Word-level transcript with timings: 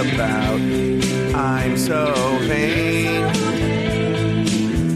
about. 0.00 0.58
I'm 1.34 1.76
so 1.76 2.38
vain. 2.42 3.20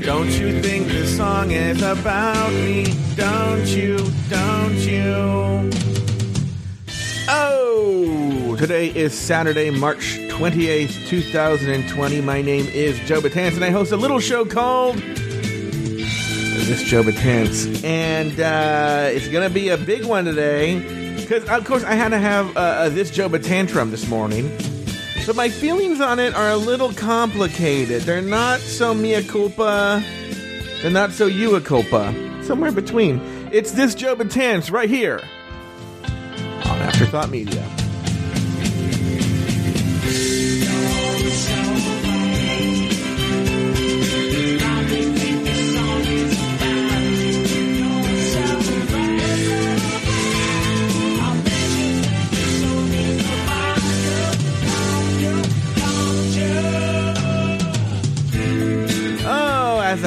Don't 0.00 0.30
you 0.30 0.62
think 0.62 0.86
this 0.88 1.14
song 1.14 1.50
is 1.50 1.82
about 1.82 2.50
me? 2.52 2.86
Don't 3.14 3.66
you? 3.66 3.98
Don't 4.30 4.78
you? 4.78 5.70
Oh, 7.28 8.56
today 8.58 8.88
is 8.94 9.12
Saturday, 9.12 9.68
March 9.68 10.16
28th, 10.30 11.06
2020. 11.08 12.20
My 12.22 12.40
name 12.40 12.66
is 12.68 12.98
Joe 13.00 13.20
Betance, 13.20 13.56
and 13.56 13.64
I 13.64 13.70
host 13.70 13.92
a 13.92 13.98
little 13.98 14.20
show 14.20 14.46
called 14.46 14.96
This 14.96 16.82
Joe 16.82 17.02
Betance. 17.02 17.84
And 17.84 18.40
uh, 18.40 19.10
it's 19.10 19.28
going 19.28 19.46
to 19.46 19.52
be 19.52 19.68
a 19.68 19.76
big 19.76 20.06
one 20.06 20.24
today, 20.24 21.14
because, 21.16 21.44
of 21.44 21.66
course, 21.66 21.84
I 21.84 21.92
had 21.94 22.08
to 22.08 22.18
have 22.18 22.56
uh, 22.56 22.88
This 22.88 23.10
Joe 23.10 23.28
Batantrum 23.28 23.90
this 23.90 24.08
morning. 24.08 24.50
But 25.26 25.36
my 25.36 25.48
feelings 25.48 26.02
on 26.02 26.18
it 26.18 26.34
are 26.34 26.50
a 26.50 26.56
little 26.56 26.92
complicated. 26.92 28.02
They're 28.02 28.20
not 28.20 28.60
so 28.60 28.92
mea 28.92 29.22
culpa, 29.22 30.04
they're 30.82 30.90
not 30.90 31.12
so 31.12 31.26
you 31.26 31.54
a 31.56 31.60
culpa. 31.60 32.12
Somewhere 32.42 32.72
between. 32.72 33.20
It's 33.50 33.72
This 33.72 33.94
Joe 33.94 34.16
Betance 34.16 34.70
right 34.70 34.90
here 34.90 35.22
on 36.04 36.78
Afterthought 36.82 37.30
Media. 37.30 37.73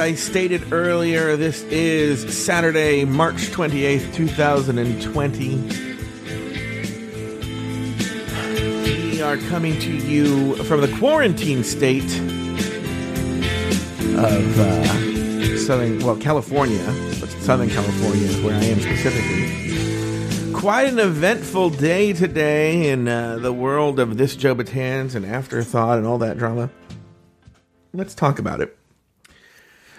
I 0.08 0.14
stated 0.14 0.72
earlier, 0.72 1.36
this 1.36 1.62
is 1.64 2.34
Saturday, 2.34 3.04
March 3.04 3.48
28th, 3.48 4.14
2020. 4.14 5.56
We 9.10 9.20
are 9.20 9.36
coming 9.50 9.78
to 9.80 9.90
you 9.90 10.54
from 10.64 10.80
the 10.80 10.88
quarantine 10.98 11.62
state 11.62 12.10
of 14.16 14.58
uh, 14.58 15.58
Southern, 15.58 15.98
well, 15.98 16.16
California, 16.16 16.86
but 17.20 17.28
Southern 17.42 17.68
California 17.68 18.28
is 18.28 18.40
where 18.40 18.54
I 18.54 18.64
am 18.64 18.80
specifically. 18.80 20.54
Quite 20.54 20.88
an 20.88 21.00
eventful 21.00 21.68
day 21.68 22.14
today 22.14 22.88
in 22.88 23.08
uh, 23.08 23.40
the 23.40 23.52
world 23.52 24.00
of 24.00 24.16
this 24.16 24.36
Joe 24.36 24.54
Betance 24.54 25.14
and 25.14 25.26
Afterthought 25.26 25.98
and 25.98 26.06
all 26.06 26.16
that 26.16 26.38
drama. 26.38 26.70
Let's 27.92 28.14
talk 28.14 28.38
about 28.38 28.62
it. 28.62 28.77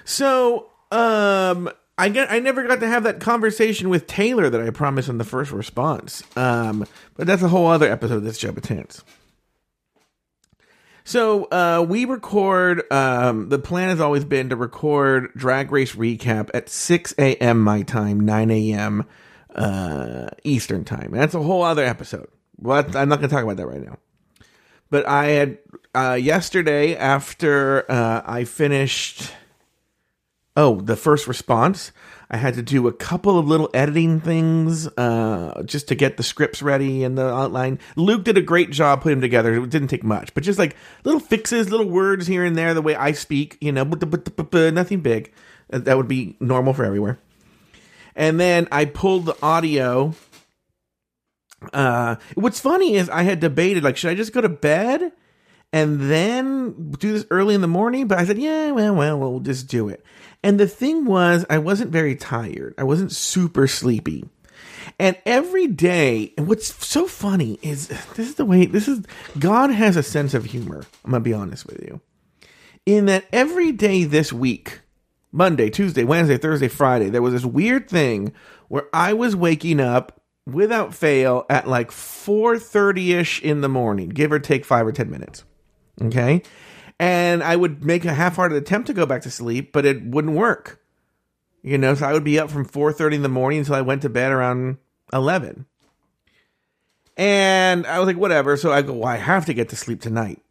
So, 0.10 0.72
um, 0.92 1.70
I 1.96 2.10
get, 2.10 2.32
I 2.32 2.40
never 2.40 2.66
got 2.66 2.80
to 2.80 2.88
have 2.88 3.04
that 3.04 3.20
conversation 3.20 3.90
with 3.90 4.08
Taylor 4.08 4.50
that 4.50 4.60
I 4.60 4.72
promised 4.72 5.08
in 5.08 5.20
the 5.20 5.24
first 5.24 5.52
response. 5.52 6.24
Um, 6.36 6.88
but 7.16 7.28
that's 7.28 7.44
a 7.44 7.48
whole 7.48 7.68
other 7.68 7.92
episode 7.92 8.16
of 8.16 8.24
this 8.24 8.40
Joe 8.40 8.52
Betance. 8.52 9.04
So 11.04 11.44
uh, 11.46 11.86
we 11.88 12.06
record. 12.06 12.92
Um, 12.92 13.50
the 13.50 13.60
plan 13.60 13.90
has 13.90 14.00
always 14.00 14.26
been 14.26 14.50
to 14.50 14.56
record 14.56 15.32
Drag 15.36 15.72
Race 15.72 15.94
recap 15.94 16.50
at 16.56 16.70
6 16.70 17.14
a.m. 17.20 17.62
my 17.62 17.84
time, 17.84 18.20
9 18.20 18.50
a.m. 18.50 19.06
Uh, 19.54 20.30
Eastern 20.44 20.86
time. 20.86 21.14
And 21.14 21.22
that's 21.22 21.36
a 21.36 21.44
whole 21.44 21.62
other 21.62 21.86
episode. 21.86 22.30
Well, 22.58 22.84
I'm 22.96 23.10
not 23.10 23.20
going 23.20 23.30
to 23.30 23.36
talk 23.36 23.44
about 23.44 23.58
that 23.58 23.68
right 23.68 23.86
now. 23.86 24.00
But 24.90 25.08
I 25.08 25.26
had 25.28 25.58
uh, 25.94 26.18
yesterday 26.20 26.96
after 26.96 27.90
uh, 27.92 28.24
I 28.26 28.46
finished. 28.46 29.34
Oh, 30.60 30.82
the 30.82 30.98
first 30.98 31.26
response. 31.26 31.94
I 32.30 32.36
had 32.36 32.56
to 32.56 32.62
do 32.62 32.90
a 32.90 32.92
couple 32.92 33.40
of 33.40 33.48
little 33.48 33.70
editing 33.74 34.20
things 34.20 34.88
uh, 34.90 35.64
just 35.64 35.88
to 35.88 35.96
get 35.96 36.18
the 36.18 36.22
scripts 36.24 36.62
ready 36.62 37.06
and 37.06 37.18
the 37.18 37.26
outline. 37.26 37.80
Luke 37.96 38.26
did 38.26 38.38
a 38.38 38.42
great 38.42 38.70
job 38.70 39.02
putting 39.02 39.20
them 39.20 39.22
together. 39.22 39.54
It 39.54 39.70
didn't 39.70 39.88
take 39.88 40.04
much, 40.04 40.34
but 40.34 40.44
just 40.44 40.60
like 40.60 40.76
little 41.06 41.22
fixes, 41.22 41.72
little 41.72 41.88
words 41.88 42.28
here 42.28 42.44
and 42.44 42.58
there, 42.58 42.74
the 42.74 42.82
way 42.82 42.94
I 42.94 43.14
speak, 43.14 43.58
you 43.62 43.72
know, 43.72 43.86
nothing 43.86 45.00
big. 45.00 45.32
Uh, 45.72 45.80
That 45.80 45.96
would 45.96 46.10
be 46.10 46.36
normal 46.42 46.74
for 46.74 46.84
everywhere. 46.84 47.20
And 48.14 48.38
then 48.38 48.68
I 48.70 48.84
pulled 48.84 49.28
the 49.28 49.38
audio. 49.42 50.14
Uh, 51.72 52.18
what's 52.36 52.60
funny 52.60 52.96
is 52.96 53.10
I 53.10 53.24
had 53.24 53.40
debated 53.40 53.86
like, 53.86 53.96
should 53.96 54.12
I 54.12 54.16
just 54.16 54.34
go 54.34 54.42
to 54.42 54.50
bed 54.50 55.14
and 55.72 56.00
then 56.10 56.92
do 56.92 57.14
this 57.14 57.26
early 57.30 57.56
in 57.56 57.62
the 57.62 57.68
morning? 57.68 58.08
But 58.08 58.20
I 58.20 58.26
said, 58.26 58.38
yeah, 58.38 58.72
well, 58.72 58.96
well, 58.96 59.20
we'll 59.20 59.40
just 59.40 59.68
do 59.68 59.90
it. 59.90 60.04
And 60.44 60.60
the 60.60 60.68
thing 60.68 61.06
was, 61.06 61.46
I 61.50 61.58
wasn't 61.58 61.92
very 61.92 62.16
tired. 62.16 62.74
I 62.78 62.84
wasn't 62.84 63.12
super 63.12 63.68
sleepy. 63.68 64.26
And 64.98 65.18
every 65.26 65.68
day, 65.68 66.34
and 66.38 66.48
what's 66.48 66.74
so 66.86 67.08
funny 67.08 67.60
is 67.62 67.88
this 67.88 68.30
is 68.30 68.36
the 68.36 68.46
way 68.46 68.66
this 68.66 68.88
is 68.88 69.06
God 69.38 69.70
has 69.70 69.96
a 69.96 70.04
sense 70.04 70.34
of 70.34 70.46
humor. 70.46 70.84
I'm 71.06 71.12
gonna 71.12 71.22
be 71.22 71.34
honest 71.34 71.68
with 71.68 71.82
you. 71.82 72.02
In 72.86 73.06
that 73.06 73.26
every 73.32 73.72
day 73.72 74.04
this 74.04 74.34
week, 74.34 74.80
Monday, 75.32 75.70
Tuesday, 75.70 76.04
Wednesday, 76.04 76.38
Thursday, 76.38 76.68
Friday, 76.68 77.10
there 77.10 77.22
was 77.22 77.34
this 77.34 77.46
weird 77.46 77.90
thing 77.90 78.34
where 78.68 78.88
I 78.94 79.14
was 79.14 79.36
waking 79.36 79.80
up 79.80 80.22
without 80.46 80.96
fail 80.96 81.46
at 81.50 81.68
like 81.68 81.92
4:30ish 81.92 83.42
in 83.42 83.62
the 83.62 83.70
morning, 83.70 84.10
give 84.10 84.32
or 84.32 84.40
take 84.40 84.66
5 84.66 84.88
or 84.88 84.92
10 84.92 85.10
minutes. 85.10 85.44
Okay? 86.02 86.42
And 87.00 87.44
I 87.44 87.56
would 87.56 87.84
make 87.84 88.06
a 88.06 88.14
half-hearted 88.14 88.58
attempt 88.58 88.88
to 88.88 88.94
go 88.94 89.06
back 89.06 89.22
to 89.22 89.32
sleep, 89.32 89.72
but 89.72 89.86
it 89.86 90.04
wouldn't 90.04 90.36
work. 90.36 90.82
You 91.62 91.78
know, 91.78 91.94
so 91.94 92.06
I 92.06 92.14
would 92.14 92.24
be 92.24 92.40
up 92.40 92.50
from 92.50 92.66
4:30 92.66 93.16
in 93.16 93.22
the 93.22 93.30
morning 93.30 93.60
until 93.60 93.76
I 93.76 93.82
went 93.82 94.02
to 94.04 94.10
bed 94.10 94.32
around 94.32 94.78
11. 95.12 95.66
And 97.18 97.86
I 97.86 98.00
was 98.00 98.08
like, 98.08 98.18
whatever. 98.18 98.56
So 98.56 98.72
I 98.72 98.82
go, 98.82 98.94
well, 98.94 99.10
I 99.10 99.18
have 99.18 99.46
to 99.48 99.54
get 99.54 99.70
to 99.70 99.76
sleep 99.76 100.02
tonight. 100.02 100.42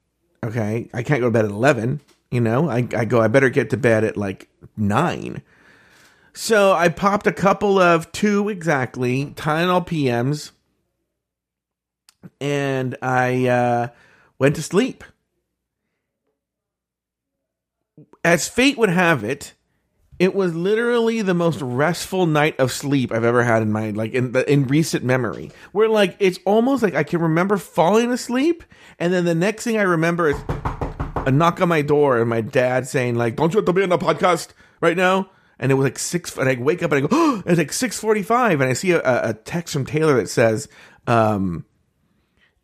Okay. 0.45 0.91
I 0.93 1.03
can't 1.03 1.21
go 1.21 1.29
to 1.29 1.31
bed 1.31 1.47
at 1.47 1.51
11. 1.51 2.01
You 2.31 2.43
know, 2.43 2.69
I, 2.69 2.87
I 2.95 3.07
go, 3.07 3.23
I 3.23 3.29
better 3.29 3.49
get 3.49 3.71
to 3.71 3.79
bed 3.79 4.05
at 4.05 4.19
like 4.19 4.51
9. 4.77 5.43
So 6.35 6.73
I 6.73 6.91
popped 6.91 7.27
a 7.27 7.33
couple 7.33 7.79
of 7.79 8.13
two 8.13 8.49
exactly 8.51 9.33
Tylenol 9.35 9.87
PMs 9.87 10.53
and 12.41 12.97
I 13.03 13.47
uh, 13.47 13.89
went 14.39 14.57
to 14.57 14.63
sleep. 14.63 15.05
As 18.29 18.47
fate 18.47 18.77
would 18.77 18.91
have 18.91 19.25
it, 19.25 19.55
it 20.19 20.35
was 20.35 20.55
literally 20.55 21.23
the 21.23 21.33
most 21.33 21.63
restful 21.63 22.27
night 22.27 22.61
of 22.61 22.71
sleep 22.71 23.11
I've 23.11 23.25
ever 23.25 23.43
had 23.43 23.63
in 23.63 23.73
my 23.73 23.89
like 23.89 24.13
in 24.13 24.37
in 24.47 24.67
recent 24.67 25.03
memory. 25.03 25.51
Where 25.73 25.89
like 25.89 26.15
it's 26.19 26.39
almost 26.45 26.83
like 26.83 26.95
I 26.95 27.05
can 27.05 27.23
remember 27.23 27.57
falling 27.57 28.13
asleep, 28.13 28.65
and 28.99 29.15
then 29.15 29.25
the 29.25 29.35
next 29.35 29.65
thing 29.65 29.79
I 29.79 29.83
remember 29.83 30.29
is 30.29 30.37
a 31.17 31.31
knock 31.31 31.63
on 31.63 31.71
my 31.71 31.81
door 31.81 32.19
and 32.19 32.29
my 32.29 32.43
dad 32.43 32.87
saying 32.87 33.15
like, 33.15 33.35
"Don't 33.37 33.55
you 33.55 33.61
have 33.61 33.65
to 33.65 33.73
be 33.73 33.83
on 33.83 33.89
the 33.89 33.97
podcast 33.97 34.49
right 34.83 34.97
now?" 34.97 35.31
And 35.59 35.73
it 35.73 35.77
was 35.77 35.85
like 35.85 35.99
six, 35.99 36.37
and 36.37 36.51
I 36.51 36.57
wake 36.57 36.83
up 36.83 36.93
and 36.93 37.07
I 37.07 37.09
go, 37.09 37.09
"Oh!" 37.11 37.43
It's 37.47 37.57
like 37.57 37.73
six 37.73 37.99
forty-five, 37.99 38.61
and 38.61 38.69
I 38.69 38.75
see 38.75 38.91
a, 38.91 39.01
a 39.31 39.33
text 39.33 39.73
from 39.73 39.87
Taylor 39.87 40.17
that 40.17 40.29
says, 40.29 40.69
um, 41.07 41.65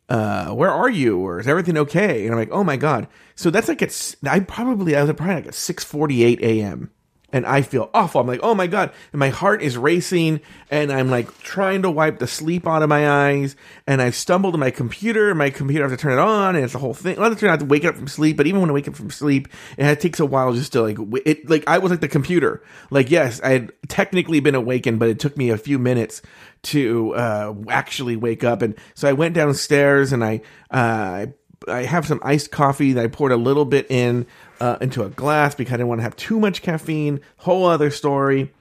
uh, 0.09 0.51
where 0.51 0.71
are 0.71 0.89
you? 0.89 1.19
Or 1.19 1.39
is 1.39 1.47
everything 1.47 1.77
okay? 1.77 2.25
And 2.25 2.33
I'm 2.33 2.39
like, 2.39 2.51
oh 2.51 2.63
my 2.63 2.77
god. 2.77 3.07
So 3.35 3.49
that's 3.49 3.67
like 3.67 3.81
it's. 3.81 4.15
I 4.27 4.39
probably 4.39 4.95
I 4.95 5.03
was 5.03 5.13
probably 5.13 5.35
like 5.35 5.47
at 5.47 5.55
six 5.55 5.83
forty 5.83 6.23
eight 6.23 6.41
a.m. 6.41 6.91
And 7.35 7.45
I 7.45 7.63
feel 7.63 7.89
awful. 7.93 8.21
I'm 8.21 8.27
like, 8.27 8.39
oh 8.43 8.55
my 8.55 8.65
god, 8.65 8.93
and 9.11 9.19
my 9.19 9.27
heart 9.27 9.61
is 9.61 9.77
racing, 9.77 10.39
and 10.71 10.89
I'm 10.89 11.09
like 11.09 11.37
trying 11.39 11.81
to 11.81 11.91
wipe 11.91 12.19
the 12.19 12.27
sleep 12.27 12.65
out 12.65 12.81
of 12.81 12.87
my 12.87 13.09
eyes, 13.09 13.57
and 13.85 14.01
I 14.01 14.11
stumbled 14.11 14.53
to 14.53 14.57
my 14.57 14.71
computer, 14.71 15.35
my 15.35 15.49
computer 15.49 15.83
I 15.83 15.89
have 15.89 15.99
to 15.99 16.01
turn 16.01 16.13
it 16.13 16.21
on, 16.21 16.55
and 16.55 16.63
it's 16.63 16.75
a 16.75 16.79
whole 16.79 16.93
thing. 16.93 17.19
I 17.19 17.23
have 17.23 17.33
to 17.33 17.37
turn 17.37 17.49
out 17.49 17.59
to 17.59 17.65
wake 17.65 17.83
up 17.83 17.95
from 17.95 18.07
sleep, 18.07 18.37
but 18.37 18.47
even 18.47 18.61
when 18.61 18.69
I 18.69 18.73
wake 18.73 18.87
up 18.87 18.95
from 18.95 19.09
sleep, 19.11 19.49
it 19.77 19.99
takes 19.99 20.21
a 20.21 20.25
while 20.25 20.53
just 20.53 20.71
to 20.71 20.81
like 20.81 20.97
it. 21.25 21.49
Like 21.49 21.67
I 21.67 21.79
was 21.79 21.91
like 21.91 21.99
the 21.99 22.07
computer. 22.07 22.63
Like 22.89 23.11
yes, 23.11 23.41
I 23.41 23.49
had 23.49 23.73
technically 23.89 24.39
been 24.39 24.55
awakened, 24.55 24.99
but 24.99 25.09
it 25.09 25.19
took 25.19 25.35
me 25.35 25.49
a 25.49 25.57
few 25.57 25.77
minutes 25.77 26.21
to 26.63 27.13
uh, 27.15 27.53
actually 27.67 28.15
wake 28.15 28.45
up. 28.45 28.61
And 28.61 28.75
so 28.93 29.09
I 29.09 29.13
went 29.13 29.35
downstairs 29.35 30.13
and 30.13 30.23
I 30.23 30.41
uh, 30.71 31.25
I 31.67 31.83
have 31.83 32.05
some 32.05 32.19
iced 32.23 32.51
coffee 32.51 32.93
that 32.93 33.03
I 33.03 33.07
poured 33.07 33.31
a 33.31 33.37
little 33.37 33.65
bit 33.65 33.89
in 33.89 34.25
uh, 34.59 34.77
into 34.81 35.03
a 35.03 35.09
glass 35.09 35.55
because 35.55 35.73
I 35.73 35.77
didn't 35.77 35.89
want 35.89 35.99
to 35.99 36.03
have 36.03 36.15
too 36.15 36.39
much 36.39 36.61
caffeine. 36.61 37.21
Whole 37.37 37.65
other 37.65 37.91
story. 37.91 38.51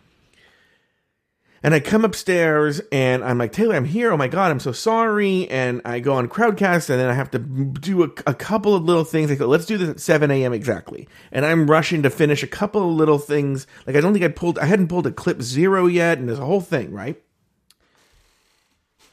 And 1.64 1.72
I 1.72 1.80
come 1.80 2.04
upstairs 2.04 2.82
and 2.92 3.24
I'm 3.24 3.38
like, 3.38 3.52
Taylor, 3.52 3.74
I'm 3.74 3.86
here. 3.86 4.12
Oh 4.12 4.18
my 4.18 4.28
God, 4.28 4.50
I'm 4.50 4.60
so 4.60 4.72
sorry. 4.72 5.48
And 5.48 5.80
I 5.86 5.98
go 5.98 6.12
on 6.12 6.28
Crowdcast 6.28 6.90
and 6.90 7.00
then 7.00 7.08
I 7.08 7.14
have 7.14 7.30
to 7.30 7.38
do 7.38 8.04
a, 8.04 8.08
a 8.26 8.34
couple 8.34 8.74
of 8.74 8.84
little 8.84 9.04
things. 9.04 9.30
I 9.30 9.34
go, 9.36 9.46
let's 9.46 9.64
do 9.64 9.78
this 9.78 9.88
at 9.88 9.98
7 9.98 10.30
a.m. 10.30 10.52
exactly. 10.52 11.08
And 11.32 11.46
I'm 11.46 11.70
rushing 11.70 12.02
to 12.02 12.10
finish 12.10 12.42
a 12.42 12.46
couple 12.46 12.86
of 12.86 12.94
little 12.94 13.18
things. 13.18 13.66
Like 13.86 13.96
I 13.96 14.02
don't 14.02 14.12
think 14.12 14.26
I 14.26 14.28
pulled, 14.28 14.58
I 14.58 14.66
hadn't 14.66 14.88
pulled 14.88 15.06
a 15.06 15.10
clip 15.10 15.40
zero 15.40 15.86
yet. 15.86 16.18
And 16.18 16.28
there's 16.28 16.38
a 16.38 16.44
whole 16.44 16.60
thing, 16.60 16.92
right? 16.92 17.23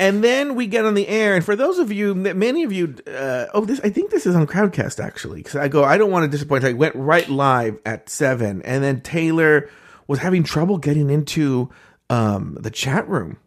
And 0.01 0.23
then 0.23 0.55
we 0.55 0.65
get 0.65 0.83
on 0.83 0.95
the 0.95 1.07
air, 1.07 1.35
and 1.35 1.45
for 1.45 1.55
those 1.55 1.77
of 1.77 1.91
you, 1.91 2.15
many 2.15 2.63
of 2.63 2.73
you, 2.73 2.95
uh, 3.05 3.45
oh, 3.53 3.65
this 3.65 3.79
I 3.83 3.91
think 3.91 4.09
this 4.09 4.25
is 4.25 4.35
on 4.35 4.47
Crowdcast 4.47 4.99
actually, 4.99 5.43
because 5.43 5.57
I 5.57 5.67
go, 5.67 5.83
I 5.83 5.99
don't 5.99 6.09
want 6.09 6.23
to 6.23 6.27
disappoint. 6.27 6.63
I 6.63 6.73
went 6.73 6.95
right 6.95 7.29
live 7.29 7.77
at 7.85 8.09
seven, 8.09 8.63
and 8.63 8.83
then 8.83 9.01
Taylor 9.01 9.69
was 10.07 10.17
having 10.17 10.43
trouble 10.43 10.79
getting 10.79 11.11
into 11.11 11.69
um, 12.09 12.57
the 12.59 12.71
chat 12.71 13.07
room 13.07 13.37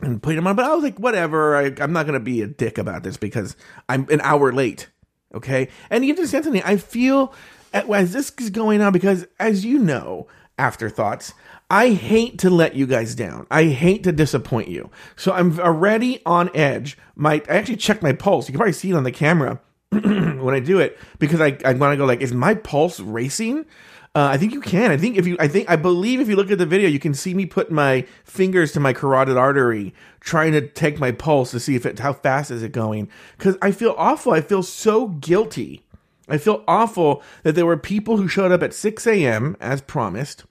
and 0.00 0.22
putting 0.22 0.38
him 0.38 0.46
on. 0.46 0.54
But 0.54 0.66
I 0.66 0.74
was 0.76 0.84
like, 0.84 1.00
whatever. 1.00 1.56
I, 1.56 1.74
I'm 1.80 1.92
not 1.92 2.06
going 2.06 2.14
to 2.14 2.20
be 2.20 2.42
a 2.42 2.46
dick 2.46 2.78
about 2.78 3.02
this 3.02 3.16
because 3.16 3.56
I'm 3.88 4.06
an 4.10 4.20
hour 4.20 4.52
late. 4.52 4.90
Okay. 5.34 5.70
And 5.90 6.04
you 6.04 6.12
understand 6.12 6.44
something? 6.44 6.62
I 6.62 6.76
feel 6.76 7.34
as 7.72 8.12
this 8.12 8.32
is 8.38 8.50
going 8.50 8.80
on 8.80 8.92
because, 8.92 9.26
as 9.40 9.64
you 9.64 9.80
know, 9.80 10.28
afterthoughts, 10.56 11.34
I 11.70 11.90
hate 11.90 12.38
to 12.40 12.50
let 12.50 12.74
you 12.74 12.86
guys 12.86 13.14
down. 13.14 13.46
I 13.50 13.64
hate 13.66 14.02
to 14.02 14.12
disappoint 14.12 14.68
you. 14.68 14.90
So 15.14 15.32
I'm 15.32 15.58
already 15.60 16.20
on 16.26 16.50
edge. 16.54 16.98
My 17.14 17.42
I 17.48 17.56
actually 17.56 17.76
checked 17.76 18.02
my 18.02 18.12
pulse. 18.12 18.48
You 18.48 18.52
can 18.52 18.58
probably 18.58 18.72
see 18.72 18.90
it 18.90 18.94
on 18.94 19.04
the 19.04 19.12
camera 19.12 19.60
when 19.90 20.54
I 20.54 20.60
do 20.60 20.80
it 20.80 20.98
because 21.20 21.40
I 21.40 21.56
I 21.64 21.74
want 21.74 21.92
to 21.92 21.96
go 21.96 22.04
like, 22.04 22.20
is 22.20 22.34
my 22.34 22.54
pulse 22.54 22.98
racing? 22.98 23.66
Uh, 24.12 24.26
I 24.32 24.38
think 24.38 24.52
you 24.52 24.60
can. 24.60 24.90
I 24.90 24.96
think 24.96 25.16
if 25.16 25.26
you, 25.28 25.36
I 25.38 25.46
think, 25.46 25.70
I 25.70 25.76
believe 25.76 26.18
if 26.18 26.28
you 26.28 26.34
look 26.34 26.50
at 26.50 26.58
the 26.58 26.66
video, 26.66 26.88
you 26.88 26.98
can 26.98 27.14
see 27.14 27.32
me 27.32 27.46
put 27.46 27.70
my 27.70 28.04
fingers 28.24 28.72
to 28.72 28.80
my 28.80 28.92
carotid 28.92 29.36
artery, 29.36 29.94
trying 30.18 30.50
to 30.50 30.66
take 30.66 30.98
my 30.98 31.12
pulse 31.12 31.52
to 31.52 31.60
see 31.60 31.76
if 31.76 31.86
it, 31.86 32.00
how 32.00 32.12
fast 32.12 32.50
is 32.50 32.64
it 32.64 32.72
going. 32.72 33.08
Cause 33.38 33.56
I 33.62 33.70
feel 33.70 33.94
awful. 33.96 34.32
I 34.32 34.40
feel 34.40 34.64
so 34.64 35.06
guilty. 35.06 35.84
I 36.28 36.38
feel 36.38 36.64
awful 36.66 37.22
that 37.44 37.54
there 37.54 37.66
were 37.66 37.76
people 37.76 38.16
who 38.16 38.26
showed 38.26 38.50
up 38.50 38.64
at 38.64 38.74
6 38.74 39.06
a.m. 39.06 39.56
as 39.60 39.80
promised, 39.80 40.44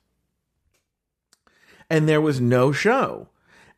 and 1.89 2.07
there 2.07 2.21
was 2.21 2.39
no 2.39 2.71
show. 2.71 3.27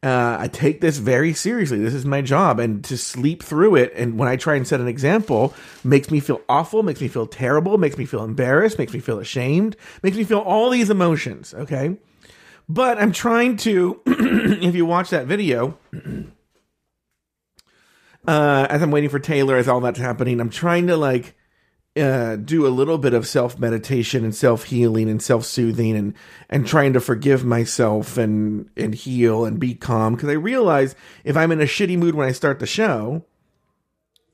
Uh, 0.04 0.36
I 0.40 0.48
take 0.48 0.82
this 0.82 0.98
very 0.98 1.32
seriously. 1.32 1.78
This 1.78 1.94
is 1.94 2.06
my 2.06 2.24
job, 2.24 2.60
and 2.60 2.84
to 2.86 2.98
sleep 2.98 3.44
through 3.44 3.76
it, 3.76 3.94
and 3.96 4.18
when 4.18 4.28
I 4.28 4.36
try 4.36 4.56
and 4.56 4.68
set 4.68 4.80
an 4.80 4.88
example, 4.88 5.54
makes 5.84 6.10
me 6.10 6.20
feel 6.20 6.42
awful, 6.50 6.82
makes 6.82 7.02
me 7.02 7.08
feel 7.08 7.28
terrible, 7.28 7.78
makes 7.78 8.00
me 8.00 8.06
feel 8.06 8.24
embarrassed, 8.24 8.80
makes 8.80 8.94
me 8.94 9.00
feel 9.00 9.20
ashamed, 9.20 9.76
makes 10.02 10.18
me 10.18 10.24
feel 10.24 10.40
all 10.40 10.72
these 10.72 10.90
emotions. 10.90 11.54
Okay, 11.54 11.98
but 12.68 12.98
I'm 12.98 13.12
trying 13.12 13.58
to. 13.58 14.02
if 14.08 14.74
you 14.74 14.88
watch 14.88 15.12
that 15.12 15.28
video, 15.28 15.78
uh, 18.28 18.68
as 18.72 18.82
I'm 18.82 18.90
waiting 18.90 19.12
for 19.12 19.20
Taylor, 19.20 19.56
as 19.56 19.68
all 19.68 19.82
that's 19.82 20.00
happening, 20.00 20.40
I'm 20.40 20.50
trying 20.50 20.88
to 20.88 20.98
like 20.98 21.36
uh, 21.98 22.38
do 22.38 22.66
a 22.66 22.70
little 22.70 22.98
bit 22.98 23.14
of 23.14 23.28
self 23.28 23.60
meditation 23.60 24.24
and 24.24 24.34
self 24.34 24.66
healing 24.66 25.10
and 25.10 25.22
self 25.22 25.46
soothing 25.46 25.96
and 25.96 26.14
and 26.50 26.66
trying 26.66 26.94
to 26.94 27.02
forgive 27.02 27.44
myself 27.44 28.18
and 28.18 28.70
and 28.78 28.96
heal 28.96 29.46
and 29.46 29.60
be 29.60 29.76
calm 29.76 30.16
because 30.16 30.30
I 30.30 30.34
realize 30.34 30.96
if 31.24 31.36
I'm 31.36 31.52
in 31.52 31.62
a 31.62 31.66
shitty 31.66 31.98
mood 31.98 32.16
when 32.16 32.28
I 32.28 32.32
start 32.32 32.60
the 32.60 32.66
show, 32.66 33.26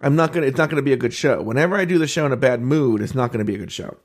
I'm 0.02 0.16
not 0.16 0.34
gonna. 0.34 0.46
It's 0.46 0.58
not 0.58 0.70
gonna 0.70 0.84
be 0.84 0.94
a 0.94 0.98
good 0.98 1.14
show. 1.14 1.42
Whenever 1.42 1.76
I 1.76 1.86
do 1.86 1.98
the 1.98 2.08
show 2.08 2.26
in 2.26 2.32
a 2.32 2.38
bad 2.38 2.62
mood, 2.62 3.02
it's 3.02 3.16
not 3.16 3.32
gonna 3.32 3.46
be 3.46 3.56
a 3.56 3.60
good 3.60 3.72
show. 3.72 3.98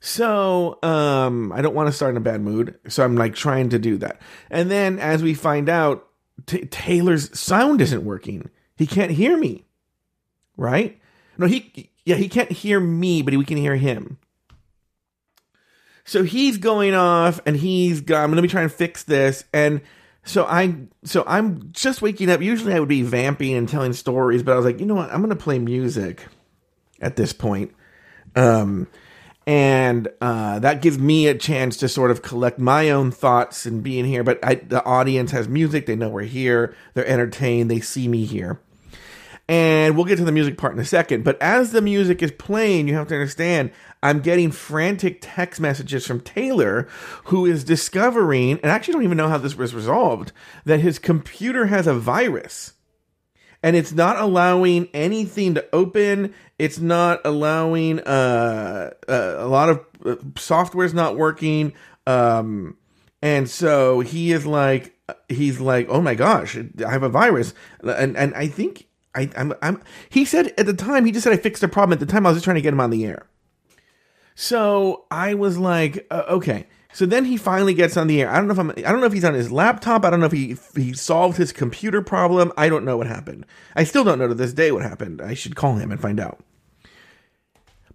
So 0.00 0.78
um, 0.82 1.52
I 1.52 1.60
don't 1.60 1.74
want 1.74 1.88
to 1.88 1.92
start 1.92 2.10
in 2.12 2.16
a 2.16 2.20
bad 2.20 2.40
mood. 2.40 2.78
So 2.88 3.04
I'm 3.04 3.16
like 3.16 3.34
trying 3.34 3.70
to 3.70 3.78
do 3.78 3.96
that. 3.98 4.20
And 4.50 4.70
then 4.70 4.98
as 4.98 5.22
we 5.22 5.34
find 5.34 5.68
out, 5.68 6.08
T- 6.46 6.66
Taylor's 6.66 7.36
sound 7.38 7.80
isn't 7.80 8.04
working. 8.04 8.48
He 8.76 8.86
can't 8.86 9.10
hear 9.10 9.36
me. 9.36 9.66
Right? 10.56 11.00
No, 11.36 11.46
he 11.46 11.92
yeah, 12.08 12.16
he 12.16 12.26
can't 12.26 12.50
hear 12.50 12.80
me, 12.80 13.20
but 13.20 13.36
we 13.36 13.44
can 13.44 13.58
hear 13.58 13.76
him. 13.76 14.16
So 16.06 16.22
he's 16.22 16.56
going 16.56 16.94
off 16.94 17.38
and 17.44 17.54
he's 17.54 17.98
I'm 18.10 18.34
to 18.34 18.40
be 18.40 18.48
trying 18.48 18.66
to 18.66 18.74
fix 18.74 19.02
this. 19.02 19.44
And 19.52 19.82
so 20.24 20.46
I, 20.46 20.74
so 21.04 21.22
I'm 21.26 21.70
just 21.72 22.00
waking 22.00 22.30
up. 22.30 22.40
Usually 22.40 22.72
I 22.72 22.80
would 22.80 22.88
be 22.88 23.02
vamping 23.02 23.52
and 23.52 23.68
telling 23.68 23.92
stories, 23.92 24.42
but 24.42 24.52
I 24.52 24.56
was 24.56 24.64
like, 24.64 24.80
you 24.80 24.86
know 24.86 24.94
what? 24.94 25.12
I'm 25.12 25.20
going 25.20 25.28
to 25.28 25.36
play 25.36 25.58
music 25.58 26.26
at 26.98 27.16
this 27.16 27.34
point. 27.34 27.74
Um, 28.34 28.86
and 29.46 30.08
uh, 30.22 30.60
that 30.60 30.80
gives 30.80 30.98
me 30.98 31.26
a 31.26 31.34
chance 31.34 31.76
to 31.78 31.90
sort 31.90 32.10
of 32.10 32.22
collect 32.22 32.58
my 32.58 32.88
own 32.88 33.10
thoughts 33.10 33.66
and 33.66 33.82
be 33.82 33.98
in 33.98 34.06
here. 34.06 34.24
But 34.24 34.38
I, 34.42 34.54
the 34.54 34.82
audience 34.84 35.30
has 35.32 35.46
music; 35.46 35.84
they 35.86 35.96
know 35.96 36.08
we're 36.08 36.22
here. 36.22 36.74
They're 36.92 37.06
entertained. 37.06 37.70
They 37.70 37.80
see 37.80 38.08
me 38.08 38.26
here. 38.26 38.60
And 39.48 39.96
we'll 39.96 40.04
get 40.04 40.16
to 40.16 40.24
the 40.24 40.32
music 40.32 40.58
part 40.58 40.74
in 40.74 40.78
a 40.78 40.84
second. 40.84 41.24
But 41.24 41.40
as 41.40 41.72
the 41.72 41.80
music 41.80 42.22
is 42.22 42.30
playing, 42.32 42.86
you 42.86 42.94
have 42.94 43.08
to 43.08 43.14
understand 43.14 43.70
I'm 44.02 44.20
getting 44.20 44.50
frantic 44.50 45.18
text 45.20 45.60
messages 45.60 46.06
from 46.06 46.20
Taylor, 46.20 46.86
who 47.24 47.46
is 47.46 47.64
discovering, 47.64 48.60
and 48.62 48.70
I 48.70 48.74
actually 48.74 48.94
don't 48.94 49.04
even 49.04 49.16
know 49.16 49.28
how 49.28 49.38
this 49.38 49.56
was 49.56 49.74
resolved, 49.74 50.32
that 50.64 50.80
his 50.80 50.98
computer 50.98 51.66
has 51.66 51.86
a 51.86 51.94
virus. 51.94 52.74
And 53.62 53.74
it's 53.74 53.90
not 53.92 54.18
allowing 54.18 54.88
anything 54.94 55.54
to 55.54 55.66
open. 55.72 56.32
It's 56.60 56.78
not 56.78 57.22
allowing 57.24 57.98
uh, 58.00 58.90
uh, 59.08 59.34
a 59.38 59.48
lot 59.48 59.68
of 59.68 59.84
uh, 60.04 60.16
software's 60.36 60.94
not 60.94 61.16
working. 61.16 61.72
Um, 62.06 62.76
and 63.20 63.50
so 63.50 63.98
he 63.98 64.30
is 64.30 64.46
like, 64.46 64.94
he's 65.28 65.58
like, 65.58 65.88
oh 65.88 66.00
my 66.00 66.14
gosh, 66.14 66.56
I 66.56 66.90
have 66.90 67.02
a 67.02 67.08
virus. 67.08 67.52
And, 67.80 68.16
and 68.16 68.32
I 68.34 68.46
think 68.46 68.87
I, 69.18 69.30
I'm, 69.36 69.54
I'm, 69.62 69.82
he 70.08 70.24
said 70.24 70.54
at 70.56 70.66
the 70.66 70.74
time, 70.74 71.04
he 71.04 71.12
just 71.12 71.24
said 71.24 71.32
I 71.32 71.36
fixed 71.36 71.60
the 71.60 71.68
problem. 71.68 71.94
At 71.94 72.00
the 72.00 72.06
time, 72.06 72.26
I 72.26 72.30
was 72.30 72.36
just 72.36 72.44
trying 72.44 72.56
to 72.56 72.62
get 72.62 72.72
him 72.72 72.80
on 72.80 72.90
the 72.90 73.04
air. 73.04 73.26
So 74.34 75.06
I 75.10 75.34
was 75.34 75.58
like, 75.58 76.06
uh, 76.10 76.22
okay. 76.28 76.66
So 76.92 77.06
then 77.06 77.24
he 77.24 77.36
finally 77.36 77.74
gets 77.74 77.96
on 77.96 78.06
the 78.06 78.22
air. 78.22 78.30
I 78.30 78.36
don't 78.36 78.46
know 78.46 78.52
if 78.52 78.58
I'm, 78.58 78.70
I 78.70 78.90
don't 78.90 79.00
know 79.00 79.06
if 79.06 79.12
he's 79.12 79.24
on 79.24 79.34
his 79.34 79.52
laptop. 79.52 80.04
I 80.04 80.10
don't 80.10 80.20
know 80.20 80.26
if 80.26 80.32
he 80.32 80.56
he 80.74 80.94
solved 80.94 81.36
his 81.36 81.52
computer 81.52 82.00
problem. 82.02 82.52
I 82.56 82.68
don't 82.68 82.84
know 82.84 82.96
what 82.96 83.06
happened. 83.06 83.44
I 83.76 83.84
still 83.84 84.04
don't 84.04 84.18
know 84.18 84.28
to 84.28 84.34
this 84.34 84.52
day 84.52 84.72
what 84.72 84.82
happened. 84.82 85.20
I 85.20 85.34
should 85.34 85.56
call 85.56 85.74
him 85.74 85.90
and 85.90 86.00
find 86.00 86.18
out. 86.18 86.40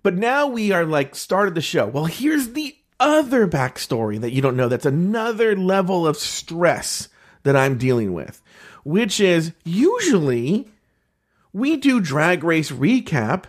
But 0.04 0.16
now 0.16 0.48
we 0.48 0.72
are 0.72 0.86
like 0.86 1.16
started 1.16 1.56
the 1.56 1.62
show. 1.62 1.88
Well, 1.88 2.06
here's 2.06 2.50
the 2.50 2.76
other 3.00 3.48
backstory 3.48 4.20
that 4.20 4.32
you 4.32 4.42
don't 4.42 4.58
know. 4.58 4.68
That's 4.68 4.86
another 4.86 5.56
level 5.56 6.06
of 6.06 6.18
stress 6.18 7.08
that 7.44 7.56
I'm 7.56 7.78
dealing 7.78 8.14
with, 8.14 8.42
which 8.84 9.20
is 9.20 9.54
usually 9.64 10.70
we 11.54 11.78
do 11.78 12.02
drag 12.02 12.44
race 12.44 12.72
recap 12.72 13.46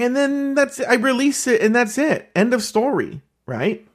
and 0.00 0.16
then 0.16 0.54
that's 0.54 0.80
I 0.80 0.94
release 0.94 1.46
it 1.46 1.60
and 1.60 1.74
that's 1.74 1.98
it. 1.98 2.30
End 2.34 2.54
of 2.54 2.62
story, 2.62 3.20
right? 3.46 3.86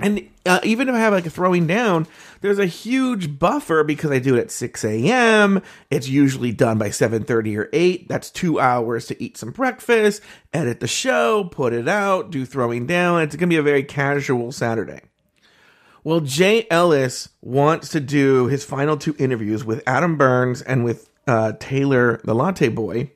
And 0.00 0.28
uh, 0.46 0.60
even 0.62 0.88
if 0.88 0.94
I 0.94 1.00
have 1.00 1.12
like 1.12 1.26
a 1.26 1.30
throwing 1.30 1.66
down, 1.66 2.06
there's 2.40 2.60
a 2.60 2.66
huge 2.66 3.38
buffer 3.38 3.82
because 3.82 4.12
I 4.12 4.20
do 4.20 4.36
it 4.36 4.40
at 4.40 4.50
6 4.52 4.84
a.m. 4.84 5.60
It's 5.90 6.08
usually 6.08 6.52
done 6.52 6.78
by 6.78 6.90
7:30 6.90 7.58
or 7.58 7.68
8. 7.72 8.08
That's 8.08 8.30
two 8.30 8.60
hours 8.60 9.06
to 9.06 9.22
eat 9.22 9.36
some 9.36 9.50
breakfast, 9.50 10.22
edit 10.52 10.80
the 10.80 10.86
show, 10.86 11.44
put 11.44 11.72
it 11.72 11.88
out, 11.88 12.30
do 12.30 12.44
throwing 12.44 12.86
down. 12.86 13.22
It's 13.22 13.36
gonna 13.36 13.48
be 13.48 13.56
a 13.56 13.62
very 13.62 13.82
casual 13.82 14.52
Saturday. 14.52 15.02
Well, 16.04 16.20
Jay 16.20 16.66
Ellis 16.70 17.28
wants 17.42 17.88
to 17.90 18.00
do 18.00 18.46
his 18.46 18.64
final 18.64 18.96
two 18.96 19.16
interviews 19.18 19.64
with 19.64 19.82
Adam 19.86 20.16
Burns 20.16 20.62
and 20.62 20.84
with 20.84 21.07
uh, 21.28 21.52
Taylor, 21.60 22.20
the 22.24 22.34
latte 22.34 22.68
boy, 22.68 23.12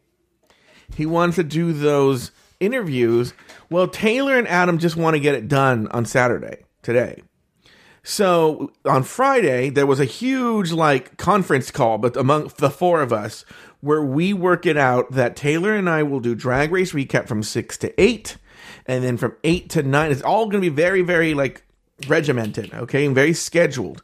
he 0.95 1.07
wants 1.07 1.37
to 1.37 1.42
do 1.42 1.73
those 1.73 2.31
interviews. 2.61 3.35
Well, 3.71 3.88
Taylor 3.88 4.37
and 4.38 4.47
Adam 4.47 4.78
just 4.78 4.97
want 4.97 5.14
to 5.14 5.21
get 5.21 5.35
it 5.35 5.49
done 5.49 5.88
on 5.88 6.04
Saturday, 6.04 6.64
today. 6.83 7.23
So 8.04 8.73
on 8.85 9.04
Friday, 9.04 9.71
there 9.71 9.87
was 9.87 10.00
a 10.00 10.04
huge 10.04 10.73
like 10.73 11.16
conference 11.16 11.71
call, 11.71 11.99
but 11.99 12.16
among 12.16 12.52
the 12.59 12.71
four 12.71 13.00
of 13.00 13.12
us, 13.12 13.45
where 13.81 14.02
we 14.02 14.33
work 14.33 14.66
it 14.66 14.76
out 14.76 15.12
that 15.12 15.37
Taylor 15.37 15.75
and 15.75 15.88
I 15.88 16.02
will 16.02 16.21
do 16.21 16.35
drag 16.35 16.73
race 16.73 16.92
recap 16.92 17.26
from 17.26 17.42
six 17.42 17.78
to 17.78 18.00
eight, 18.00 18.37
and 18.87 19.04
then 19.04 19.16
from 19.16 19.37
eight 19.45 19.71
to 19.71 19.83
nine. 19.83 20.11
It's 20.11 20.23
all 20.23 20.47
going 20.47 20.62
to 20.62 20.71
be 20.71 20.75
very, 20.75 21.02
very 21.02 21.35
like 21.35 21.64
regimented, 22.09 22.75
okay, 22.75 23.07
and 23.07 23.14
very 23.14 23.33
scheduled. 23.33 24.02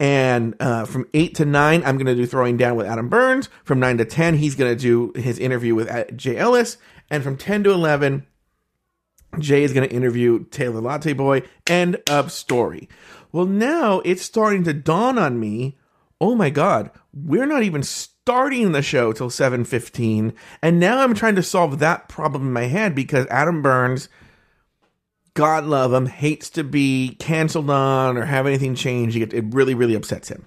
And 0.00 0.56
uh, 0.60 0.86
from 0.86 1.06
8 1.14 1.34
to 1.36 1.44
9, 1.44 1.84
I'm 1.84 1.96
going 1.96 2.06
to 2.06 2.14
do 2.14 2.26
Throwing 2.26 2.56
Down 2.56 2.74
with 2.74 2.86
Adam 2.86 3.08
Burns. 3.08 3.48
From 3.64 3.78
9 3.78 3.98
to 3.98 4.04
10, 4.04 4.36
he's 4.36 4.54
going 4.54 4.74
to 4.74 4.80
do 4.80 5.12
his 5.20 5.38
interview 5.38 5.74
with 5.74 5.90
uh, 5.90 6.04
Jay 6.16 6.36
Ellis. 6.36 6.78
And 7.10 7.22
from 7.22 7.36
10 7.36 7.64
to 7.64 7.70
11, 7.70 8.26
Jay 9.38 9.62
is 9.62 9.72
going 9.72 9.88
to 9.88 9.94
interview 9.94 10.46
Taylor 10.46 10.80
Latte 10.80 11.12
Boy. 11.12 11.42
End 11.66 11.98
of 12.08 12.32
story. 12.32 12.88
Well, 13.30 13.46
now 13.46 14.00
it's 14.00 14.22
starting 14.22 14.64
to 14.64 14.72
dawn 14.72 15.18
on 15.18 15.38
me 15.38 15.76
oh 16.20 16.34
my 16.34 16.50
God, 16.50 16.90
we're 17.14 17.46
not 17.46 17.62
even 17.62 17.82
starting 17.82 18.72
the 18.72 18.82
show 18.82 19.12
till 19.12 19.30
7.15. 19.30 20.34
And 20.62 20.78
now 20.78 21.00
I'm 21.00 21.14
trying 21.14 21.36
to 21.36 21.42
solve 21.42 21.78
that 21.78 22.08
problem 22.08 22.46
in 22.46 22.52
my 22.52 22.64
head 22.64 22.94
because 22.94 23.26
Adam 23.28 23.62
Burns 23.62 24.08
God 25.40 25.64
love 25.64 25.90
him, 25.94 26.04
hates 26.04 26.50
to 26.50 26.62
be 26.62 27.16
canceled 27.18 27.70
on 27.70 28.18
or 28.18 28.26
have 28.26 28.46
anything 28.46 28.74
change. 28.74 29.16
It 29.16 29.32
really, 29.54 29.72
really 29.72 29.94
upsets 29.94 30.28
him. 30.28 30.44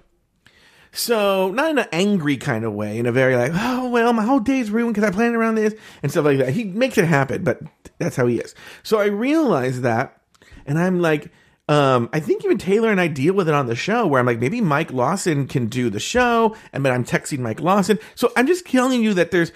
So, 0.92 1.50
not 1.50 1.72
in 1.72 1.78
an 1.80 1.88
angry 1.90 2.36
kind 2.36 2.64
of 2.64 2.74
way, 2.74 2.96
in 3.00 3.06
a 3.06 3.10
very 3.10 3.34
like, 3.34 3.50
oh, 3.52 3.88
well, 3.88 4.12
my 4.12 4.22
whole 4.22 4.38
day's 4.38 4.70
ruined 4.70 4.94
because 4.94 5.08
I 5.08 5.12
planned 5.12 5.34
around 5.34 5.56
this 5.56 5.74
and 6.04 6.12
stuff 6.12 6.24
like 6.24 6.38
that. 6.38 6.50
He 6.50 6.62
makes 6.62 6.96
it 6.96 7.06
happen, 7.06 7.42
but 7.42 7.60
that's 7.98 8.14
how 8.14 8.28
he 8.28 8.38
is. 8.38 8.54
So 8.84 9.00
I 9.00 9.06
realize 9.06 9.80
that, 9.80 10.16
and 10.64 10.78
I'm 10.78 11.00
like, 11.00 11.32
um, 11.68 12.08
I 12.12 12.20
think 12.20 12.44
even 12.44 12.58
Taylor 12.58 12.92
and 12.92 13.00
I 13.00 13.08
deal 13.08 13.34
with 13.34 13.48
it 13.48 13.54
on 13.54 13.66
the 13.66 13.74
show 13.74 14.06
where 14.06 14.20
I'm 14.20 14.26
like, 14.26 14.38
maybe 14.38 14.60
Mike 14.60 14.92
Lawson 14.92 15.48
can 15.48 15.66
do 15.66 15.90
the 15.90 15.98
show, 15.98 16.54
and 16.72 16.86
then 16.86 16.92
I'm 16.92 17.04
texting 17.04 17.40
Mike 17.40 17.60
Lawson. 17.60 17.98
So 18.14 18.32
I'm 18.36 18.46
just 18.46 18.64
telling 18.64 19.02
you 19.02 19.14
that 19.14 19.32
there's 19.32 19.50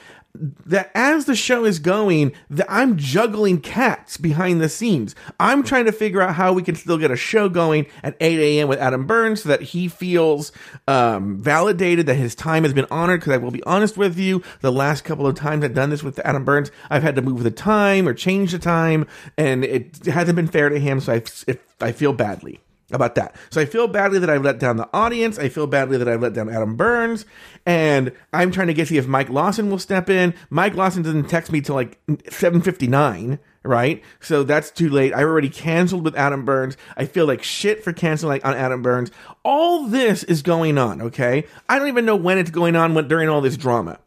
that 0.66 0.90
as 0.94 1.24
the 1.24 1.36
show 1.36 1.64
is 1.64 1.78
going, 1.78 2.32
that 2.50 2.66
I'm 2.68 2.96
juggling 2.96 3.60
cats 3.60 4.16
behind 4.16 4.60
the 4.60 4.68
scenes. 4.68 5.14
I'm 5.40 5.62
trying 5.62 5.86
to 5.86 5.92
figure 5.92 6.20
out 6.20 6.34
how 6.34 6.52
we 6.52 6.62
can 6.62 6.74
still 6.74 6.98
get 6.98 7.10
a 7.10 7.16
show 7.16 7.48
going 7.48 7.86
at 8.02 8.16
8 8.20 8.38
a.m. 8.38 8.68
with 8.68 8.78
Adam 8.78 9.06
Burns 9.06 9.42
so 9.42 9.48
that 9.48 9.62
he 9.62 9.88
feels 9.88 10.52
um, 10.86 11.38
validated 11.38 12.06
that 12.06 12.14
his 12.14 12.34
time 12.34 12.64
has 12.64 12.72
been 12.72 12.86
honored. 12.90 13.20
Because 13.20 13.34
I 13.34 13.38
will 13.38 13.50
be 13.50 13.62
honest 13.64 13.96
with 13.96 14.18
you, 14.18 14.42
the 14.60 14.72
last 14.72 15.04
couple 15.04 15.26
of 15.26 15.34
times 15.34 15.64
I've 15.64 15.74
done 15.74 15.90
this 15.90 16.02
with 16.02 16.18
Adam 16.20 16.44
Burns, 16.44 16.70
I've 16.90 17.02
had 17.02 17.16
to 17.16 17.22
move 17.22 17.42
the 17.42 17.50
time 17.50 18.06
or 18.06 18.14
change 18.14 18.52
the 18.52 18.58
time, 18.58 19.06
and 19.36 19.64
it 19.64 20.06
hasn't 20.06 20.36
been 20.36 20.48
fair 20.48 20.68
to 20.68 20.78
him. 20.78 21.00
So 21.00 21.14
I, 21.14 21.22
I 21.80 21.92
feel 21.92 22.12
badly 22.12 22.60
about 22.90 23.14
that. 23.16 23.36
So 23.50 23.60
I 23.60 23.66
feel 23.66 23.86
badly 23.86 24.18
that 24.18 24.30
I've 24.30 24.42
let 24.42 24.58
down 24.58 24.76
the 24.76 24.88
audience. 24.94 25.38
I 25.38 25.48
feel 25.48 25.66
badly 25.66 25.98
that 25.98 26.08
I've 26.08 26.22
let 26.22 26.32
down 26.32 26.48
Adam 26.48 26.76
Burns. 26.76 27.26
And 27.66 28.12
I'm 28.32 28.50
trying 28.50 28.68
to 28.68 28.74
get 28.74 28.84
to 28.84 28.88
see 28.88 28.96
if 28.96 29.06
Mike 29.06 29.28
Lawson 29.28 29.70
will 29.70 29.78
step 29.78 30.08
in. 30.08 30.34
Mike 30.48 30.74
Lawson 30.74 31.02
doesn't 31.02 31.28
text 31.28 31.52
me 31.52 31.60
till 31.60 31.74
like 31.74 31.98
759, 32.30 33.38
right? 33.62 34.02
So 34.20 34.42
that's 34.42 34.70
too 34.70 34.88
late. 34.88 35.12
I 35.12 35.22
already 35.22 35.50
canceled 35.50 36.04
with 36.04 36.16
Adam 36.16 36.44
Burns. 36.44 36.76
I 36.96 37.04
feel 37.04 37.26
like 37.26 37.42
shit 37.42 37.84
for 37.84 37.92
canceling 37.92 38.42
on 38.42 38.54
Adam 38.54 38.82
Burns. 38.82 39.10
All 39.44 39.86
this 39.86 40.24
is 40.24 40.40
going 40.40 40.78
on, 40.78 41.02
okay? 41.02 41.44
I 41.68 41.78
don't 41.78 41.88
even 41.88 42.06
know 42.06 42.16
when 42.16 42.38
it's 42.38 42.50
going 42.50 42.74
on 42.74 42.94
when, 42.94 43.06
during 43.06 43.28
all 43.28 43.42
this 43.42 43.58
drama. 43.58 43.98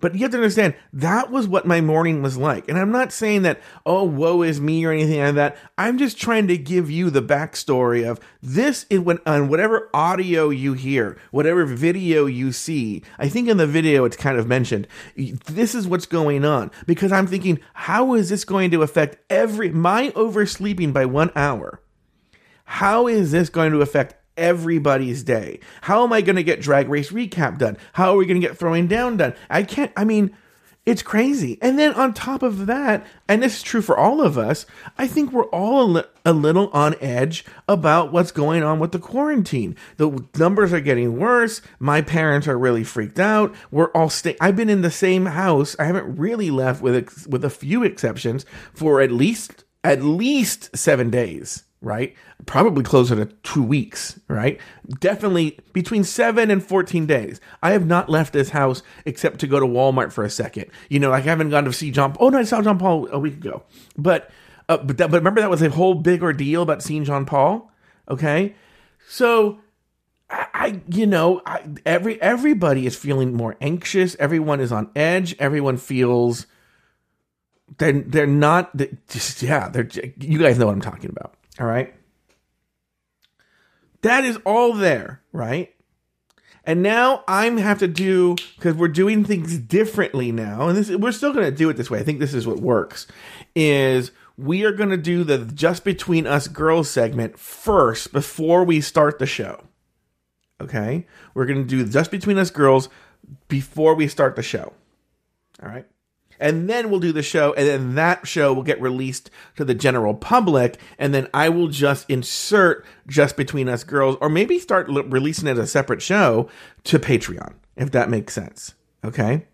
But 0.00 0.14
you 0.14 0.20
have 0.20 0.30
to 0.32 0.36
understand 0.36 0.74
that 0.92 1.30
was 1.30 1.48
what 1.48 1.66
my 1.66 1.80
morning 1.80 2.22
was 2.22 2.36
like. 2.36 2.68
And 2.68 2.78
I'm 2.78 2.92
not 2.92 3.12
saying 3.12 3.42
that, 3.42 3.60
oh, 3.84 4.04
woe 4.04 4.42
is 4.42 4.60
me 4.60 4.84
or 4.84 4.92
anything 4.92 5.20
like 5.20 5.34
that. 5.36 5.56
I'm 5.78 5.98
just 5.98 6.18
trying 6.18 6.48
to 6.48 6.58
give 6.58 6.90
you 6.90 7.10
the 7.10 7.22
backstory 7.22 8.08
of 8.08 8.20
this 8.42 8.86
is 8.90 9.00
when 9.00 9.18
on 9.26 9.48
whatever 9.48 9.88
audio 9.94 10.50
you 10.50 10.74
hear, 10.74 11.18
whatever 11.30 11.64
video 11.64 12.26
you 12.26 12.52
see. 12.52 13.02
I 13.18 13.28
think 13.28 13.48
in 13.48 13.56
the 13.56 13.66
video 13.66 14.04
it's 14.04 14.16
kind 14.16 14.38
of 14.38 14.46
mentioned. 14.46 14.86
This 15.16 15.74
is 15.74 15.88
what's 15.88 16.06
going 16.06 16.44
on. 16.44 16.70
Because 16.86 17.12
I'm 17.12 17.26
thinking, 17.26 17.60
how 17.74 18.14
is 18.14 18.28
this 18.28 18.44
going 18.44 18.70
to 18.72 18.82
affect 18.82 19.16
every 19.30 19.70
my 19.70 20.12
oversleeping 20.14 20.92
by 20.92 21.06
one 21.06 21.30
hour? 21.34 21.80
How 22.64 23.06
is 23.06 23.30
this 23.30 23.48
going 23.48 23.72
to 23.72 23.80
affect 23.80 24.16
everybody's 24.36 25.22
day. 25.22 25.60
How 25.82 26.04
am 26.04 26.12
I 26.12 26.20
going 26.20 26.36
to 26.36 26.42
get 26.42 26.60
drag 26.60 26.88
race 26.88 27.10
recap 27.10 27.58
done? 27.58 27.76
How 27.94 28.12
are 28.12 28.16
we 28.16 28.26
going 28.26 28.40
to 28.40 28.46
get 28.46 28.58
throwing 28.58 28.86
down 28.86 29.16
done? 29.16 29.34
I 29.50 29.62
can't, 29.62 29.92
I 29.96 30.04
mean, 30.04 30.36
it's 30.86 31.02
crazy. 31.02 31.58
And 31.60 31.76
then 31.76 31.92
on 31.94 32.14
top 32.14 32.44
of 32.44 32.66
that, 32.66 33.04
and 33.28 33.42
this 33.42 33.56
is 33.56 33.62
true 33.62 33.82
for 33.82 33.98
all 33.98 34.22
of 34.22 34.38
us, 34.38 34.66
I 34.96 35.08
think 35.08 35.32
we're 35.32 35.46
all 35.46 35.82
a, 35.82 35.84
li- 35.84 36.04
a 36.24 36.32
little 36.32 36.68
on 36.68 36.94
edge 37.00 37.44
about 37.68 38.12
what's 38.12 38.30
going 38.30 38.62
on 38.62 38.78
with 38.78 38.92
the 38.92 39.00
quarantine. 39.00 39.74
The 39.96 40.24
numbers 40.38 40.72
are 40.72 40.80
getting 40.80 41.18
worse. 41.18 41.60
My 41.80 42.02
parents 42.02 42.46
are 42.46 42.56
really 42.56 42.84
freaked 42.84 43.18
out. 43.18 43.52
We're 43.72 43.90
all 43.90 44.08
staying. 44.08 44.36
I've 44.40 44.54
been 44.54 44.70
in 44.70 44.82
the 44.82 44.90
same 44.92 45.26
house. 45.26 45.74
I 45.80 45.84
haven't 45.86 46.18
really 46.18 46.52
left 46.52 46.80
with 46.80 46.94
ex- 46.94 47.26
with 47.26 47.44
a 47.44 47.50
few 47.50 47.82
exceptions 47.82 48.46
for 48.72 49.00
at 49.00 49.10
least 49.10 49.64
at 49.82 50.02
least 50.02 50.76
7 50.76 51.10
days 51.10 51.64
right? 51.86 52.14
Probably 52.46 52.82
closer 52.82 53.14
to 53.14 53.26
two 53.44 53.62
weeks, 53.62 54.18
right? 54.26 54.60
Definitely 54.98 55.58
between 55.72 56.02
seven 56.02 56.50
and 56.50 56.62
14 56.62 57.06
days. 57.06 57.40
I 57.62 57.70
have 57.70 57.86
not 57.86 58.10
left 58.10 58.32
this 58.32 58.50
house 58.50 58.82
except 59.04 59.38
to 59.40 59.46
go 59.46 59.60
to 59.60 59.66
Walmart 59.66 60.12
for 60.12 60.24
a 60.24 60.30
second. 60.30 60.66
You 60.90 60.98
know, 60.98 61.10
like 61.10 61.22
I 61.22 61.28
haven't 61.28 61.50
gone 61.50 61.64
to 61.64 61.72
see 61.72 61.92
John. 61.92 62.16
Oh, 62.18 62.28
no, 62.28 62.38
I 62.38 62.42
saw 62.42 62.60
John 62.60 62.78
Paul 62.78 63.08
a 63.12 63.20
week 63.20 63.34
ago. 63.34 63.62
But, 63.96 64.30
uh, 64.68 64.78
but, 64.78 64.98
that, 64.98 65.12
but 65.12 65.18
remember 65.18 65.40
that 65.40 65.48
was 65.48 65.62
a 65.62 65.70
whole 65.70 65.94
big 65.94 66.24
ordeal 66.24 66.62
about 66.62 66.82
seeing 66.82 67.04
John 67.04 67.24
Paul? 67.24 67.70
Okay. 68.08 68.56
So, 69.08 69.60
I, 70.28 70.80
you 70.88 71.06
know, 71.06 71.40
I, 71.46 71.62
every 71.86 72.20
everybody 72.20 72.84
is 72.84 72.96
feeling 72.96 73.32
more 73.32 73.56
anxious. 73.60 74.16
Everyone 74.18 74.58
is 74.58 74.72
on 74.72 74.90
edge. 74.96 75.36
Everyone 75.38 75.76
feels 75.76 76.48
they're 77.78 77.92
they're 77.92 78.26
not 78.26 78.76
just 79.08 79.40
yeah. 79.40 79.68
They're 79.68 79.88
you 80.18 80.40
guys 80.40 80.58
know 80.58 80.66
what 80.66 80.72
I'm 80.72 80.80
talking 80.80 81.10
about. 81.10 81.35
All 81.58 81.66
right. 81.66 81.94
That 84.02 84.24
is 84.24 84.38
all 84.44 84.74
there, 84.74 85.22
right? 85.32 85.74
And 86.64 86.82
now 86.82 87.24
I'm 87.28 87.58
have 87.58 87.78
to 87.78 87.88
do 87.88 88.36
because 88.56 88.74
we're 88.74 88.88
doing 88.88 89.24
things 89.24 89.56
differently 89.58 90.32
now, 90.32 90.68
and 90.68 90.76
this 90.76 90.90
we're 90.90 91.12
still 91.12 91.32
going 91.32 91.46
to 91.46 91.56
do 91.56 91.68
it 91.70 91.76
this 91.76 91.90
way. 91.90 92.00
I 92.00 92.02
think 92.02 92.18
this 92.18 92.34
is 92.34 92.46
what 92.46 92.58
works. 92.58 93.06
Is 93.54 94.10
we 94.36 94.64
are 94.64 94.72
going 94.72 94.90
to 94.90 94.96
do 94.96 95.22
the 95.22 95.38
just 95.38 95.84
between 95.84 96.26
us 96.26 96.48
girls 96.48 96.90
segment 96.90 97.38
first 97.38 98.12
before 98.12 98.64
we 98.64 98.80
start 98.80 99.18
the 99.18 99.26
show. 99.26 99.62
Okay, 100.60 101.06
we're 101.34 101.46
going 101.46 101.62
to 101.62 101.68
do 101.68 101.86
just 101.88 102.10
between 102.10 102.36
us 102.36 102.50
girls 102.50 102.88
before 103.48 103.94
we 103.94 104.08
start 104.08 104.34
the 104.34 104.42
show. 104.42 104.72
All 105.62 105.68
right 105.68 105.86
and 106.38 106.68
then 106.68 106.90
we'll 106.90 107.00
do 107.00 107.12
the 107.12 107.22
show 107.22 107.52
and 107.54 107.66
then 107.66 107.94
that 107.94 108.26
show 108.26 108.52
will 108.52 108.62
get 108.62 108.80
released 108.80 109.30
to 109.56 109.64
the 109.64 109.74
general 109.74 110.14
public 110.14 110.78
and 110.98 111.14
then 111.14 111.28
i 111.34 111.48
will 111.48 111.68
just 111.68 112.08
insert 112.08 112.84
just 113.06 113.36
between 113.36 113.68
us 113.68 113.84
girls 113.84 114.16
or 114.20 114.28
maybe 114.28 114.58
start 114.58 114.88
l- 114.88 115.02
releasing 115.04 115.48
it 115.48 115.52
as 115.52 115.58
a 115.58 115.66
separate 115.66 116.02
show 116.02 116.48
to 116.84 116.98
patreon 116.98 117.54
if 117.76 117.90
that 117.90 118.10
makes 118.10 118.32
sense 118.34 118.74
okay? 119.04 119.46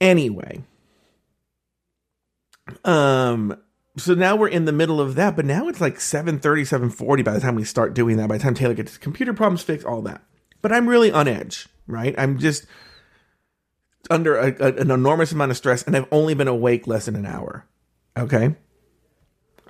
Anyway. 0.00 0.62
Um 2.84 3.56
so 3.96 4.14
now 4.14 4.36
we're 4.36 4.48
in 4.48 4.64
the 4.64 4.72
middle 4.72 5.00
of 5.00 5.16
that 5.16 5.34
but 5.34 5.44
now 5.44 5.68
it's 5.68 5.80
like 5.80 5.96
7.30 5.96 6.40
7.40 6.40 7.24
by 7.24 7.32
the 7.32 7.40
time 7.40 7.56
we 7.56 7.64
start 7.64 7.94
doing 7.94 8.16
that 8.18 8.28
by 8.28 8.36
the 8.36 8.42
time 8.42 8.54
taylor 8.54 8.74
gets 8.74 8.92
his 8.92 8.98
computer 8.98 9.32
problems 9.32 9.62
fixed 9.62 9.86
all 9.86 10.02
that. 10.02 10.22
But 10.62 10.72
i'm 10.72 10.88
really 10.88 11.10
on 11.10 11.26
edge 11.26 11.68
right? 11.88 12.14
I'm 12.18 12.38
just 12.38 12.66
under 14.10 14.36
a, 14.36 14.54
a, 14.60 14.72
an 14.74 14.90
enormous 14.90 15.32
amount 15.32 15.50
of 15.50 15.56
stress, 15.56 15.82
and 15.82 15.96
I've 15.96 16.08
only 16.10 16.34
been 16.34 16.48
awake 16.48 16.86
less 16.86 17.06
than 17.06 17.16
an 17.16 17.26
hour. 17.26 17.66
Okay. 18.16 18.54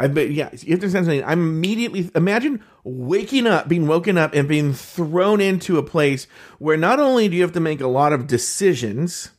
I've 0.00 0.14
been, 0.14 0.30
yeah, 0.32 0.50
you 0.52 0.70
have 0.70 0.80
to 0.80 0.86
understand 0.86 1.06
something. 1.06 1.24
I'm 1.24 1.40
immediately, 1.40 2.10
imagine 2.14 2.62
waking 2.84 3.48
up, 3.48 3.68
being 3.68 3.88
woken 3.88 4.16
up, 4.16 4.32
and 4.32 4.48
being 4.48 4.72
thrown 4.72 5.40
into 5.40 5.76
a 5.76 5.82
place 5.82 6.28
where 6.58 6.76
not 6.76 7.00
only 7.00 7.28
do 7.28 7.36
you 7.36 7.42
have 7.42 7.52
to 7.52 7.60
make 7.60 7.80
a 7.80 7.88
lot 7.88 8.12
of 8.12 8.28
decisions 8.28 9.30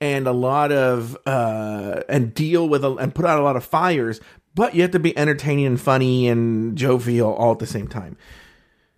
and 0.00 0.26
a 0.26 0.32
lot 0.32 0.72
of, 0.72 1.16
uh, 1.26 2.00
and 2.08 2.32
deal 2.32 2.68
with, 2.68 2.84
a, 2.84 2.94
and 2.94 3.14
put 3.14 3.26
out 3.26 3.38
a 3.38 3.42
lot 3.42 3.56
of 3.56 3.64
fires, 3.64 4.18
but 4.54 4.74
you 4.74 4.80
have 4.80 4.92
to 4.92 4.98
be 4.98 5.16
entertaining 5.16 5.66
and 5.66 5.80
funny 5.80 6.26
and 6.26 6.76
jovial 6.76 7.34
all 7.34 7.52
at 7.52 7.58
the 7.58 7.66
same 7.66 7.86
time. 7.86 8.16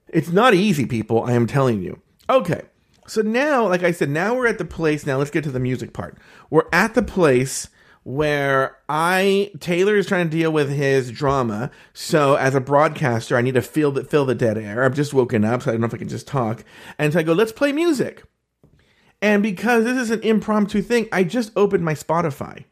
It's 0.08 0.30
not 0.30 0.54
easy, 0.54 0.86
people, 0.86 1.24
I 1.24 1.32
am 1.32 1.48
telling 1.48 1.82
you. 1.82 2.00
Okay. 2.30 2.62
So 3.08 3.22
now, 3.22 3.66
like 3.66 3.82
I 3.82 3.90
said, 3.90 4.10
now 4.10 4.34
we're 4.34 4.46
at 4.46 4.58
the 4.58 4.64
place. 4.64 5.06
Now 5.06 5.16
let's 5.16 5.30
get 5.30 5.44
to 5.44 5.50
the 5.50 5.60
music 5.60 5.92
part. 5.92 6.18
We're 6.50 6.68
at 6.72 6.94
the 6.94 7.02
place 7.02 7.68
where 8.04 8.76
I 8.88 9.50
Taylor 9.60 9.96
is 9.96 10.06
trying 10.06 10.30
to 10.30 10.36
deal 10.36 10.50
with 10.52 10.70
his 10.70 11.10
drama. 11.10 11.70
So 11.92 12.36
as 12.36 12.54
a 12.54 12.60
broadcaster, 12.60 13.36
I 13.36 13.42
need 13.42 13.54
to 13.54 13.62
fill 13.62 13.92
the 13.92 14.04
fill 14.04 14.24
the 14.24 14.34
dead 14.34 14.56
air. 14.58 14.84
I've 14.84 14.94
just 14.94 15.14
woken 15.14 15.44
up, 15.44 15.62
so 15.62 15.70
I 15.70 15.74
don't 15.74 15.80
know 15.80 15.86
if 15.86 15.94
I 15.94 15.98
can 15.98 16.08
just 16.08 16.26
talk. 16.26 16.64
And 16.98 17.12
so 17.12 17.18
I 17.18 17.22
go, 17.22 17.32
let's 17.32 17.52
play 17.52 17.72
music. 17.72 18.24
And 19.20 19.42
because 19.42 19.84
this 19.84 19.98
is 19.98 20.10
an 20.10 20.22
impromptu 20.22 20.80
thing, 20.80 21.08
I 21.12 21.24
just 21.24 21.52
opened 21.56 21.84
my 21.84 21.94
Spotify. 21.94 22.64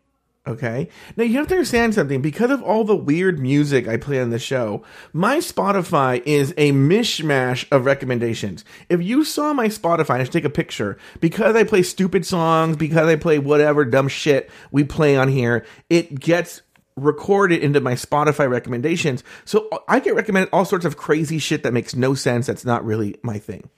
Okay. 0.47 0.89
Now 1.17 1.25
you 1.25 1.39
have 1.39 1.49
to 1.49 1.55
understand 1.55 1.95
something. 1.95 2.23
Because 2.23 2.53
of 2.53 2.63
all 2.63 2.85
the 2.85 2.95
weird 2.95 3.41
music 3.41 3.89
I 3.89 3.97
play 3.97 4.21
on 4.21 4.31
the 4.31 4.39
show, 4.39 4.85
my 5.13 5.39
Spotify 5.39 6.23
is 6.25 6.55
a 6.57 6.71
mishmash 6.71 7.67
of 7.73 7.85
recommendations. 7.85 8.65
If 8.89 9.03
you 9.03 9.25
saw 9.25 9.53
my 9.53 9.67
Spotify, 9.67 10.21
I 10.21 10.25
should 10.25 10.33
take 10.33 10.45
a 10.45 10.51
picture. 10.51 10.99
Because 11.19 11.57
I 11.57 11.65
play 11.65 11.83
stupid 11.83 12.25
songs, 12.25 12.77
because 12.77 13.09
I 13.09 13.17
play 13.17 13.41
whatever 13.41 13.85
dumb 13.85 14.07
shit 14.07 14.49
we 14.71 14.85
play 14.85 15.17
on 15.17 15.29
here, 15.29 15.67
it 15.91 16.21
gets 16.21 16.63
recorded 16.95 17.63
into 17.63 17.81
my 17.81 17.95
Spotify 17.95 18.49
recommendations. 18.49 19.25
So 19.45 19.69
I 19.89 19.99
get 19.99 20.15
recommended 20.15 20.51
all 20.53 20.65
sorts 20.65 20.85
of 20.85 20.97
crazy 20.97 21.39
shit 21.39 21.65
that 21.65 21.73
makes 21.73 21.97
no 21.97 22.15
sense. 22.15 22.47
That's 22.47 22.65
not 22.65 22.85
really 22.85 23.17
my 23.23 23.39
thing. 23.39 23.69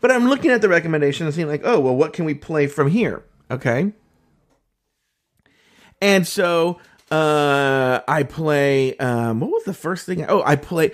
But 0.00 0.12
I'm 0.12 0.28
looking 0.28 0.52
at 0.52 0.60
the 0.60 0.68
recommendations 0.68 1.26
and 1.26 1.34
seeing 1.34 1.48
like, 1.48 1.62
oh, 1.64 1.80
well, 1.80 1.96
what 1.96 2.12
can 2.12 2.24
we 2.24 2.34
play 2.34 2.68
from 2.68 2.88
here? 2.88 3.24
Okay. 3.50 3.92
And 6.04 6.26
so 6.26 6.80
uh 7.10 8.00
I 8.06 8.24
play 8.24 8.96
um 8.98 9.40
what 9.40 9.50
was 9.50 9.64
the 9.64 9.74
first 9.74 10.04
thing? 10.04 10.24
Oh, 10.28 10.42
I 10.44 10.56
play 10.56 10.92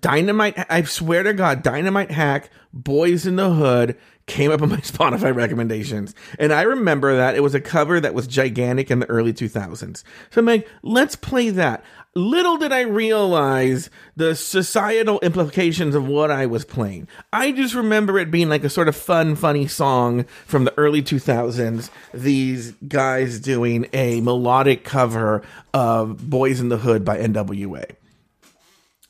Dynamite 0.00 0.66
I 0.70 0.82
swear 0.82 1.22
to 1.22 1.32
god 1.32 1.62
Dynamite 1.62 2.10
Hack 2.10 2.50
Boys 2.72 3.26
in 3.26 3.36
the 3.36 3.50
Hood 3.50 3.96
came 4.26 4.50
up 4.50 4.62
on 4.62 4.68
my 4.68 4.76
Spotify 4.78 5.34
recommendations. 5.34 6.14
And 6.38 6.52
I 6.52 6.62
remember 6.62 7.16
that 7.16 7.34
it 7.34 7.40
was 7.40 7.54
a 7.54 7.60
cover 7.60 8.00
that 8.00 8.14
was 8.14 8.26
gigantic 8.26 8.90
in 8.90 9.00
the 9.00 9.08
early 9.10 9.32
2000s. 9.32 10.04
So 10.30 10.38
I'm 10.38 10.46
like, 10.46 10.68
let's 10.82 11.16
play 11.16 11.50
that. 11.50 11.82
Little 12.16 12.56
did 12.56 12.72
I 12.72 12.80
realize 12.80 13.88
the 14.16 14.34
societal 14.34 15.20
implications 15.20 15.94
of 15.94 16.08
what 16.08 16.30
I 16.30 16.46
was 16.46 16.64
playing. 16.64 17.06
I 17.32 17.52
just 17.52 17.72
remember 17.72 18.18
it 18.18 18.32
being 18.32 18.48
like 18.48 18.64
a 18.64 18.68
sort 18.68 18.88
of 18.88 18.96
fun, 18.96 19.36
funny 19.36 19.68
song 19.68 20.24
from 20.44 20.64
the 20.64 20.76
early 20.76 21.02
2000s. 21.02 21.88
These 22.12 22.72
guys 22.88 23.38
doing 23.38 23.86
a 23.92 24.20
melodic 24.22 24.82
cover 24.82 25.42
of 25.72 26.28
Boys 26.28 26.58
in 26.58 26.68
the 26.68 26.78
Hood 26.78 27.04
by 27.04 27.18
NWA. 27.18 27.84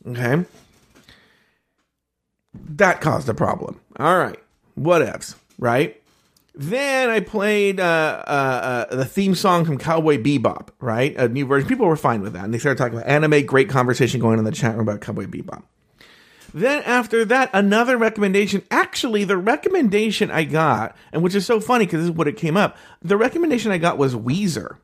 Okay. 0.07 0.45
That 2.53 3.01
caused 3.01 3.31
a 3.31 3.35
problem. 3.35 3.81
All 3.99 4.19
right. 4.19 4.39
Whatevs, 4.79 5.37
right? 5.59 6.00
Then 6.55 7.11
I 7.11 7.21
played 7.21 7.79
uh, 7.79 8.25
uh, 8.27 8.87
uh, 8.91 8.97
the 8.97 9.05
theme 9.05 9.35
song 9.35 9.65
from 9.65 9.79
Cowboy 9.79 10.19
Bebop, 10.19 10.71
right? 10.81 11.17
A 11.17 11.29
new 11.29 11.47
version. 11.47 11.69
People 11.69 11.87
were 11.87 11.97
fine 11.97 12.23
with 12.23 12.33
that. 12.33 12.45
And 12.45 12.53
they 12.53 12.59
started 12.59 12.79
talking 12.79 12.99
about 12.99 13.09
anime. 13.09 13.47
Great 13.47 13.69
conversation 13.69 14.21
going 14.21 14.35
on 14.35 14.39
in 14.41 14.45
the 14.45 14.53
chat 14.53 14.73
room 14.73 14.89
about 14.89 15.01
Cowboy 15.01 15.27
Bebop. 15.27 15.63
Then 16.53 16.83
after 16.83 17.25
that, 17.27 17.51
another 17.53 17.97
recommendation. 17.97 18.63
Actually, 18.71 19.25
the 19.25 19.37
recommendation 19.37 20.31
I 20.31 20.45
got, 20.45 20.97
and 21.13 21.23
which 21.23 21.37
is 21.37 21.47
so 21.47 21.61
funny 21.61 21.87
because 21.87 22.01
this 22.01 22.11
is 22.11 22.17
what 22.17 22.27
it 22.27 22.37
came 22.37 22.57
up. 22.57 22.77
The 23.03 23.17
recommendation 23.17 23.71
I 23.71 23.79
got 23.79 23.99
was 23.99 24.15
Weezer. 24.15 24.79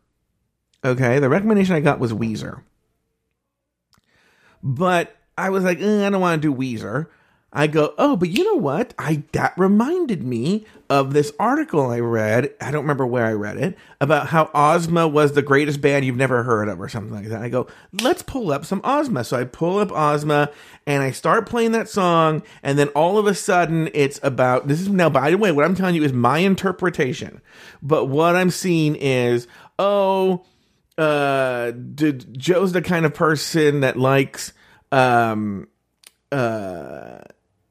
Okay, 0.85 1.19
the 1.19 1.29
recommendation 1.29 1.75
I 1.75 1.81
got 1.81 1.99
was 1.99 2.13
Weezer. 2.13 2.63
But 4.63 5.17
I 5.37 5.51
was 5.51 5.65
like, 5.65 5.81
eh, 5.81 6.07
I 6.07 6.11
don't 6.11 6.21
want 6.21 6.41
to 6.41 6.49
do 6.49 6.55
Weezer. 6.55 7.09
I 7.59 7.69
go, 7.69 7.95
oh, 7.97 8.17
but 8.17 8.29
you 8.29 8.45
know 8.45 8.61
what? 8.61 8.93
I 8.99 9.23
that 9.33 9.55
reminded 9.57 10.23
me 10.23 10.67
of 10.91 11.15
this 11.15 11.33
article 11.41 11.91
I 11.91 12.01
read. 12.01 12.53
I 12.61 12.71
don't 12.71 12.83
remember 12.83 13.07
where 13.07 13.25
I 13.25 13.33
read 13.33 13.57
it 13.57 13.79
about 13.99 14.27
how 14.27 14.51
Ozma 14.55 15.09
was 15.09 15.33
the 15.33 15.41
greatest 15.41 15.81
band 15.81 16.05
you've 16.05 16.17
never 16.17 16.43
heard 16.43 16.69
of, 16.69 16.79
or 16.79 16.91
something 16.91 17.15
like 17.15 17.29
that. 17.29 17.41
I 17.41 17.49
go, 17.49 17.67
let's 18.03 18.21
pull 18.21 18.53
up 18.53 18.67
some 18.67 18.83
Ozma. 18.85 19.25
So 19.25 19.41
I 19.41 19.45
pull 19.45 19.79
up 19.79 19.91
Ozma 19.91 20.51
and 20.87 21.03
I 21.03 21.13
start 21.13 21.49
playing 21.49 21.73
that 21.73 21.89
song, 21.89 22.43
and 22.63 22.79
then 22.79 22.89
all 22.89 23.17
of 23.17 23.27
a 23.27 23.35
sudden 23.35 23.89
it's 23.95 24.21
about 24.23 24.69
this 24.69 24.83
is 24.83 24.91
now. 24.91 25.09
By 25.09 25.31
the 25.31 25.39
way, 25.39 25.51
what 25.51 25.65
I'm 25.65 25.75
telling 25.75 25.95
you 25.95 26.05
is 26.05 26.13
my 26.13 26.41
interpretation, 26.41 27.41
but 27.81 28.05
what 28.05 28.37
I'm 28.37 28.51
seeing 28.51 28.97
is, 28.97 29.49
oh, 29.79 30.45
uh, 30.99 31.71
did, 31.71 32.39
Joe's 32.39 32.73
the 32.73 32.83
kind 32.83 33.07
of 33.07 33.15
person 33.15 33.81
that 33.81 33.97
likes 33.97 34.53
um 34.93 35.69
uh 36.31 37.19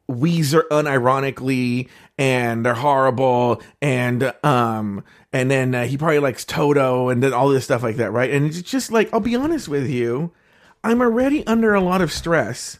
Weezer 0.09 0.63
unironically 0.69 1.89
and 2.17 2.65
they're 2.65 2.75
horrible 2.75 3.61
and 3.81 4.33
um 4.43 5.03
and 5.33 5.49
then 5.49 5.73
uh, 5.75 5.85
he 5.85 5.97
probably 5.97 6.19
likes 6.19 6.45
Toto 6.45 7.09
and 7.09 7.21
then 7.23 7.33
all 7.33 7.49
this 7.49 7.65
stuff 7.65 7.83
like 7.83 7.97
that, 7.97 8.11
right? 8.11 8.29
And 8.29 8.45
it's 8.45 8.61
just 8.61 8.91
like 8.91 9.11
I'll 9.13 9.19
be 9.19 9.35
honest 9.35 9.67
with 9.67 9.89
you, 9.89 10.31
I'm 10.83 11.01
already 11.01 11.45
under 11.47 11.73
a 11.73 11.81
lot 11.81 12.01
of 12.01 12.11
stress. 12.11 12.79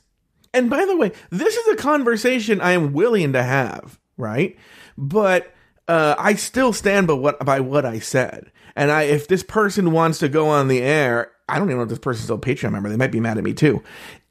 And 0.53 0.70
by 0.70 0.86
the 0.86 0.96
way, 0.96 1.12
this 1.32 1.55
is 1.55 1.67
a 1.67 1.75
conversation 1.75 2.62
I 2.62 2.72
am 2.72 2.94
willing 2.94 3.34
to 3.34 3.44
have, 3.44 4.00
right? 4.17 4.58
But 4.98 5.53
uh, 5.88 6.15
I 6.18 6.36
still 6.36 6.74
stand 6.74 7.08
by 7.08 7.13
what 7.13 7.44
by 7.46 7.60
what 7.60 7.86
I 7.86 8.00
said. 8.00 8.51
And 8.75 8.92
I, 8.92 9.04
if 9.04 9.27
this 9.27 9.44
person 9.44 9.92
wants 9.92 10.20
to 10.20 10.27
go 10.27 10.50
on 10.50 10.68
the 10.68 10.82
air, 10.82 11.32
I 11.48 11.58
don't 11.58 11.70
even 11.70 11.77
know 11.77 11.84
if 11.84 11.89
this 11.89 12.00
person's 12.00 12.25
still 12.25 12.36
a 12.36 12.39
Patreon 12.39 12.72
member. 12.74 12.89
They 12.89 12.98
might 12.98 13.12
be 13.12 13.22
mad 13.22 13.38
at 13.38 13.44
me 13.44 13.54
too. 13.54 13.82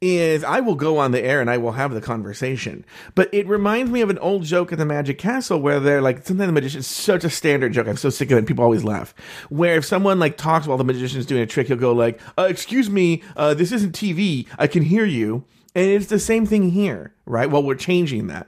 Is 0.01 0.43
I 0.43 0.59
will 0.59 0.75
go 0.75 0.99
on 0.99 1.11
the 1.11 1.23
air 1.23 1.41
and 1.41 1.49
I 1.49 1.57
will 1.57 1.71
have 1.71 1.93
the 1.93 2.01
conversation. 2.01 2.85
But 3.15 3.33
it 3.33 3.47
reminds 3.47 3.89
me 3.89 4.01
of 4.01 4.11
an 4.11 4.19
old 4.19 4.43
joke 4.43 4.71
at 4.71 4.77
the 4.77 4.85
Magic 4.85 5.17
Castle 5.17 5.59
where 5.59 5.79
they're 5.79 6.01
like, 6.01 6.27
sometimes 6.27 6.49
the 6.49 6.53
magician 6.53 6.81
is 6.81 6.87
such 6.87 7.23
a 7.23 7.29
standard 7.29 7.73
joke. 7.73 7.87
I'm 7.87 7.97
so 7.97 8.11
sick 8.11 8.29
of 8.29 8.37
it. 8.37 8.45
People 8.45 8.63
always 8.63 8.83
laugh. 8.83 9.15
Where 9.49 9.77
if 9.77 9.85
someone 9.85 10.19
like 10.19 10.37
talks 10.37 10.67
while 10.67 10.77
the 10.77 10.83
magician's 10.83 11.25
doing 11.25 11.41
a 11.41 11.47
trick, 11.47 11.67
he'll 11.67 11.77
go 11.77 11.93
like, 11.93 12.19
uh, 12.37 12.43
"Excuse 12.43 12.89
me, 12.89 13.23
uh, 13.35 13.55
this 13.55 13.71
isn't 13.71 13.95
TV. 13.95 14.47
I 14.59 14.67
can 14.67 14.83
hear 14.83 15.05
you." 15.05 15.45
And 15.73 15.89
it's 15.89 16.07
the 16.07 16.19
same 16.19 16.45
thing 16.45 16.69
here, 16.69 17.13
right? 17.25 17.49
Well, 17.49 17.63
we're 17.63 17.75
changing 17.75 18.27
that. 18.27 18.47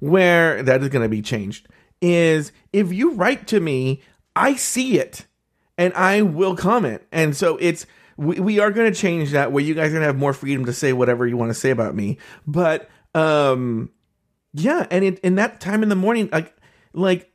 Where 0.00 0.62
that 0.62 0.82
is 0.82 0.88
going 0.88 1.04
to 1.04 1.08
be 1.08 1.22
changed 1.22 1.68
is 2.00 2.52
if 2.72 2.92
you 2.92 3.12
write 3.14 3.46
to 3.48 3.60
me, 3.60 4.02
I 4.34 4.56
see 4.56 4.98
it 4.98 5.26
and 5.78 5.92
I 5.94 6.22
will 6.22 6.56
comment. 6.56 7.02
And 7.12 7.36
so 7.36 7.56
it's 7.56 7.86
we, 8.16 8.40
we 8.40 8.58
are 8.58 8.70
going 8.70 8.92
to 8.92 8.98
change 8.98 9.32
that 9.32 9.52
where 9.52 9.62
you 9.62 9.74
guys 9.74 9.88
are 9.88 9.92
going 9.92 10.02
to 10.02 10.06
have 10.06 10.16
more 10.16 10.32
freedom 10.32 10.64
to 10.66 10.72
say 10.72 10.92
whatever 10.92 11.26
you 11.26 11.36
want 11.36 11.50
to 11.50 11.54
say 11.54 11.70
about 11.70 11.94
me. 11.94 12.18
But 12.46 12.88
um 13.14 13.90
yeah, 14.52 14.86
and 14.90 15.04
in, 15.04 15.34
that 15.34 15.60
time 15.60 15.82
in 15.82 15.90
the 15.90 15.96
morning 15.96 16.28
like 16.32 16.54
like 16.92 17.30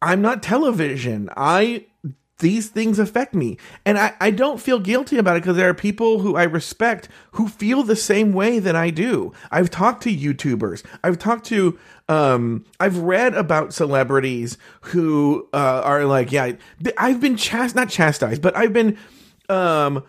I'm 0.00 0.22
not 0.22 0.42
television. 0.42 1.28
I 1.36 1.86
these 2.38 2.68
things 2.68 2.98
affect 2.98 3.34
me. 3.34 3.56
And 3.84 3.98
I, 3.98 4.14
I 4.20 4.30
don't 4.30 4.60
feel 4.60 4.78
guilty 4.78 5.16
about 5.16 5.36
it 5.36 5.42
because 5.42 5.56
there 5.56 5.68
are 5.68 5.74
people 5.74 6.20
who 6.20 6.36
I 6.36 6.42
respect 6.44 7.08
who 7.32 7.48
feel 7.48 7.82
the 7.82 7.96
same 7.96 8.32
way 8.32 8.58
that 8.58 8.74
I 8.74 8.90
do. 8.90 9.32
I've 9.50 9.70
talked 9.70 10.02
to 10.04 10.14
YouTubers. 10.14 10.84
I've 11.04 11.18
talked 11.18 11.46
to 11.46 11.78
um, 12.08 12.64
I've 12.80 12.98
read 12.98 13.34
about 13.34 13.72
celebrities 13.72 14.58
who 14.82 15.48
uh, 15.52 15.82
are 15.84 16.04
like, 16.04 16.32
yeah, 16.32 16.52
I've 16.98 17.20
been 17.20 17.36
chast 17.36 17.74
not 17.74 17.88
chastised, 17.88 18.42
but 18.42 18.56
I've 18.56 18.72
been 18.72 18.98
um, 19.48 20.04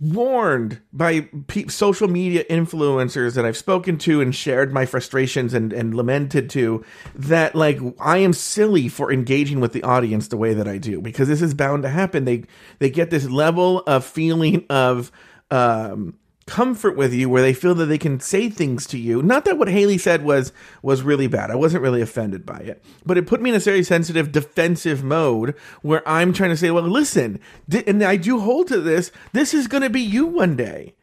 warned 0.00 0.80
by 0.92 1.20
pe- 1.46 1.66
social 1.66 2.08
media 2.08 2.42
influencers 2.44 3.34
that 3.34 3.44
I've 3.44 3.56
spoken 3.56 3.98
to 3.98 4.22
and 4.22 4.34
shared 4.34 4.72
my 4.72 4.86
frustrations 4.86 5.52
and, 5.52 5.72
and 5.74 5.94
lamented 5.94 6.48
to 6.50 6.82
that 7.14 7.54
like 7.54 7.78
I 8.00 8.18
am 8.18 8.32
silly 8.32 8.88
for 8.88 9.12
engaging 9.12 9.60
with 9.60 9.74
the 9.74 9.82
audience 9.82 10.28
the 10.28 10.38
way 10.38 10.54
that 10.54 10.66
I 10.66 10.78
do 10.78 11.02
because 11.02 11.28
this 11.28 11.42
is 11.42 11.52
bound 11.52 11.82
to 11.82 11.90
happen. 11.90 12.24
They 12.24 12.44
they 12.78 12.88
get 12.88 13.10
this 13.10 13.28
level 13.28 13.80
of 13.80 14.04
feeling 14.04 14.64
of 14.70 15.12
um 15.50 16.14
comfort 16.50 16.96
with 16.96 17.14
you 17.14 17.28
where 17.28 17.42
they 17.42 17.54
feel 17.54 17.76
that 17.76 17.86
they 17.86 17.96
can 17.96 18.18
say 18.18 18.50
things 18.50 18.84
to 18.88 18.98
you. 18.98 19.22
Not 19.22 19.44
that 19.44 19.56
what 19.56 19.68
Haley 19.68 19.98
said 19.98 20.24
was 20.24 20.52
was 20.82 21.02
really 21.02 21.28
bad. 21.28 21.50
I 21.50 21.54
wasn't 21.54 21.84
really 21.84 22.02
offended 22.02 22.44
by 22.44 22.58
it. 22.58 22.82
But 23.06 23.16
it 23.16 23.28
put 23.28 23.40
me 23.40 23.50
in 23.50 23.56
a 23.56 23.60
very 23.60 23.84
sensitive 23.84 24.32
defensive 24.32 25.04
mode 25.04 25.54
where 25.82 26.06
I'm 26.06 26.32
trying 26.32 26.50
to 26.50 26.56
say, 26.56 26.72
"Well, 26.72 26.82
listen, 26.82 27.38
and 27.86 28.02
I 28.02 28.16
do 28.16 28.40
hold 28.40 28.66
to 28.68 28.80
this. 28.80 29.12
This 29.32 29.54
is 29.54 29.68
going 29.68 29.84
to 29.84 29.90
be 29.90 30.00
you 30.00 30.26
one 30.26 30.56
day." 30.56 30.94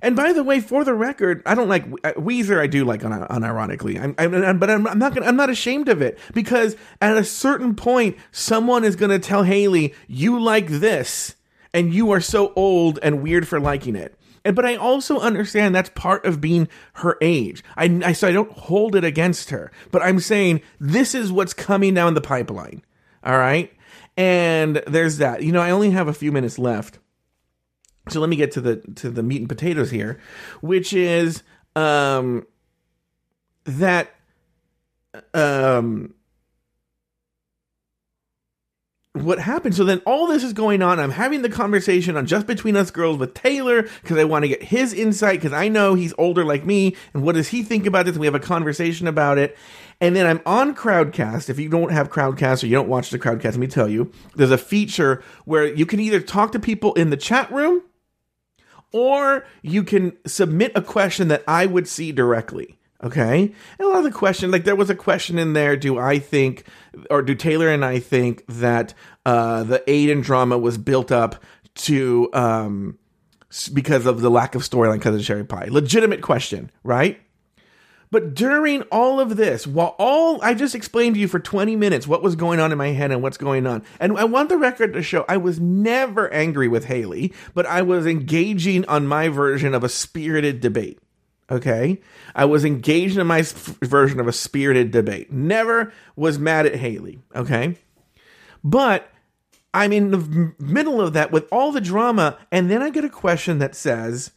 And 0.00 0.14
by 0.14 0.32
the 0.32 0.44
way, 0.44 0.60
for 0.60 0.84
the 0.84 0.94
record, 0.94 1.42
I 1.46 1.56
don't 1.56 1.68
like 1.68 1.84
uh, 2.04 2.12
Weezer. 2.14 2.60
I 2.60 2.68
do 2.68 2.84
like 2.84 3.02
unironically. 3.02 4.00
I'm, 4.00 4.14
I'm 4.18 4.58
but 4.58 4.70
I'm, 4.70 4.86
I'm 4.86 4.98
not 5.00 5.14
gonna, 5.14 5.26
I'm 5.26 5.36
not 5.36 5.50
ashamed 5.50 5.88
of 5.88 6.00
it 6.00 6.16
because 6.32 6.76
at 7.00 7.16
a 7.16 7.24
certain 7.24 7.74
point, 7.74 8.16
someone 8.30 8.84
is 8.84 8.94
going 8.94 9.10
to 9.10 9.18
tell 9.18 9.42
Haley, 9.42 9.94
"You 10.06 10.40
like 10.40 10.68
this." 10.68 11.34
And 11.74 11.94
you 11.94 12.10
are 12.10 12.20
so 12.20 12.52
old 12.54 12.98
and 13.02 13.22
weird 13.22 13.48
for 13.48 13.58
liking 13.58 13.96
it. 13.96 14.14
And 14.44 14.56
but 14.56 14.64
I 14.64 14.76
also 14.76 15.18
understand 15.18 15.74
that's 15.74 15.90
part 15.90 16.24
of 16.24 16.40
being 16.40 16.68
her 16.94 17.16
age. 17.20 17.62
I, 17.76 18.00
I 18.04 18.12
so 18.12 18.28
I 18.28 18.32
don't 18.32 18.50
hold 18.52 18.96
it 18.96 19.04
against 19.04 19.50
her, 19.50 19.70
but 19.90 20.02
I'm 20.02 20.20
saying 20.20 20.62
this 20.80 21.14
is 21.14 21.30
what's 21.30 21.54
coming 21.54 21.94
down 21.94 22.14
the 22.14 22.20
pipeline. 22.20 22.82
All 23.24 23.38
right, 23.38 23.72
and 24.16 24.82
there's 24.86 25.18
that. 25.18 25.42
You 25.42 25.52
know, 25.52 25.60
I 25.60 25.70
only 25.70 25.90
have 25.90 26.08
a 26.08 26.12
few 26.12 26.32
minutes 26.32 26.58
left, 26.58 26.98
so 28.08 28.20
let 28.20 28.28
me 28.28 28.36
get 28.36 28.50
to 28.52 28.60
the 28.60 28.76
to 28.96 29.10
the 29.10 29.22
meat 29.22 29.40
and 29.40 29.48
potatoes 29.48 29.90
here, 29.90 30.18
which 30.60 30.92
is 30.92 31.42
um 31.76 32.46
that 33.64 34.10
um 35.34 36.14
what 39.14 39.38
happened? 39.38 39.74
So 39.74 39.84
then 39.84 40.00
all 40.06 40.26
this 40.26 40.42
is 40.42 40.54
going 40.54 40.80
on. 40.80 40.98
I'm 40.98 41.10
having 41.10 41.42
the 41.42 41.50
conversation 41.50 42.16
on 42.16 42.26
Just 42.26 42.46
Between 42.46 42.76
Us 42.76 42.90
Girls 42.90 43.18
with 43.18 43.34
Taylor 43.34 43.82
because 43.82 44.16
I 44.16 44.24
want 44.24 44.44
to 44.44 44.48
get 44.48 44.62
his 44.62 44.94
insight 44.94 45.40
because 45.40 45.52
I 45.52 45.68
know 45.68 45.94
he's 45.94 46.14
older 46.16 46.44
like 46.44 46.64
me. 46.64 46.96
And 47.12 47.22
what 47.22 47.34
does 47.34 47.48
he 47.48 47.62
think 47.62 47.84
about 47.84 48.06
this? 48.06 48.16
We 48.16 48.26
have 48.26 48.34
a 48.34 48.40
conversation 48.40 49.06
about 49.06 49.36
it. 49.36 49.56
And 50.00 50.16
then 50.16 50.26
I'm 50.26 50.40
on 50.46 50.74
Crowdcast. 50.74 51.50
If 51.50 51.58
you 51.58 51.68
don't 51.68 51.92
have 51.92 52.10
Crowdcast 52.10 52.62
or 52.62 52.66
you 52.68 52.74
don't 52.74 52.88
watch 52.88 53.10
the 53.10 53.18
Crowdcast, 53.18 53.44
let 53.44 53.58
me 53.58 53.66
tell 53.66 53.88
you, 53.88 54.10
there's 54.34 54.50
a 54.50 54.58
feature 54.58 55.22
where 55.44 55.66
you 55.66 55.84
can 55.84 56.00
either 56.00 56.20
talk 56.20 56.52
to 56.52 56.58
people 56.58 56.94
in 56.94 57.10
the 57.10 57.16
chat 57.18 57.52
room 57.52 57.82
or 58.92 59.44
you 59.60 59.84
can 59.84 60.16
submit 60.26 60.72
a 60.74 60.82
question 60.82 61.28
that 61.28 61.44
I 61.46 61.66
would 61.66 61.86
see 61.86 62.12
directly. 62.12 62.78
Okay. 63.02 63.52
And 63.78 63.80
a 63.80 63.88
lot 63.88 63.98
of 63.98 64.04
the 64.04 64.12
question, 64.12 64.50
like 64.50 64.64
there 64.64 64.76
was 64.76 64.90
a 64.90 64.94
question 64.94 65.38
in 65.38 65.54
there, 65.54 65.76
do 65.76 65.98
I 65.98 66.18
think, 66.18 66.64
or 67.10 67.22
do 67.22 67.34
Taylor 67.34 67.68
and 67.68 67.84
I 67.84 67.98
think 67.98 68.44
that 68.46 68.94
uh, 69.26 69.64
the 69.64 69.80
Aiden 69.88 70.22
drama 70.22 70.56
was 70.56 70.78
built 70.78 71.10
up 71.10 71.42
to, 71.74 72.30
um, 72.32 72.98
because 73.72 74.06
of 74.06 74.20
the 74.20 74.30
lack 74.30 74.54
of 74.54 74.62
storyline 74.62 74.94
because 74.94 75.16
of 75.16 75.24
Sherry 75.24 75.44
Pie? 75.44 75.68
Legitimate 75.70 76.22
question, 76.22 76.70
right? 76.84 77.20
But 78.12 78.34
during 78.34 78.82
all 78.82 79.20
of 79.20 79.36
this, 79.36 79.66
while 79.66 79.96
all 79.98 80.40
I 80.42 80.52
just 80.52 80.74
explained 80.74 81.14
to 81.14 81.20
you 81.20 81.28
for 81.28 81.40
20 81.40 81.76
minutes 81.76 82.06
what 82.06 82.22
was 82.22 82.36
going 82.36 82.60
on 82.60 82.70
in 82.70 82.76
my 82.76 82.88
head 82.88 83.10
and 83.10 83.22
what's 83.22 83.38
going 83.38 83.66
on, 83.66 83.82
and 83.98 84.16
I 84.18 84.24
want 84.24 84.50
the 84.50 84.58
record 84.58 84.92
to 84.92 85.02
show 85.02 85.24
I 85.28 85.38
was 85.38 85.58
never 85.58 86.30
angry 86.30 86.68
with 86.68 86.84
Haley, 86.84 87.32
but 87.54 87.64
I 87.64 87.80
was 87.80 88.06
engaging 88.06 88.84
on 88.84 89.06
my 89.06 89.28
version 89.28 89.74
of 89.74 89.82
a 89.82 89.88
spirited 89.88 90.60
debate. 90.60 90.98
Okay. 91.50 92.00
I 92.34 92.44
was 92.44 92.64
engaged 92.64 93.18
in 93.18 93.26
my 93.26 93.40
f- 93.40 93.76
version 93.82 94.20
of 94.20 94.28
a 94.28 94.32
spirited 94.32 94.90
debate. 94.90 95.32
Never 95.32 95.92
was 96.16 96.38
mad 96.38 96.66
at 96.66 96.76
Haley. 96.76 97.20
Okay. 97.34 97.76
But 98.64 99.10
I'm 99.74 99.92
in 99.92 100.10
the 100.10 100.54
middle 100.58 101.00
of 101.00 101.12
that 101.14 101.32
with 101.32 101.46
all 101.50 101.72
the 101.72 101.80
drama. 101.80 102.38
And 102.50 102.70
then 102.70 102.82
I 102.82 102.90
get 102.90 103.04
a 103.04 103.10
question 103.10 103.58
that 103.58 103.74
says, 103.74 104.32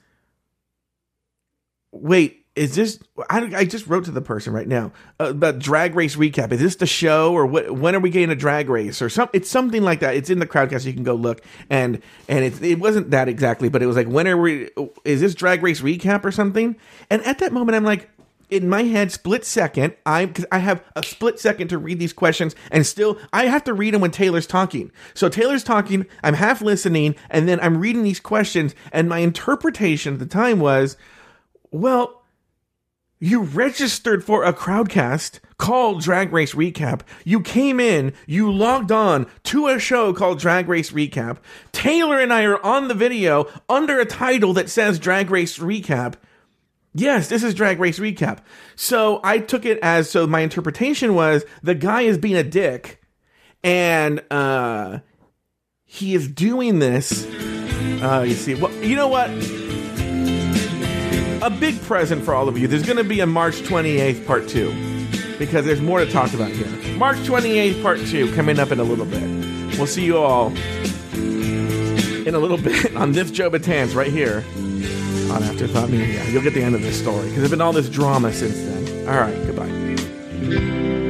wait, 1.92 2.45
is 2.56 2.76
this 2.76 3.00
I, 3.30 3.52
I 3.56 3.66
just 3.66 3.88
wrote 3.88 4.06
to 4.06 4.12
the 4.12 4.22
person 4.22 4.54
right 4.54 4.68
now 4.68 4.94
uh, 5.20 5.26
about 5.26 5.60
drag 5.60 5.96
race 5.96 6.16
recap. 6.16 6.52
Is 6.52 6.62
this 6.62 6.76
the 6.78 6.86
show 6.86 7.34
or 7.34 7.46
what 7.46 7.72
when 7.72 7.96
are 7.96 8.00
we 8.00 8.10
getting 8.10 8.30
a 8.30 8.36
drag 8.36 8.70
race 8.70 9.02
or 9.02 9.10
some 9.10 9.30
it's 9.34 9.50
something 9.50 9.84
like 9.84 10.00
that. 10.00 10.16
It's 10.16 10.30
in 10.30 10.40
the 10.40 10.48
crowdcast. 10.48 10.86
You 10.86 10.94
can 10.94 11.04
go 11.04 11.16
look. 11.16 11.42
And 11.70 12.02
and 12.30 12.46
it, 12.46 12.62
it 12.62 12.80
wasn't 12.80 13.12
that 13.12 13.28
exactly 13.28 13.70
but 13.70 13.82
it 13.84 13.88
was 13.88 13.96
like 13.96 14.08
when 14.08 14.28
are 14.28 14.38
we 14.38 14.70
is 15.04 15.22
this 15.22 15.36
drag 15.36 15.64
race 15.64 15.82
recap 15.82 16.24
or 16.24 16.32
something? 16.32 16.76
And 17.10 17.24
at 17.26 17.40
that 17.40 17.52
moment 17.52 17.76
i'm 17.76 17.84
like 17.84 18.10
in 18.50 18.70
my 18.70 18.84
head 18.84 19.12
split 19.12 19.44
second 19.44 19.96
i 20.06 20.26
cause 20.28 20.46
i 20.52 20.60
have 20.60 20.84
a 20.96 21.04
split 21.04 21.40
second 21.40 21.68
to 21.68 21.78
read 21.78 21.98
these 21.98 22.14
questions 22.14 22.56
and 22.72 22.86
still 22.86 23.18
i 23.34 23.46
have 23.46 23.64
to 23.64 23.74
read 23.74 23.94
them 23.94 24.02
when 24.02 24.12
taylor's 24.12 24.48
talking. 24.48 24.92
So 25.14 25.30
taylor's 25.30 25.64
talking 25.64 26.06
i'm 26.24 26.36
half 26.36 26.62
listening 26.62 27.16
and 27.30 27.48
then 27.50 27.60
i'm 27.60 27.80
reading 27.80 28.04
these 28.04 28.20
questions 28.20 28.76
and 28.92 29.10
my 29.10 29.20
interpretation 29.20 30.14
at 30.14 30.20
the 30.20 30.26
time 30.26 30.60
was 30.60 30.96
well 31.72 32.25
you 33.26 33.42
registered 33.42 34.24
for 34.24 34.44
a 34.44 34.54
crowdcast 34.54 35.40
called 35.58 36.00
Drag 36.00 36.32
Race 36.32 36.54
Recap. 36.54 37.02
You 37.24 37.42
came 37.42 37.80
in, 37.80 38.14
you 38.28 38.52
logged 38.52 38.92
on 38.92 39.26
to 39.46 39.68
a 39.68 39.80
show 39.80 40.14
called 40.14 40.40
Drag 40.40 40.70
Race 40.70 40.92
Recap. 40.92 41.38
Taylor 41.72 42.20
and 42.20 42.32
I 42.32 42.44
are 42.44 42.64
on 42.64 42.88
the 42.88 42.94
video 42.94 43.48
under 43.68 44.00
a 44.00 44.06
title 44.06 44.54
that 44.54 44.70
says 44.70 45.00
Drag 45.00 45.32
Race 45.32 45.58
Recap. 45.58 46.14
Yes, 46.94 47.28
this 47.28 47.42
is 47.42 47.56
Drag 47.56 47.80
Race 47.80 47.98
Recap. 47.98 48.42
So 48.76 49.22
I 49.24 49.40
took 49.40 49.66
it 49.66 49.80
as 49.82 50.08
so 50.08 50.28
my 50.28 50.42
interpretation 50.42 51.16
was 51.16 51.46
the 51.64 51.74
guy 51.74 52.02
is 52.02 52.20
being 52.20 52.36
a 52.36 52.44
dick 52.44 53.02
and 53.64 54.24
uh 54.30 55.00
he 55.84 56.14
is 56.14 56.28
doing 56.28 56.78
this. 56.78 57.26
Uh 58.04 58.24
you 58.28 58.36
see, 58.36 58.54
well, 58.54 58.72
you 58.84 58.96
know 58.96 59.08
what? 59.08 59.32
A 61.46 61.50
big 61.52 61.80
present 61.84 62.24
for 62.24 62.34
all 62.34 62.50
of 62.50 62.58
you. 62.58 62.68
There's 62.68 62.82
going 62.82 62.98
to 62.98 63.04
be 63.04 63.20
a 63.20 63.28
March 63.28 63.58
28th 63.58 64.26
part 64.26 64.50
two 64.50 64.74
because 65.38 65.64
there's 65.64 65.80
more 65.80 66.00
to 66.00 66.12
talk 66.12 66.34
about 66.34 66.50
here. 66.50 66.68
March 66.96 67.18
28th 67.18 67.84
part 67.84 68.00
two 68.00 68.34
coming 68.34 68.58
up 68.58 68.72
in 68.72 68.80
a 68.80 68.84
little 68.84 69.06
bit. 69.06 69.22
We'll 69.78 69.86
see 69.86 70.04
you 70.04 70.18
all 70.18 70.48
in 71.14 72.34
a 72.34 72.40
little 72.40 72.58
bit 72.62 72.96
on 72.96 73.12
this 73.12 73.30
Joe 73.30 73.52
Betance 73.52 73.94
right 73.94 74.12
here 74.12 74.44
on 75.32 75.44
Afterthought 75.44 75.92
Media. 75.92 76.28
You'll 76.32 76.42
get 76.42 76.56
the 76.56 76.64
end 76.64 76.74
of 76.74 76.82
this 76.82 77.00
story 77.00 77.26
because 77.26 77.38
there's 77.38 77.52
been 77.52 77.62
all 77.62 77.74
this 77.74 77.90
drama 77.90 78.34
since 78.34 78.56
then. 78.56 79.08
All 79.08 79.22
right, 79.22 79.36
goodbye. 79.46 81.05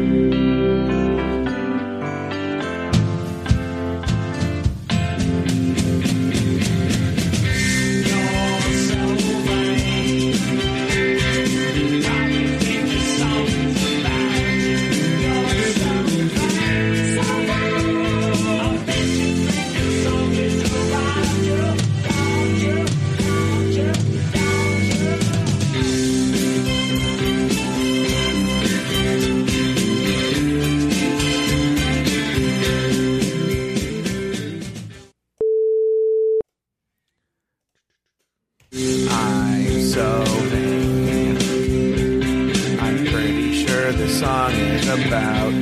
About. 44.95 45.53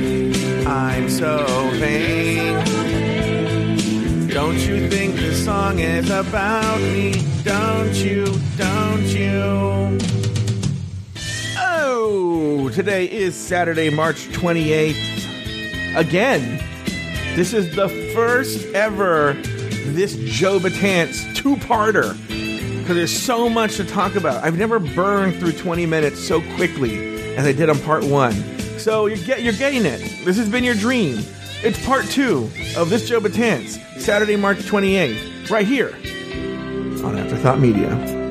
I'm 0.66 1.08
so 1.10 1.44
vain. 1.74 2.54
Don't 4.28 4.58
you 4.58 4.88
think 4.88 5.16
the 5.16 5.34
song 5.34 5.80
is 5.80 6.08
about 6.08 6.80
me? 6.80 7.14
Don't 7.42 7.94
you? 7.94 8.26
Don't 8.56 9.06
you? 9.06 9.98
Oh, 11.58 12.70
today 12.72 13.10
is 13.10 13.34
Saturday, 13.34 13.90
March 13.90 14.28
28th. 14.28 15.96
Again, 15.96 16.58
this 17.34 17.52
is 17.52 17.74
the 17.74 17.88
first 18.14 18.64
ever 18.74 19.32
this 19.94 20.14
Joe 20.16 20.60
Betance 20.60 21.34
two-parter 21.34 22.16
because 22.78 22.96
there's 22.96 23.16
so 23.16 23.48
much 23.48 23.76
to 23.76 23.84
talk 23.84 24.14
about. 24.14 24.44
I've 24.44 24.58
never 24.58 24.78
burned 24.78 25.36
through 25.36 25.52
20 25.52 25.86
minutes 25.86 26.20
so 26.20 26.40
quickly 26.54 27.36
as 27.36 27.46
I 27.46 27.52
did 27.52 27.68
on 27.68 27.80
part 27.80 28.04
one. 28.04 28.53
So 28.84 29.06
you're, 29.06 29.16
get, 29.16 29.42
you're 29.42 29.54
getting 29.54 29.86
it. 29.86 29.98
This 30.26 30.36
has 30.36 30.46
been 30.46 30.62
your 30.62 30.74
dream. 30.74 31.24
It's 31.62 31.82
part 31.86 32.04
two 32.04 32.50
of 32.76 32.90
this 32.90 33.08
Joe 33.08 33.18
Betance, 33.18 33.78
Saturday, 33.98 34.36
March 34.36 34.58
28th, 34.58 35.48
right 35.48 35.66
here 35.66 35.94
on 37.02 37.16
Afterthought 37.16 37.60
Media. 37.60 38.23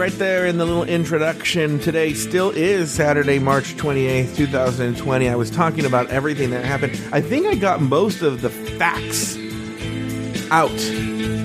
Right 0.00 0.12
there 0.12 0.46
in 0.46 0.56
the 0.56 0.64
little 0.64 0.84
introduction, 0.84 1.78
today 1.78 2.14
still 2.14 2.48
is 2.48 2.90
Saturday, 2.90 3.38
March 3.38 3.76
28th, 3.76 4.34
2020. 4.34 5.28
I 5.28 5.34
was 5.34 5.50
talking 5.50 5.84
about 5.84 6.08
everything 6.08 6.48
that 6.52 6.64
happened. 6.64 6.98
I 7.12 7.20
think 7.20 7.46
I 7.46 7.54
got 7.54 7.82
most 7.82 8.22
of 8.22 8.40
the 8.40 8.48
facts 8.48 9.36
out. 10.50 10.70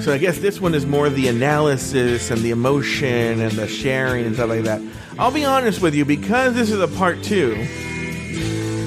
So 0.01 0.13
I 0.13 0.17
guess 0.17 0.39
this 0.39 0.61
one 0.61 0.73
is 0.73 0.85
more 0.85 1.09
the 1.09 1.27
analysis 1.27 2.31
and 2.31 2.39
the 2.43 2.51
emotion 2.51 3.41
and 3.41 3.51
the 3.51 3.67
sharing 3.67 4.25
and 4.25 4.35
stuff 4.35 4.47
like 4.47 4.63
that. 4.63 4.81
I'll 5.19 5.31
be 5.33 5.43
honest 5.43 5.81
with 5.81 5.93
you, 5.93 6.05
because 6.05 6.53
this 6.53 6.71
is 6.71 6.79
a 6.79 6.87
part 6.87 7.21
two, 7.23 7.55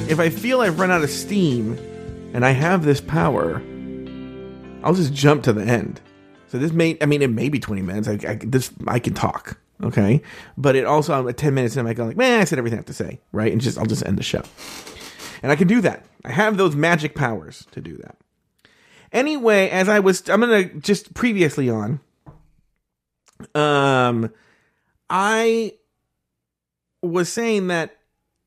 if 0.09 0.18
I 0.18 0.31
feel 0.31 0.62
I've 0.62 0.81
run 0.81 0.90
out 0.90 1.02
of 1.02 1.11
steam 1.11 1.74
and 2.33 2.42
I 2.42 2.52
have 2.52 2.87
this 2.87 3.02
power, 3.02 3.62
I'll 4.83 4.94
just 4.94 5.12
jump 5.12 5.42
to 5.42 5.52
the 5.52 5.62
end. 5.62 6.00
So 6.48 6.58
this 6.58 6.72
may, 6.72 6.96
I 7.00 7.06
mean, 7.06 7.22
it 7.22 7.30
may 7.30 7.48
be 7.48 7.58
20 7.58 7.82
minutes. 7.82 8.08
I, 8.08 8.18
I 8.28 8.38
this, 8.42 8.70
I 8.87 8.98
can 8.98 9.14
talk. 9.14 9.58
Okay. 9.82 10.22
But 10.56 10.76
it 10.76 10.84
also, 10.84 11.14
I'm 11.14 11.28
at 11.28 11.37
10 11.37 11.54
minutes 11.54 11.76
and 11.76 11.88
I'm 11.88 11.96
like, 11.96 12.16
man, 12.16 12.40
I 12.40 12.44
said 12.44 12.58
everything 12.58 12.78
I 12.78 12.80
have 12.80 12.87
to 12.87 12.94
say. 12.94 13.20
Right. 13.32 13.52
And 13.52 13.61
just, 13.61 13.78
I'll 13.78 13.87
just 13.87 14.04
end 14.04 14.18
the 14.18 14.22
show. 14.22 14.42
And 15.42 15.52
I 15.52 15.56
can 15.56 15.68
do 15.68 15.80
that. 15.82 16.04
I 16.24 16.32
have 16.32 16.56
those 16.56 16.74
magic 16.74 17.14
powers 17.14 17.66
to 17.72 17.80
do 17.80 17.96
that. 17.98 18.16
Anyway, 19.12 19.68
as 19.70 19.88
I 19.88 20.00
was, 20.00 20.28
I'm 20.28 20.40
going 20.40 20.68
to 20.68 20.80
just 20.80 21.14
previously 21.14 21.70
on, 21.70 22.00
um, 23.54 24.32
I 25.08 25.74
was 27.02 27.28
saying 27.28 27.68
that, 27.68 27.96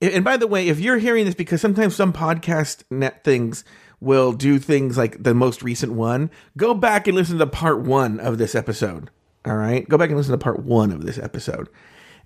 and 0.01 0.23
by 0.23 0.37
the 0.37 0.47
way, 0.47 0.67
if 0.67 0.79
you're 0.79 0.97
hearing 0.97 1.25
this, 1.25 1.35
because 1.35 1.61
sometimes 1.61 1.95
some 1.95 2.13
podcast 2.13 2.83
net 2.91 3.23
things 3.23 3.63
will 4.01 4.33
do 4.33 4.59
things 4.59 4.97
like 4.97 5.23
the 5.23 5.33
most 5.33 5.63
recent 5.63 5.93
one, 5.93 6.29
go 6.57 6.73
back 6.73 7.07
and 7.07 7.15
listen 7.15 7.37
to 7.37 7.47
part 7.47 7.79
one 7.81 8.19
of 8.19 8.37
this 8.37 8.55
episode. 8.55 9.09
All 9.45 9.55
right. 9.55 9.87
Go 9.87 9.97
back 9.97 10.09
and 10.09 10.17
listen 10.17 10.33
to 10.33 10.37
part 10.37 10.59
one 10.63 10.91
of 10.91 11.05
this 11.05 11.17
episode. 11.17 11.69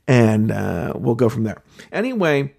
And 0.07 0.51
uh, 0.51 0.93
we'll 0.95 1.15
go 1.15 1.29
from 1.29 1.43
there. 1.43 1.61
Anyway, 1.91 2.53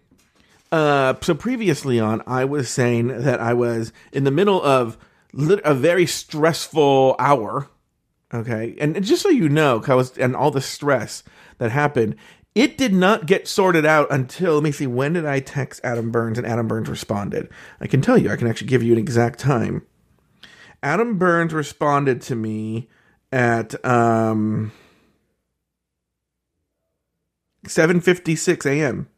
uh, 0.72 1.14
so 1.22 1.35
previously 1.35 1.98
on, 1.98 2.22
I 2.26 2.44
was 2.44 2.68
saying 2.68 3.09
that 3.09 3.40
I 3.40 3.55
was 3.55 3.92
in 4.12 4.24
the 4.24 4.31
middle 4.31 4.62
of 4.62 4.98
lit- 5.33 5.61
a 5.64 5.74
very 5.74 6.07
stressful 6.07 7.16
hour. 7.18 7.68
Okay. 8.35 8.76
And 8.81 9.02
just 9.05 9.22
so 9.22 9.29
you 9.29 9.48
know, 9.48 9.81
'cause 9.81 10.16
and 10.18 10.35
all 10.37 10.50
the 10.50 10.61
stress 10.61 11.22
that 11.59 11.70
happened, 11.70 12.16
it 12.57 12.79
did 12.79 12.95
not 12.95 13.27
get 13.27 13.47
sorted 13.47 13.85
out 13.85 14.11
until, 14.11 14.55
let 14.55 14.62
me 14.62 14.73
see, 14.73 14.87
when 14.87 15.12
did 15.12 15.27
I 15.27 15.40
text 15.40 15.79
Adam 15.85 16.11
Burns 16.11 16.38
and 16.38 16.47
Adam 16.47 16.66
Burns 16.66 16.88
responded? 16.88 17.51
I 17.83 17.87
can 17.87 18.01
tell 18.01 18.16
you, 18.16 18.31
I 18.31 18.37
can 18.37 18.49
actually 18.49 18.69
give 18.69 18.83
you 18.83 18.95
an 18.95 18.99
exact 18.99 19.38
time. 19.38 19.83
Adam 20.83 21.19
Burns 21.19 21.53
responded 21.53 22.23
to 22.23 22.35
me 22.35 22.88
at 23.31 23.85
um 23.85 24.73
7:56 27.66 28.64
a.m. 28.64 29.09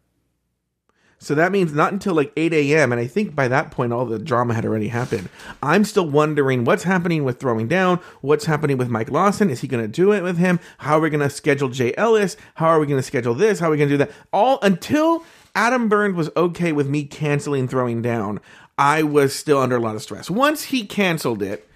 So 1.20 1.34
that 1.34 1.50
means 1.50 1.72
not 1.72 1.92
until 1.92 2.14
like 2.14 2.32
8 2.36 2.52
a.m. 2.52 2.92
And 2.92 3.00
I 3.00 3.06
think 3.06 3.34
by 3.34 3.48
that 3.48 3.70
point, 3.70 3.92
all 3.92 4.06
the 4.06 4.18
drama 4.18 4.54
had 4.54 4.64
already 4.64 4.88
happened. 4.88 5.28
I'm 5.62 5.84
still 5.84 6.08
wondering 6.08 6.64
what's 6.64 6.84
happening 6.84 7.24
with 7.24 7.40
throwing 7.40 7.66
down. 7.66 7.98
What's 8.20 8.44
happening 8.44 8.78
with 8.78 8.88
Mike 8.88 9.10
Lawson? 9.10 9.50
Is 9.50 9.60
he 9.60 9.68
going 9.68 9.82
to 9.82 9.88
do 9.88 10.12
it 10.12 10.22
with 10.22 10.38
him? 10.38 10.60
How 10.78 10.98
are 10.98 11.00
we 11.00 11.10
going 11.10 11.20
to 11.20 11.30
schedule 11.30 11.68
Jay 11.68 11.92
Ellis? 11.96 12.36
How 12.54 12.68
are 12.68 12.78
we 12.78 12.86
going 12.86 13.00
to 13.00 13.06
schedule 13.06 13.34
this? 13.34 13.58
How 13.58 13.66
are 13.68 13.70
we 13.70 13.78
going 13.78 13.90
to 13.90 13.94
do 13.94 14.04
that? 14.04 14.12
All 14.32 14.60
until 14.62 15.24
Adam 15.56 15.88
Burns 15.88 16.14
was 16.14 16.30
okay 16.36 16.70
with 16.70 16.88
me 16.88 17.04
canceling 17.04 17.66
throwing 17.66 18.00
down, 18.00 18.40
I 18.78 19.02
was 19.02 19.34
still 19.34 19.58
under 19.58 19.76
a 19.76 19.80
lot 19.80 19.96
of 19.96 20.02
stress. 20.02 20.30
Once 20.30 20.64
he 20.64 20.86
canceled 20.86 21.42
it, 21.42 21.67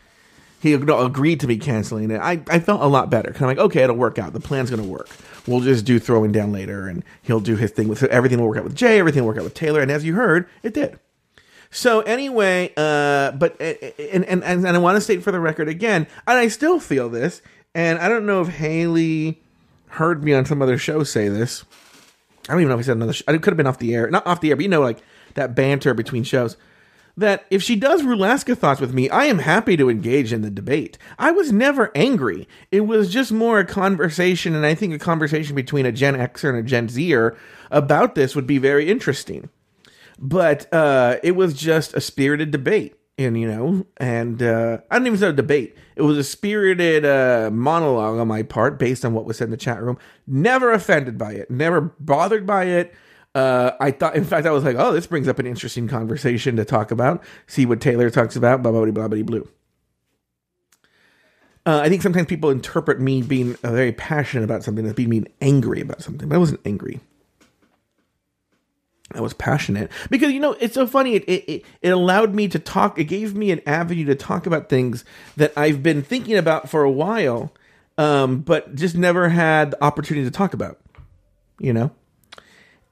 he 0.62 0.75
agreed 0.75 1.40
to 1.40 1.48
me 1.48 1.57
canceling 1.57 2.12
it. 2.12 2.20
I, 2.20 2.40
I 2.48 2.61
felt 2.61 2.83
a 2.83 2.87
lot 2.87 3.11
better 3.11 3.29
because 3.29 3.42
I'm 3.42 3.48
like, 3.48 3.59
okay, 3.59 3.83
it'll 3.83 3.96
work 3.96 4.20
out. 4.20 4.33
The 4.33 4.38
plan's 4.38 4.70
going 4.70 4.81
to 4.81 4.88
work. 4.88 5.09
We'll 5.44 5.61
just 5.61 5.85
do 5.85 5.98
throwing 5.98 6.31
down 6.31 6.53
later, 6.53 6.87
and 6.87 7.03
he'll 7.20 7.40
do 7.40 7.57
his 7.57 7.72
thing 7.72 7.88
with 7.88 8.01
everything. 8.05 8.38
Will 8.38 8.46
work 8.46 8.59
out 8.59 8.64
with 8.64 8.77
Jay. 8.77 9.01
Everything 9.01 9.22
will 9.22 9.29
work 9.29 9.38
out 9.38 9.42
with 9.44 9.55
Taylor. 9.55 9.81
And 9.81 9.90
as 9.90 10.05
you 10.05 10.14
heard, 10.14 10.48
it 10.62 10.72
did. 10.72 11.01
So 11.72 12.03
anyway, 12.03 12.72
uh, 12.77 13.33
but 13.33 13.57
eh, 13.59 13.75
eh, 13.83 13.90
eh, 13.98 14.09
and, 14.12 14.25
and 14.25 14.44
and 14.44 14.68
I 14.68 14.79
want 14.79 14.96
to 14.96 15.01
state 15.01 15.25
for 15.25 15.33
the 15.33 15.40
record 15.40 15.68
again, 15.68 16.07
and 16.29 16.38
I 16.38 16.46
still 16.46 16.79
feel 16.79 17.09
this, 17.09 17.42
and 17.75 17.98
I 17.98 18.09
don't 18.09 18.25
know 18.25 18.40
if 18.40 18.48
Haley 18.48 19.42
heard 19.88 20.22
me 20.22 20.33
on 20.33 20.44
some 20.46 20.62
other 20.62 20.79
show 20.79 21.03
say 21.03 21.29
this. 21.29 21.64
I 22.48 22.53
don't 22.53 22.61
even 22.61 22.68
know 22.68 22.75
if 22.75 22.81
he 22.81 22.85
said 22.85 22.96
another. 22.98 23.14
Sh- 23.14 23.22
it 23.27 23.42
could 23.42 23.53
have 23.53 23.57
been 23.57 23.66
off 23.66 23.79
the 23.79 23.94
air, 23.96 24.09
not 24.11 24.25
off 24.29 24.40
the 24.40 24.51
air, 24.51 24.57
but 24.57 24.62
you 24.62 24.68
know, 24.68 24.81
like 24.81 25.03
that 25.35 25.57
banter 25.57 25.92
between 25.92 26.22
shows 26.22 26.57
that 27.16 27.44
if 27.51 27.62
she 27.62 27.77
does 27.77 28.03
Rulaska 28.03 28.57
thoughts 28.57 28.81
with 28.81 28.94
me, 28.94 29.11
I 29.11 29.25
am 29.25 29.40
happy 29.40 29.77
to 29.77 29.90
engage 29.90 30.33
in 30.33 30.42
the 30.42 30.51
debate. 30.51 30.96
I 31.18 31.31
was 31.31 31.53
never 31.53 31.90
angry. 31.94 32.48
It 32.70 32.83
was 32.83 33.12
just 33.12 33.33
more 33.33 33.59
a 33.59 33.66
conversation, 33.66 34.55
and 34.55 34.64
I 34.64 34.75
think 34.75 34.94
a 34.94 34.98
conversation 34.98 35.55
between 35.55 35.87
a 35.87 35.92
Gen 35.92 36.14
Xer 36.14 36.48
and 36.48 36.59
a 36.59 36.62
Gen 36.62 36.88
Zer 36.88 37.37
about 37.70 38.14
this 38.14 38.35
would 38.35 38.46
be 38.46 38.59
very 38.59 38.90
interesting. 38.90 39.51
But 40.18 40.72
uh, 40.72 41.16
it 41.22 41.33
was 41.33 41.55
just 41.55 41.94
a 41.94 42.01
spirited 42.01 42.51
debate, 42.51 42.94
and 43.18 43.38
you 43.38 43.48
know, 43.48 43.87
and 43.98 44.42
uh, 44.42 44.79
I 44.90 44.98
don't 44.98 45.07
even 45.07 45.18
say 45.18 45.29
a 45.29 45.33
debate. 45.33 45.77
It 45.96 46.03
was 46.03 46.16
a 46.16 46.25
spirited 46.25 47.05
uh, 47.05 47.51
monologue 47.53 48.18
on 48.18 48.29
my 48.29 48.42
part 48.42 48.79
based 48.79 49.05
on 49.05 49.12
what 49.12 49.25
was 49.27 49.37
said 49.37 49.46
in 49.46 49.51
the 49.51 49.57
chat 49.57 49.83
room. 49.83 49.98
Never 50.27 50.72
offended 50.72 51.18
by 51.18 51.33
it, 51.33 51.51
never 51.51 51.81
bothered 51.98 52.46
by 52.46 52.64
it 52.64 52.94
uh, 53.35 53.73
I 53.81 53.90
thought, 53.90 54.14
in 54.14 54.25
fact, 54.25 54.47
I 54.47 54.51
was 54.51 54.64
like, 54.64 54.77
oh, 54.79 54.92
this 54.92 55.07
brings 55.07 55.29
up 55.29 55.38
an 55.38 55.47
interesting 55.47 55.88
conversation 55.88 56.57
to 56.57 56.64
talk 56.64 56.90
about. 56.90 57.23
See 57.47 57.64
what 57.64 57.81
Taylor 57.81 58.11
talks 58.11 58.37
about, 58.37 58.62
blah, 58.62 58.73
blah, 58.73 58.83
blah, 58.83 58.92
blah, 58.92 59.09
blah, 59.09 59.23
blue. 59.23 59.49
Uh, 61.64 61.81
I 61.83 61.88
think 61.88 62.03
sometimes 62.03 62.27
people 62.27 62.51
interpret 62.51 63.01
me 63.01 63.23
being 63.23 63.55
very 63.62 63.92
passionate 63.92 64.45
about 64.45 64.64
something 64.64 64.85
as 64.85 64.95
being 64.95 65.29
angry 65.40 65.81
about 65.81 66.03
something, 66.03 66.29
but 66.29 66.35
I 66.35 66.38
wasn't 66.38 66.61
angry. 66.64 67.01
I 69.14 69.21
was 69.21 69.35
passionate 69.35 69.90
because 70.11 70.33
you 70.33 70.40
know 70.40 70.53
it's 70.55 70.75
so 70.75 70.87
funny. 70.87 71.14
It, 71.14 71.25
it 71.29 71.64
it 71.83 71.88
allowed 71.90 72.35
me 72.35 72.49
to 72.49 72.59
talk. 72.59 72.99
It 72.99 73.05
gave 73.05 73.35
me 73.35 73.51
an 73.51 73.61
avenue 73.66 74.07
to 74.07 74.14
talk 74.14 74.47
about 74.47 74.71
things 74.71 75.05
that 75.37 75.53
I've 75.57 75.83
been 75.83 76.03
thinking 76.03 76.37
about 76.37 76.68
for 76.71 76.83
a 76.83 76.90
while, 76.90 77.53
um, 77.99 78.40
but 78.40 78.75
just 78.75 78.97
never 78.97 79.29
had 79.29 79.73
the 79.73 79.85
opportunity 79.85 80.25
to 80.25 80.31
talk 80.31 80.55
about. 80.55 80.81
You 81.59 81.75
know, 81.75 81.90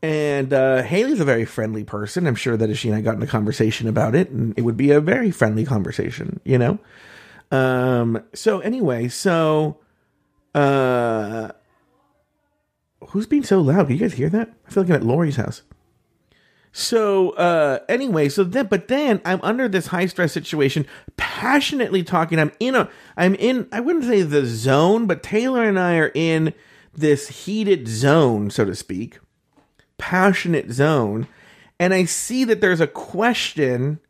and 0.02 0.52
uh, 0.52 0.82
Haley's 0.82 1.20
a 1.20 1.24
very 1.24 1.44
friendly 1.44 1.84
person. 1.84 2.26
I'm 2.26 2.34
sure 2.34 2.56
that 2.56 2.70
if 2.70 2.78
she 2.78 2.88
and 2.88 2.96
I 2.96 3.00
got 3.00 3.16
in 3.16 3.22
a 3.22 3.26
conversation 3.26 3.86
about 3.86 4.14
it, 4.14 4.30
and 4.30 4.54
it 4.56 4.62
would 4.62 4.76
be 4.76 4.90
a 4.90 5.00
very 5.00 5.30
friendly 5.30 5.64
conversation, 5.64 6.40
you 6.44 6.58
know. 6.58 6.78
Um. 7.50 8.22
So 8.32 8.60
anyway, 8.60 9.08
so 9.08 9.78
uh, 10.54 11.50
who's 13.08 13.26
being 13.26 13.42
so 13.42 13.60
loud? 13.60 13.88
Can 13.88 13.96
you 13.96 14.00
guys 14.00 14.14
hear 14.14 14.30
that? 14.30 14.54
I 14.66 14.70
feel 14.70 14.84
like 14.84 14.90
I'm 14.90 14.96
at 14.96 15.02
Lori's 15.04 15.36
house. 15.36 15.62
So 16.72 17.30
uh 17.30 17.80
anyway, 17.88 18.28
so 18.28 18.44
then 18.44 18.66
but 18.66 18.86
then 18.86 19.20
I'm 19.24 19.40
under 19.42 19.68
this 19.68 19.88
high 19.88 20.06
stress 20.06 20.32
situation, 20.32 20.86
passionately 21.16 22.04
talking. 22.04 22.38
I'm 22.38 22.52
in 22.60 22.76
a 22.76 22.88
I'm 23.16 23.34
in 23.34 23.66
I 23.72 23.80
wouldn't 23.80 24.04
say 24.04 24.22
the 24.22 24.46
zone, 24.46 25.08
but 25.08 25.24
Taylor 25.24 25.64
and 25.64 25.80
I 25.80 25.96
are 25.96 26.12
in 26.14 26.54
this 26.94 27.44
heated 27.44 27.88
zone, 27.88 28.50
so 28.50 28.64
to 28.64 28.76
speak 28.76 29.18
passionate 30.00 30.70
zone 30.72 31.28
and 31.80 31.94
I 31.94 32.04
see 32.04 32.44
that 32.44 32.60
there's 32.60 32.82
a 32.82 32.86
question. 32.86 34.00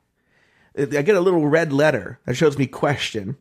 I 0.77 0.87
get 0.87 1.15
a 1.15 1.21
little 1.21 1.47
red 1.47 1.73
letter 1.73 2.19
that 2.27 2.35
shows 2.35 2.59
me 2.59 2.67
question. 2.67 3.37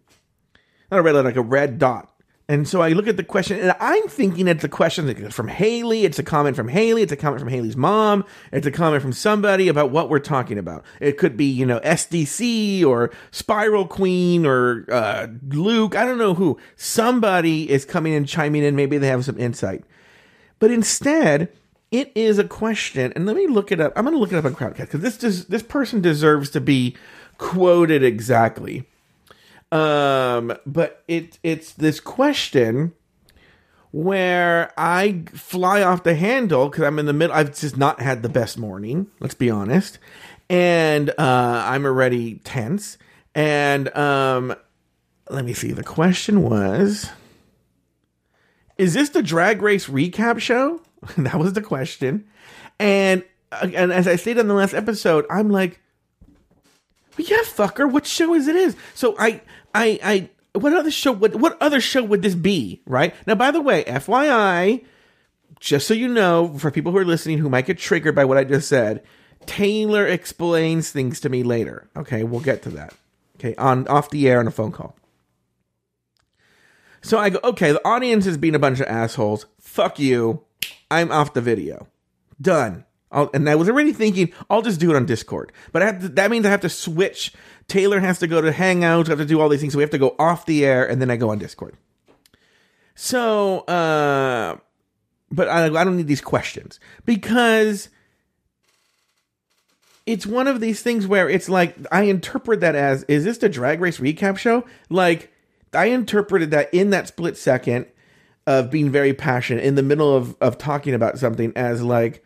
Not 0.91 0.99
a 0.99 1.01
red 1.01 1.15
letter, 1.15 1.27
like 1.27 1.35
a 1.35 1.41
red 1.41 1.79
dot. 1.79 2.13
And 2.47 2.67
so 2.67 2.81
I 2.81 2.89
look 2.89 3.07
at 3.07 3.17
the 3.17 3.23
question, 3.23 3.59
and 3.59 3.75
I'm 3.79 4.07
thinking 4.07 4.47
it's 4.47 4.63
a 4.63 4.69
question 4.69 5.29
from 5.31 5.47
Haley. 5.47 6.05
It's 6.05 6.19
a 6.19 6.23
comment 6.23 6.55
from 6.55 6.67
Haley. 6.67 7.01
It's 7.01 7.11
a 7.11 7.17
comment 7.17 7.41
from 7.41 7.49
Haley's 7.49 7.75
mom. 7.75 8.23
It's 8.51 8.67
a 8.67 8.71
comment 8.71 9.01
from 9.01 9.13
somebody 9.13 9.67
about 9.67 9.89
what 9.89 10.09
we're 10.09 10.19
talking 10.19 10.59
about. 10.59 10.85
It 10.99 11.17
could 11.17 11.35
be, 11.35 11.45
you 11.45 11.65
know, 11.65 11.79
SDC 11.79 12.85
or 12.85 13.11
Spiral 13.31 13.87
Queen 13.87 14.45
or 14.45 14.85
uh, 14.91 15.27
Luke. 15.47 15.95
I 15.95 16.05
don't 16.05 16.17
know 16.19 16.35
who. 16.35 16.59
Somebody 16.75 17.69
is 17.69 17.83
coming 17.83 18.13
and 18.13 18.27
chiming 18.27 18.63
in. 18.63 18.75
Maybe 18.75 18.99
they 18.99 19.07
have 19.07 19.25
some 19.25 19.39
insight. 19.39 19.83
But 20.59 20.71
instead, 20.71 21.49
it 21.91 22.11
is 22.13 22.37
a 22.37 22.43
question, 22.43 23.11
and 23.15 23.25
let 23.25 23.35
me 23.35 23.47
look 23.47 23.71
it 23.71 23.79
up. 23.79 23.93
I'm 23.95 24.03
going 24.03 24.13
to 24.15 24.19
look 24.19 24.31
it 24.31 24.37
up 24.37 24.45
on 24.45 24.55
Crowdcast 24.55 24.91
because 24.91 25.01
this 25.01 25.17
des- 25.17 25.49
this 25.49 25.63
person 25.63 26.01
deserves 26.01 26.49
to 26.51 26.61
be 26.61 26.95
quoted 27.37 28.03
exactly. 28.03 28.85
Um, 29.71 30.55
but 30.65 31.03
it 31.07 31.39
it's 31.43 31.73
this 31.73 31.99
question 31.99 32.93
where 33.91 34.71
I 34.77 35.23
fly 35.33 35.81
off 35.81 36.03
the 36.03 36.15
handle 36.15 36.69
because 36.69 36.83
I'm 36.83 36.99
in 36.99 37.07
the 37.07 37.13
middle. 37.13 37.35
I've 37.35 37.57
just 37.57 37.77
not 37.77 38.01
had 38.01 38.21
the 38.21 38.29
best 38.29 38.57
morning. 38.57 39.07
Let's 39.19 39.33
be 39.35 39.49
honest, 39.49 39.97
and 40.49 41.09
uh, 41.11 41.63
I'm 41.65 41.85
already 41.85 42.35
tense. 42.43 42.97
And 43.33 43.95
um, 43.95 44.55
let 45.29 45.43
me 45.45 45.53
see. 45.53 45.71
The 45.71 45.83
question 45.83 46.43
was: 46.43 47.09
Is 48.77 48.93
this 48.93 49.09
the 49.09 49.23
Drag 49.23 49.61
Race 49.63 49.87
recap 49.87 50.39
show? 50.39 50.81
that 51.17 51.39
was 51.39 51.53
the 51.53 51.61
question. 51.61 52.27
And 52.79 53.23
uh, 53.51 53.69
and 53.73 53.91
as 53.91 54.07
I 54.07 54.15
stated 54.15 54.41
in 54.41 54.47
the 54.47 54.53
last 54.53 54.73
episode, 54.73 55.25
I'm 55.29 55.49
like, 55.49 55.81
yeah, 57.17 57.37
fucker, 57.43 57.89
what 57.91 58.05
show 58.05 58.33
is 58.33 58.47
it 58.47 58.55
is? 58.55 58.75
So 58.93 59.15
I 59.19 59.41
I 59.73 59.99
I 60.03 60.29
what 60.57 60.73
other 60.73 60.91
show 60.91 61.11
would 61.11 61.39
what 61.39 61.61
other 61.61 61.81
show 61.81 62.03
would 62.03 62.21
this 62.21 62.35
be? 62.35 62.81
Right? 62.85 63.13
Now 63.25 63.35
by 63.35 63.51
the 63.51 63.61
way, 63.61 63.83
FYI, 63.83 64.85
just 65.59 65.87
so 65.87 65.93
you 65.93 66.07
know, 66.07 66.57
for 66.57 66.71
people 66.71 66.91
who 66.91 66.97
are 66.97 67.05
listening 67.05 67.39
who 67.39 67.49
might 67.49 67.65
get 67.65 67.77
triggered 67.77 68.15
by 68.15 68.25
what 68.25 68.37
I 68.37 68.43
just 68.43 68.67
said, 68.67 69.03
Taylor 69.45 70.05
explains 70.05 70.91
things 70.91 71.19
to 71.21 71.29
me 71.29 71.43
later. 71.43 71.89
Okay, 71.95 72.23
we'll 72.23 72.41
get 72.41 72.61
to 72.63 72.69
that. 72.71 72.93
Okay, 73.37 73.55
on 73.55 73.87
off 73.87 74.09
the 74.09 74.27
air 74.29 74.39
on 74.39 74.47
a 74.47 74.51
phone 74.51 74.71
call. 74.71 74.95
So 77.01 77.17
I 77.17 77.29
go, 77.29 77.39
okay, 77.43 77.71
the 77.71 77.87
audience 77.87 78.25
is 78.25 78.37
being 78.37 78.55
a 78.55 78.59
bunch 78.59 78.79
of 78.79 78.87
assholes. 78.87 79.45
Fuck 79.59 79.99
you. 79.99 80.43
I'm 80.91 81.11
off 81.11 81.33
the 81.33 81.41
video. 81.41 81.87
Done. 82.41 82.85
I'll, 83.11 83.29
and 83.33 83.49
I 83.49 83.55
was 83.55 83.69
already 83.69 83.91
thinking 83.91 84.31
I'll 84.49 84.61
just 84.61 84.79
do 84.79 84.91
it 84.91 84.95
on 84.95 85.05
Discord, 85.05 85.51
but 85.71 85.79
to, 85.79 86.09
that 86.09 86.29
means 86.29 86.45
I 86.45 86.51
have 86.51 86.61
to 86.61 86.69
switch. 86.69 87.33
Taylor 87.67 87.99
has 87.99 88.19
to 88.19 88.27
go 88.27 88.39
to 88.39 88.51
Hangouts, 88.51 89.07
I 89.07 89.09
have 89.09 89.19
to 89.19 89.25
do 89.25 89.41
all 89.41 89.49
these 89.49 89.61
things, 89.61 89.73
so 89.73 89.77
we 89.77 89.83
have 89.83 89.91
to 89.91 89.97
go 89.97 90.15
off 90.19 90.45
the 90.45 90.63
air, 90.63 90.87
and 90.87 91.01
then 91.01 91.09
I 91.09 91.17
go 91.17 91.31
on 91.31 91.39
Discord. 91.39 91.75
So, 92.93 93.61
uh, 93.61 94.57
but 95.31 95.47
I, 95.47 95.65
I 95.65 95.83
don't 95.83 95.97
need 95.97 96.07
these 96.07 96.21
questions 96.21 96.79
because 97.05 97.89
it's 100.05 100.25
one 100.25 100.47
of 100.47 100.59
these 100.59 100.81
things 100.81 101.07
where 101.07 101.29
it's 101.29 101.49
like 101.49 101.75
I 101.91 102.03
interpret 102.03 102.61
that 102.61 102.75
as 102.75 103.03
is 103.03 103.23
this 103.23 103.37
the 103.37 103.49
drag 103.49 103.79
race 103.79 103.99
recap 103.99 104.37
show? 104.37 104.65
Like 104.89 105.31
I 105.73 105.85
interpreted 105.85 106.51
that 106.51 106.73
in 106.73 106.89
that 106.89 107.07
split 107.07 107.37
second 107.37 107.85
of 108.49 108.71
being 108.71 108.89
very 108.89 109.13
passionate 109.13 109.63
in 109.63 109.75
the 109.75 109.83
middle 109.83 110.15
of, 110.15 110.35
of 110.41 110.57
talking 110.57 110.95
about 110.95 111.19
something 111.19 111.53
as 111.55 111.83
like, 111.83 112.25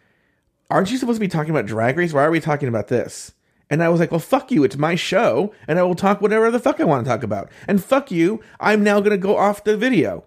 aren't 0.70 0.90
you 0.90 0.98
supposed 0.98 1.18
to 1.18 1.20
be 1.20 1.28
talking 1.28 1.50
about 1.50 1.66
drag 1.66 1.98
race? 1.98 2.14
Why 2.14 2.24
are 2.24 2.32
we 2.32 2.40
talking 2.40 2.70
about 2.70 2.88
this? 2.88 3.34
And 3.70 3.84
I 3.84 3.90
was 3.90 4.00
like, 4.00 4.10
well, 4.10 4.22
fuck 4.22 4.50
you. 4.50 4.64
It's 4.64 4.78
my 4.78 4.96
show, 4.96 5.54
and 5.68 5.78
I 5.78 5.84
will 5.84 5.96
talk 5.96 6.22
whatever 6.22 6.50
the 6.50 6.62
fuck 6.62 6.80
I 6.80 6.86
want 6.86 7.04
to 7.04 7.12
talk 7.12 7.24
about. 7.24 7.52
And 7.68 7.84
fuck 7.84 8.10
you. 8.10 8.40
I'm 8.62 8.86
now 8.86 9.02
going 9.02 9.12
to 9.12 9.18
go 9.18 9.36
off 9.36 9.66
the 9.66 9.76
video, 9.76 10.24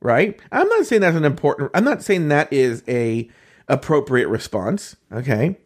right? 0.00 0.38
I'm 0.52 0.68
not 0.68 0.86
saying 0.86 1.00
that's 1.00 1.16
an 1.16 1.24
important. 1.24 1.72
I'm 1.74 1.82
not 1.82 2.04
saying 2.04 2.28
that 2.28 2.52
is 2.52 2.84
a 2.86 3.28
appropriate 3.66 4.28
response. 4.28 4.94
Okay, 5.12 5.58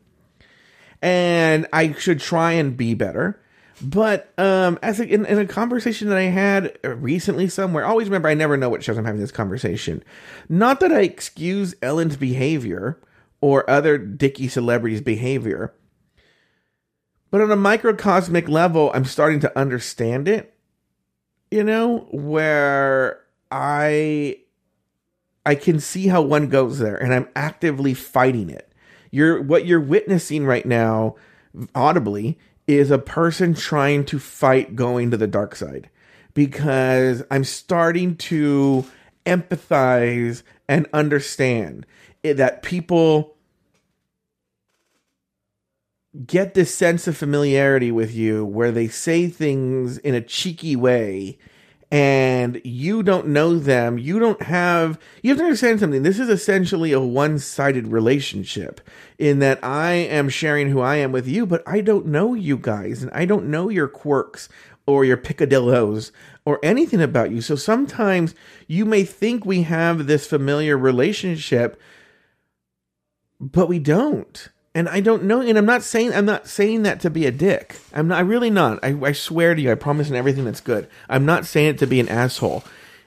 and 1.02 1.66
I 1.74 1.92
should 1.92 2.20
try 2.20 2.52
and 2.52 2.74
be 2.74 2.94
better. 2.94 3.38
But 3.82 4.32
um, 4.38 4.78
as 4.82 5.00
a, 5.00 5.06
in, 5.06 5.26
in, 5.26 5.38
a 5.38 5.46
conversation 5.46 6.08
that 6.08 6.18
I 6.18 6.24
had 6.24 6.78
recently 6.84 7.48
somewhere, 7.48 7.84
always 7.84 8.08
remember 8.08 8.28
I 8.28 8.34
never 8.34 8.56
know 8.56 8.68
what 8.68 8.84
shows 8.84 8.96
I'm 8.96 9.04
having 9.04 9.20
this 9.20 9.32
conversation. 9.32 10.04
Not 10.48 10.80
that 10.80 10.92
I 10.92 11.00
excuse 11.00 11.74
Ellen's 11.82 12.16
behavior 12.16 13.00
or 13.40 13.68
other 13.68 13.98
dicky 13.98 14.48
celebrities' 14.48 15.00
behavior, 15.00 15.74
but 17.30 17.40
on 17.40 17.50
a 17.50 17.56
microcosmic 17.56 18.48
level, 18.48 18.92
I'm 18.94 19.04
starting 19.04 19.40
to 19.40 19.58
understand 19.58 20.28
it. 20.28 20.54
You 21.50 21.64
know, 21.64 22.06
where 22.10 23.20
I 23.50 24.38
I 25.44 25.54
can 25.56 25.80
see 25.80 26.06
how 26.06 26.22
one 26.22 26.48
goes 26.48 26.78
there, 26.78 26.96
and 26.96 27.12
I'm 27.12 27.28
actively 27.36 27.92
fighting 27.92 28.50
it. 28.50 28.72
You're 29.10 29.42
what 29.42 29.66
you're 29.66 29.80
witnessing 29.80 30.46
right 30.46 30.64
now, 30.64 31.16
audibly, 31.74 32.38
is 32.66 32.90
a 32.90 32.98
person 32.98 33.54
trying 33.54 34.04
to 34.06 34.18
fight 34.18 34.74
going 34.74 35.10
to 35.10 35.16
the 35.16 35.26
dark 35.26 35.54
side 35.54 35.90
because 36.32 37.22
I'm 37.30 37.44
starting 37.44 38.16
to 38.16 38.84
empathize 39.26 40.42
and 40.68 40.86
understand 40.92 41.86
that 42.22 42.62
people 42.62 43.36
get 46.26 46.54
this 46.54 46.74
sense 46.74 47.08
of 47.08 47.16
familiarity 47.16 47.90
with 47.90 48.14
you 48.14 48.44
where 48.44 48.70
they 48.70 48.88
say 48.88 49.26
things 49.26 49.98
in 49.98 50.14
a 50.14 50.20
cheeky 50.20 50.76
way 50.76 51.38
and 51.94 52.60
you 52.64 53.04
don't 53.04 53.28
know 53.28 53.56
them. 53.56 53.98
You 53.98 54.18
don't 54.18 54.42
have, 54.42 54.98
you 55.22 55.30
have 55.30 55.38
to 55.38 55.44
understand 55.44 55.78
something. 55.78 56.02
This 56.02 56.18
is 56.18 56.28
essentially 56.28 56.90
a 56.90 56.98
one 56.98 57.38
sided 57.38 57.86
relationship 57.86 58.80
in 59.16 59.38
that 59.38 59.60
I 59.62 59.92
am 59.92 60.28
sharing 60.28 60.70
who 60.70 60.80
I 60.80 60.96
am 60.96 61.12
with 61.12 61.28
you, 61.28 61.46
but 61.46 61.62
I 61.68 61.82
don't 61.82 62.06
know 62.06 62.34
you 62.34 62.58
guys 62.58 63.04
and 63.04 63.12
I 63.12 63.26
don't 63.26 63.46
know 63.46 63.68
your 63.68 63.86
quirks 63.86 64.48
or 64.88 65.04
your 65.04 65.16
picadillos 65.16 66.10
or 66.44 66.58
anything 66.64 67.00
about 67.00 67.30
you. 67.30 67.40
So 67.40 67.54
sometimes 67.54 68.34
you 68.66 68.84
may 68.84 69.04
think 69.04 69.44
we 69.44 69.62
have 69.62 70.08
this 70.08 70.26
familiar 70.26 70.76
relationship, 70.76 71.80
but 73.38 73.68
we 73.68 73.78
don't. 73.78 74.48
And 74.76 74.88
I 74.88 74.98
don't 74.98 75.22
know, 75.22 75.40
and 75.40 75.56
I'm 75.56 75.66
not 75.66 75.84
saying 75.84 76.12
I'm 76.12 76.24
not 76.24 76.48
saying 76.48 76.82
that 76.82 76.98
to 77.00 77.10
be 77.10 77.26
a 77.26 77.30
dick. 77.30 77.76
I'm 77.92 78.08
not. 78.08 78.18
I 78.18 78.22
really 78.22 78.50
not. 78.50 78.80
I, 78.82 78.98
I 79.00 79.12
swear 79.12 79.54
to 79.54 79.62
you. 79.62 79.70
I 79.70 79.76
promise 79.76 80.10
in 80.10 80.16
everything 80.16 80.44
that's 80.44 80.60
good. 80.60 80.88
I'm 81.08 81.24
not 81.24 81.46
saying 81.46 81.68
it 81.68 81.78
to 81.78 81.86
be 81.86 82.00
an 82.00 82.08
asshole. 82.08 82.64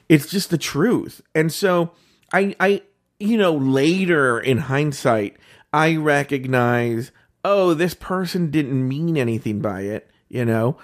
It's 0.08 0.30
just 0.30 0.48
the 0.48 0.56
truth. 0.56 1.20
And 1.34 1.52
so 1.52 1.90
I, 2.32 2.56
I, 2.58 2.82
you 3.20 3.36
know, 3.36 3.54
later 3.54 4.40
in 4.40 4.56
hindsight, 4.56 5.36
I 5.70 5.96
recognize, 5.96 7.12
oh, 7.44 7.74
this 7.74 7.92
person 7.92 8.50
didn't 8.50 8.88
mean 8.88 9.18
anything 9.18 9.60
by 9.60 9.82
it. 9.82 10.10
You 10.30 10.46
know, 10.46 10.78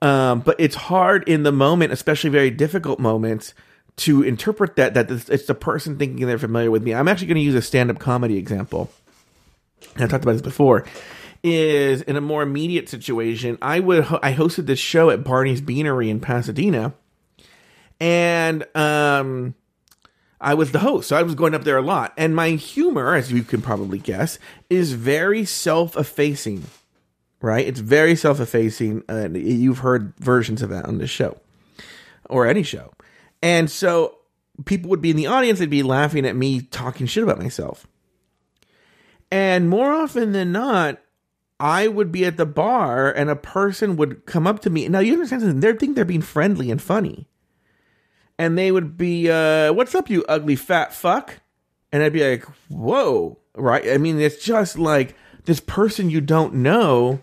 um, 0.00 0.40
but 0.40 0.56
it's 0.58 0.74
hard 0.76 1.28
in 1.28 1.42
the 1.42 1.52
moment, 1.52 1.92
especially 1.92 2.30
very 2.30 2.50
difficult 2.50 2.98
moments, 2.98 3.52
to 3.96 4.22
interpret 4.22 4.76
that 4.76 4.94
that 4.94 5.10
it's 5.10 5.44
the 5.44 5.54
person 5.54 5.98
thinking 5.98 6.26
they're 6.26 6.38
familiar 6.38 6.70
with 6.70 6.82
me. 6.82 6.94
I'm 6.94 7.08
actually 7.08 7.26
going 7.26 7.36
to 7.36 7.42
use 7.42 7.54
a 7.54 7.60
stand-up 7.60 7.98
comedy 7.98 8.38
example. 8.38 8.90
I 9.96 10.06
talked 10.06 10.24
about 10.24 10.32
this 10.32 10.42
before. 10.42 10.84
Is 11.46 12.00
in 12.00 12.16
a 12.16 12.22
more 12.22 12.42
immediate 12.42 12.88
situation. 12.88 13.58
I 13.60 13.78
would 13.78 14.06
I 14.22 14.32
hosted 14.32 14.64
this 14.64 14.78
show 14.78 15.10
at 15.10 15.22
Barney's 15.24 15.60
Beanery 15.60 16.08
in 16.08 16.18
Pasadena, 16.18 16.94
and 18.00 18.66
um, 18.74 19.54
I 20.40 20.54
was 20.54 20.72
the 20.72 20.78
host, 20.78 21.06
so 21.06 21.16
I 21.18 21.22
was 21.22 21.34
going 21.34 21.54
up 21.54 21.64
there 21.64 21.76
a 21.76 21.82
lot. 21.82 22.14
And 22.16 22.34
my 22.34 22.52
humor, 22.52 23.14
as 23.14 23.30
you 23.30 23.42
can 23.42 23.60
probably 23.60 23.98
guess, 23.98 24.38
is 24.70 24.92
very 24.92 25.44
self-effacing. 25.44 26.64
Right? 27.42 27.68
It's 27.68 27.80
very 27.80 28.16
self-effacing. 28.16 29.02
Uh, 29.06 29.28
you've 29.28 29.80
heard 29.80 30.14
versions 30.16 30.62
of 30.62 30.70
that 30.70 30.86
on 30.86 30.96
this 30.96 31.10
show 31.10 31.36
or 32.30 32.46
any 32.46 32.62
show, 32.62 32.90
and 33.42 33.70
so 33.70 34.16
people 34.64 34.88
would 34.88 35.02
be 35.02 35.10
in 35.10 35.16
the 35.16 35.26
audience. 35.26 35.58
They'd 35.58 35.68
be 35.68 35.82
laughing 35.82 36.24
at 36.24 36.36
me 36.36 36.62
talking 36.62 37.06
shit 37.06 37.22
about 37.22 37.38
myself. 37.38 37.86
And 39.34 39.68
more 39.68 39.92
often 39.92 40.30
than 40.30 40.52
not, 40.52 41.00
I 41.58 41.88
would 41.88 42.12
be 42.12 42.24
at 42.24 42.36
the 42.36 42.46
bar 42.46 43.10
and 43.10 43.28
a 43.28 43.34
person 43.34 43.96
would 43.96 44.26
come 44.26 44.46
up 44.46 44.60
to 44.60 44.70
me. 44.70 44.86
Now, 44.86 45.00
you 45.00 45.14
understand 45.14 45.42
something? 45.42 45.58
They 45.58 45.72
think 45.72 45.96
they're 45.96 46.04
being 46.04 46.22
friendly 46.22 46.70
and 46.70 46.80
funny. 46.80 47.26
And 48.38 48.56
they 48.56 48.70
would 48.70 48.96
be, 48.96 49.28
uh, 49.28 49.72
what's 49.72 49.96
up, 49.96 50.08
you 50.08 50.24
ugly 50.28 50.54
fat 50.54 50.94
fuck? 50.94 51.40
And 51.90 52.00
I'd 52.00 52.12
be 52.12 52.22
like, 52.22 52.44
whoa, 52.68 53.36
right? 53.56 53.90
I 53.90 53.98
mean, 53.98 54.20
it's 54.20 54.44
just 54.44 54.78
like 54.78 55.16
this 55.46 55.58
person 55.58 56.10
you 56.10 56.20
don't 56.20 56.54
know 56.54 57.18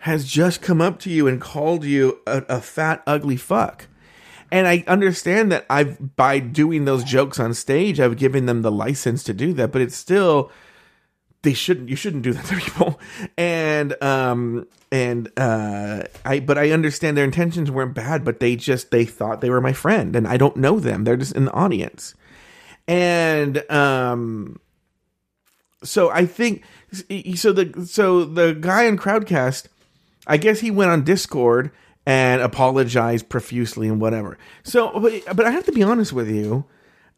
has 0.00 0.30
just 0.30 0.60
come 0.60 0.82
up 0.82 0.98
to 0.98 1.10
you 1.10 1.26
and 1.26 1.40
called 1.40 1.82
you 1.82 2.20
a, 2.26 2.44
a 2.50 2.60
fat, 2.60 3.02
ugly 3.06 3.38
fuck. 3.38 3.86
And 4.50 4.68
I 4.68 4.84
understand 4.86 5.50
that 5.50 5.64
I've, 5.70 6.14
by 6.14 6.40
doing 6.40 6.84
those 6.84 7.04
jokes 7.04 7.40
on 7.40 7.54
stage, 7.54 8.00
I've 8.00 8.18
given 8.18 8.44
them 8.44 8.60
the 8.60 8.70
license 8.70 9.24
to 9.24 9.32
do 9.32 9.54
that, 9.54 9.72
but 9.72 9.80
it's 9.80 9.96
still, 9.96 10.50
they 11.42 11.52
shouldn't 11.52 11.88
you 11.88 11.96
shouldn't 11.96 12.22
do 12.22 12.32
that 12.32 12.44
to 12.46 12.56
people. 12.56 13.00
And 13.36 14.00
um 14.02 14.66
and 14.90 15.30
uh 15.38 16.04
i 16.24 16.40
but 16.40 16.58
i 16.58 16.70
understand 16.70 17.16
their 17.16 17.24
intentions 17.24 17.70
weren't 17.70 17.94
bad 17.94 18.24
but 18.24 18.40
they 18.40 18.56
just 18.56 18.90
they 18.90 19.04
thought 19.04 19.40
they 19.40 19.50
were 19.50 19.60
my 19.60 19.72
friend 19.72 20.14
and 20.16 20.26
i 20.26 20.36
don't 20.36 20.56
know 20.56 20.78
them. 20.80 21.04
They're 21.04 21.16
just 21.16 21.34
in 21.34 21.46
the 21.46 21.52
audience. 21.52 22.14
And 22.88 23.70
um 23.70 24.60
so 25.82 26.10
i 26.10 26.26
think 26.26 26.64
so 27.34 27.52
the 27.52 27.86
so 27.86 28.24
the 28.24 28.54
guy 28.54 28.84
in 28.84 28.96
crowdcast 28.96 29.66
i 30.26 30.36
guess 30.36 30.60
he 30.60 30.70
went 30.70 30.90
on 30.90 31.02
discord 31.02 31.72
and 32.04 32.42
apologized 32.42 33.28
profusely 33.28 33.88
and 33.88 34.00
whatever. 34.00 34.36
So 34.62 34.98
but, 35.00 35.36
but 35.36 35.46
i 35.46 35.50
have 35.50 35.64
to 35.66 35.72
be 35.72 35.82
honest 35.82 36.12
with 36.12 36.28
you. 36.28 36.66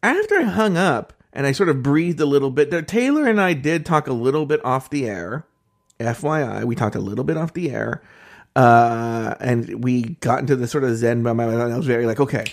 After 0.01 0.39
i 0.39 0.43
hung 0.43 0.77
up 0.77 1.13
and 1.35 1.45
I 1.45 1.51
sort 1.51 1.69
of 1.69 1.83
breathed 1.83 2.19
a 2.21 2.25
little 2.25 2.49
bit. 2.49 2.87
Taylor 2.87 3.27
and 3.27 3.39
I 3.39 3.53
did 3.53 3.85
talk 3.85 4.07
a 4.07 4.13
little 4.13 4.45
bit 4.45 4.63
off 4.63 4.89
the 4.89 5.05
air. 5.07 5.45
FYI, 5.99 6.63
we 6.63 6.75
talked 6.75 6.95
a 6.95 6.99
little 6.99 7.25
bit 7.25 7.37
off 7.37 7.53
the 7.53 7.71
air. 7.71 8.01
Uh, 8.55 9.35
and 9.41 9.83
we 9.83 10.15
got 10.21 10.39
into 10.39 10.55
the 10.55 10.65
sort 10.65 10.85
of 10.85 10.95
zen 10.95 11.21
moment. 11.21 11.53
And 11.53 11.73
I 11.73 11.77
was 11.77 11.85
very 11.85 12.05
like, 12.05 12.21
okay, 12.21 12.45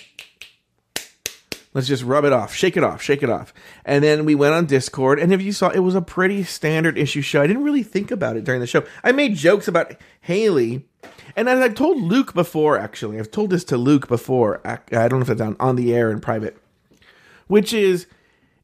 let's 1.73 1.87
just 1.87 2.03
rub 2.03 2.25
it 2.25 2.33
off, 2.33 2.53
shake 2.53 2.75
it 2.75 2.83
off, 2.83 3.01
shake 3.01 3.23
it 3.23 3.29
off. 3.29 3.53
And 3.85 4.03
then 4.03 4.25
we 4.25 4.35
went 4.35 4.53
on 4.53 4.65
Discord. 4.65 5.17
And 5.17 5.33
if 5.33 5.41
you 5.41 5.53
saw, 5.53 5.69
it 5.69 5.79
was 5.79 5.95
a 5.95 6.01
pretty 6.01 6.43
standard 6.43 6.97
issue 6.97 7.21
show. 7.21 7.41
I 7.41 7.47
didn't 7.47 7.63
really 7.63 7.83
think 7.83 8.11
about 8.11 8.35
it 8.35 8.43
during 8.43 8.59
the 8.59 8.67
show. 8.67 8.83
I 9.01 9.13
made 9.13 9.35
jokes 9.35 9.69
about 9.69 9.95
Haley. 10.19 10.85
And 11.37 11.47
as 11.47 11.61
I've 11.61 11.75
told 11.75 12.01
Luke 12.01 12.33
before, 12.33 12.77
actually, 12.77 13.17
I've 13.17 13.31
told 13.31 13.49
this 13.49 13.63
to 13.65 13.77
Luke 13.77 14.09
before. 14.09 14.61
I 14.65 14.77
don't 15.07 15.19
know 15.19 15.21
if 15.21 15.29
it's 15.29 15.41
on, 15.41 15.55
on 15.59 15.77
the 15.77 15.95
air 15.95 16.11
in 16.11 16.19
private, 16.19 16.57
which 17.47 17.73
is 17.73 18.07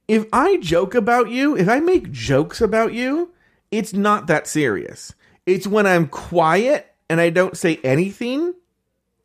if 0.09 0.25
I 0.33 0.57
joke 0.57 0.95
about 0.95 1.29
you, 1.29 1.55
if 1.55 1.69
I 1.69 1.79
make 1.79 2.11
jokes 2.11 2.61
about 2.61 2.93
you, 2.93 3.31
it's 3.69 3.93
not 3.93 4.25
that 4.25 4.47
serious. 4.47 5.13
It's 5.45 5.67
when 5.67 5.85
I'm 5.85 6.07
quiet 6.07 6.91
and 7.11 7.21
I 7.21 7.29
don't 7.29 7.55
say 7.55 7.79
anything 7.83 8.55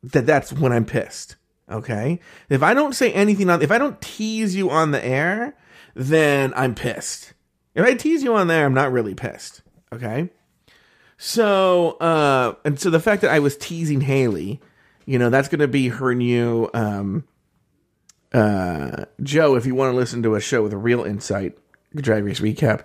that 0.03 0.27
that's 0.27 0.53
when 0.53 0.71
I'm 0.71 0.85
pissed. 0.85 1.37
Okay? 1.71 2.19
If 2.49 2.61
I 2.61 2.75
don't 2.75 2.93
say 2.93 3.11
anything 3.13 3.49
on 3.49 3.63
if 3.63 3.71
I 3.71 3.79
don't 3.79 3.99
tease 3.99 4.55
you 4.55 4.69
on 4.69 4.91
the 4.91 5.03
air, 5.03 5.57
then 5.95 6.53
I'm 6.55 6.75
pissed. 6.75 7.33
If 7.73 7.83
I 7.83 7.95
tease 7.95 8.21
you 8.21 8.35
on 8.35 8.45
there, 8.45 8.63
I'm 8.63 8.75
not 8.75 8.91
really 8.91 9.15
pissed. 9.15 9.63
Okay? 9.91 10.29
So, 11.17 11.93
uh 11.93 12.53
and 12.63 12.79
so 12.79 12.91
the 12.91 12.99
fact 12.99 13.23
that 13.23 13.31
I 13.31 13.39
was 13.39 13.57
teasing 13.57 14.01
Haley, 14.01 14.61
you 15.07 15.17
know, 15.17 15.31
that's 15.31 15.47
going 15.47 15.61
to 15.61 15.67
be 15.67 15.87
her 15.87 16.13
new 16.13 16.69
um 16.75 17.23
uh, 18.35 19.05
Joe, 19.23 19.55
if 19.55 19.65
you 19.65 19.75
want 19.75 19.93
to 19.93 19.95
listen 19.95 20.21
to 20.23 20.35
a 20.35 20.41
show 20.41 20.61
with 20.61 20.73
a 20.73 20.77
real 20.77 21.03
insight, 21.03 21.57
Drag 21.95 22.25
Race 22.25 22.41
recap. 22.41 22.83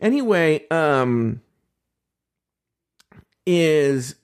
Anyway, 0.00 0.66
um, 0.70 1.40
is 3.46 4.16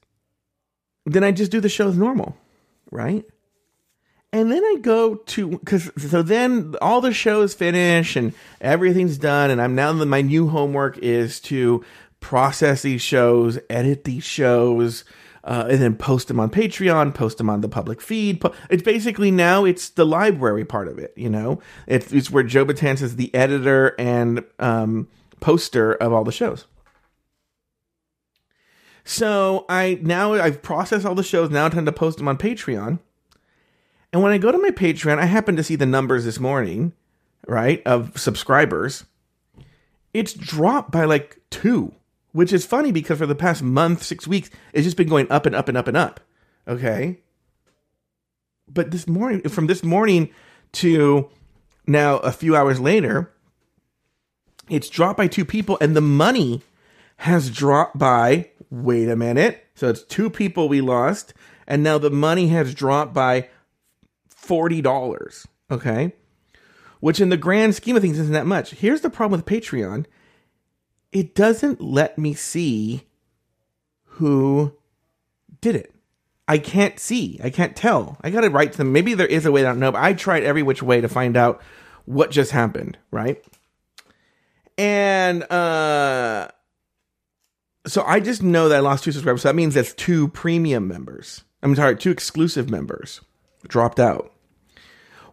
then 1.04 1.22
I 1.22 1.30
just 1.30 1.52
do 1.52 1.60
the 1.60 1.68
show 1.68 1.88
as 1.88 1.96
normal, 1.96 2.36
right? 2.90 3.24
And 4.32 4.50
then 4.50 4.64
I 4.64 4.78
go 4.80 5.14
to 5.14 5.50
because 5.50 5.88
so 5.96 6.20
then 6.20 6.74
all 6.82 7.00
the 7.00 7.12
shows 7.12 7.54
finish 7.54 8.16
and 8.16 8.34
everything's 8.60 9.18
done, 9.18 9.52
and 9.52 9.62
I'm 9.62 9.76
now 9.76 9.92
my 9.92 10.20
new 10.20 10.48
homework 10.48 10.98
is 10.98 11.38
to 11.42 11.84
process 12.18 12.82
these 12.82 13.02
shows, 13.02 13.60
edit 13.70 14.02
these 14.02 14.24
shows, 14.24 15.04
uh, 15.46 15.68
and 15.70 15.80
then 15.80 15.94
post 15.94 16.28
them 16.28 16.40
on 16.40 16.50
Patreon, 16.50 17.14
post 17.14 17.38
them 17.38 17.48
on 17.48 17.60
the 17.60 17.68
public 17.68 18.00
feed. 18.00 18.42
It's 18.68 18.82
basically 18.82 19.30
now 19.30 19.64
it's 19.64 19.88
the 19.88 20.04
library 20.04 20.64
part 20.64 20.88
of 20.88 20.98
it. 20.98 21.14
You 21.16 21.30
know, 21.30 21.60
it's, 21.86 22.12
it's 22.12 22.30
where 22.30 22.42
Joe 22.42 22.66
Betance 22.66 23.00
is 23.00 23.16
the 23.16 23.32
editor 23.34 23.94
and 23.98 24.44
um, 24.58 25.08
poster 25.40 25.94
of 25.94 26.12
all 26.12 26.24
the 26.24 26.32
shows. 26.32 26.66
So 29.04 29.64
I 29.68 30.00
now 30.02 30.34
I've 30.34 30.62
processed 30.62 31.06
all 31.06 31.14
the 31.14 31.22
shows. 31.22 31.48
Now 31.48 31.66
I 31.66 31.68
tend 31.68 31.86
to 31.86 31.92
post 31.92 32.18
them 32.18 32.26
on 32.26 32.36
Patreon. 32.36 32.98
And 34.12 34.22
when 34.22 34.32
I 34.32 34.38
go 34.38 34.50
to 34.50 34.58
my 34.58 34.70
Patreon, 34.70 35.18
I 35.18 35.26
happen 35.26 35.54
to 35.54 35.62
see 35.62 35.76
the 35.76 35.86
numbers 35.86 36.24
this 36.24 36.40
morning, 36.40 36.92
right, 37.46 37.82
of 37.86 38.18
subscribers. 38.18 39.04
It's 40.12 40.32
dropped 40.32 40.90
by 40.90 41.04
like 41.04 41.38
two 41.50 41.94
which 42.36 42.52
is 42.52 42.66
funny 42.66 42.92
because 42.92 43.16
for 43.16 43.24
the 43.24 43.34
past 43.34 43.62
month, 43.62 44.02
six 44.02 44.28
weeks, 44.28 44.50
it's 44.74 44.84
just 44.84 44.98
been 44.98 45.08
going 45.08 45.26
up 45.30 45.46
and 45.46 45.54
up 45.54 45.70
and 45.70 45.78
up 45.78 45.88
and 45.88 45.96
up. 45.96 46.20
Okay. 46.68 47.20
But 48.68 48.90
this 48.90 49.08
morning, 49.08 49.40
from 49.48 49.68
this 49.68 49.82
morning 49.82 50.28
to 50.72 51.30
now 51.86 52.18
a 52.18 52.30
few 52.30 52.54
hours 52.54 52.78
later, 52.78 53.32
it's 54.68 54.90
dropped 54.90 55.16
by 55.16 55.28
two 55.28 55.46
people 55.46 55.78
and 55.80 55.96
the 55.96 56.02
money 56.02 56.60
has 57.16 57.48
dropped 57.48 57.96
by, 57.96 58.50
wait 58.68 59.08
a 59.08 59.16
minute. 59.16 59.64
So 59.74 59.88
it's 59.88 60.02
two 60.02 60.28
people 60.28 60.68
we 60.68 60.82
lost. 60.82 61.32
And 61.66 61.82
now 61.82 61.96
the 61.96 62.10
money 62.10 62.48
has 62.48 62.74
dropped 62.74 63.14
by 63.14 63.48
$40. 64.30 65.46
Okay. 65.70 66.12
Which 67.00 67.18
in 67.18 67.30
the 67.30 67.38
grand 67.38 67.74
scheme 67.74 67.96
of 67.96 68.02
things 68.02 68.18
isn't 68.18 68.34
that 68.34 68.44
much. 68.44 68.72
Here's 68.72 69.00
the 69.00 69.08
problem 69.08 69.40
with 69.40 69.46
Patreon 69.46 70.04
it 71.16 71.34
doesn't 71.34 71.80
let 71.80 72.18
me 72.18 72.34
see 72.34 73.06
who 74.04 74.74
did 75.62 75.74
it. 75.74 75.94
I 76.46 76.58
can't 76.58 77.00
see. 77.00 77.40
I 77.42 77.48
can't 77.48 77.74
tell. 77.74 78.18
I 78.20 78.28
got 78.28 78.42
to 78.42 78.50
write 78.50 78.72
to 78.72 78.78
them. 78.78 78.92
Maybe 78.92 79.14
there 79.14 79.26
is 79.26 79.46
a 79.46 79.50
way 79.50 79.62
I 79.62 79.64
don't 79.64 79.78
know, 79.78 79.92
but 79.92 80.02
I 80.02 80.12
tried 80.12 80.42
every 80.42 80.62
which 80.62 80.82
way 80.82 81.00
to 81.00 81.08
find 81.08 81.34
out 81.34 81.62
what 82.04 82.30
just 82.30 82.50
happened, 82.50 82.98
right? 83.10 83.42
And 84.76 85.50
uh 85.50 86.48
so 87.86 88.04
I 88.04 88.20
just 88.20 88.42
know 88.42 88.68
that 88.68 88.76
I 88.76 88.80
lost 88.80 89.04
two 89.04 89.12
subscribers. 89.12 89.40
So 89.40 89.48
that 89.48 89.54
means 89.54 89.72
that's 89.72 89.94
two 89.94 90.28
premium 90.28 90.86
members. 90.86 91.44
I'm 91.62 91.74
sorry, 91.74 91.96
two 91.96 92.10
exclusive 92.10 92.68
members 92.68 93.22
dropped 93.66 93.98
out. 93.98 94.32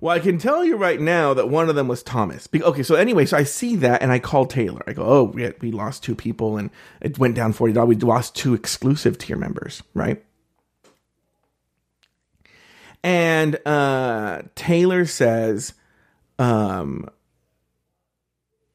Well, 0.04 0.14
I 0.14 0.20
can 0.20 0.38
tell 0.38 0.66
you 0.66 0.76
right 0.76 1.00
now 1.00 1.34
that 1.34 1.48
one 1.48 1.70
of 1.70 1.76
them 1.76 1.88
was 1.88 2.04
Thomas. 2.04 2.50
Okay, 2.54 2.84
so 2.84 2.96
anyway, 2.96 3.26
so 3.26 3.38
I 3.38 3.44
see 3.44 3.78
that 3.78 4.02
and 4.02 4.12
I 4.12 4.20
call 4.20 4.46
Taylor. 4.46 4.84
I 4.86 4.92
go, 4.92 5.06
oh, 5.06 5.24
we, 5.24 5.44
had, 5.44 5.56
we 5.62 5.72
lost 5.72 6.04
two 6.04 6.14
people 6.14 6.58
and 6.58 6.72
it 7.00 7.18
went 7.18 7.36
down 7.36 7.54
$40. 7.54 7.88
We 7.88 7.96
lost 7.96 8.36
two 8.36 8.54
exclusive 8.54 9.18
tier 9.18 9.38
members, 9.38 9.82
right? 9.94 10.22
And 13.02 13.66
uh, 13.66 14.42
Taylor 14.56 15.06
says, 15.06 15.72
um, 16.38 17.08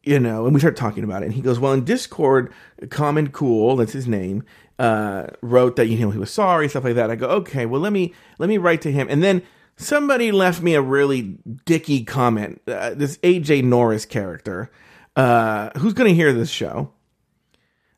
you 0.05 0.19
know, 0.19 0.47
and 0.47 0.55
we 0.55 0.61
start 0.61 0.77
talking 0.77 1.05
about 1.05 1.23
it. 1.23 1.27
And 1.27 1.35
he 1.35 1.43
goes, 1.43 1.59
well, 1.59 1.75
in 1.75 1.85
Discord, 1.85 2.51
Common 2.89 3.29
Cool, 3.29 3.77
that's 3.77 3.93
his 3.93 4.09
name, 4.09 4.45
uh, 4.79 5.27
wrote 5.43 5.77
that 5.77 5.89
you 5.89 5.99
know 5.99 6.11
he 6.11 6.19
was 6.19 6.31
sorry, 6.31 6.71
stuff 6.71 6.85
like 6.85 6.95
that. 6.95 7.11
I 7.11 7.17
go, 7.17 7.29
okay, 7.29 7.67
well 7.67 7.83
let 7.83 7.93
me 7.93 8.15
let 8.39 8.49
me 8.49 8.57
write 8.57 8.81
to 8.83 8.93
him, 8.93 9.09
and 9.11 9.23
then 9.23 9.43
somebody 9.79 10.33
left 10.33 10.61
me 10.61 10.75
a 10.75 10.83
really 10.83 11.39
dicky 11.65 12.05
comment. 12.05 12.61
Uh, 12.67 12.95
this 12.95 13.17
AJ 13.19 13.65
Norris 13.65 14.05
character, 14.05 14.71
uh, 15.17 15.71
who's 15.79 15.95
going 15.95 16.09
to 16.09 16.15
hear 16.15 16.33
this 16.33 16.51
show? 16.51 16.93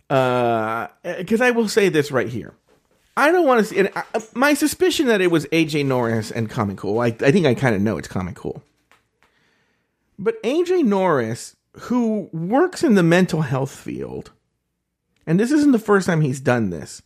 Because 0.08 1.40
uh, 1.40 1.44
I 1.44 1.50
will 1.50 1.68
say 1.68 1.88
this 1.88 2.12
right 2.12 2.28
here. 2.28 2.54
I 3.16 3.32
don't 3.32 3.46
want 3.46 3.60
to 3.60 3.64
see. 3.64 3.78
And 3.78 3.90
I, 3.94 4.04
uh, 4.14 4.20
my 4.34 4.54
suspicion 4.54 5.06
that 5.06 5.20
it 5.20 5.30
was 5.30 5.46
AJ 5.46 5.86
Norris 5.86 6.30
and 6.30 6.48
Common 6.48 6.76
Cool. 6.76 7.00
I, 7.00 7.06
I 7.06 7.32
think 7.32 7.46
I 7.46 7.54
kind 7.54 7.74
of 7.74 7.82
know 7.82 7.98
it's 7.98 8.08
Common 8.08 8.34
Cool. 8.34 8.62
But 10.18 10.42
AJ 10.42 10.84
Norris, 10.84 11.56
who 11.72 12.28
works 12.32 12.84
in 12.84 12.94
the 12.94 13.02
mental 13.02 13.42
health 13.42 13.74
field, 13.74 14.32
and 15.26 15.38
this 15.38 15.50
isn't 15.50 15.72
the 15.72 15.78
first 15.78 16.06
time 16.06 16.20
he's 16.20 16.40
done 16.40 16.70
this. 16.70 17.02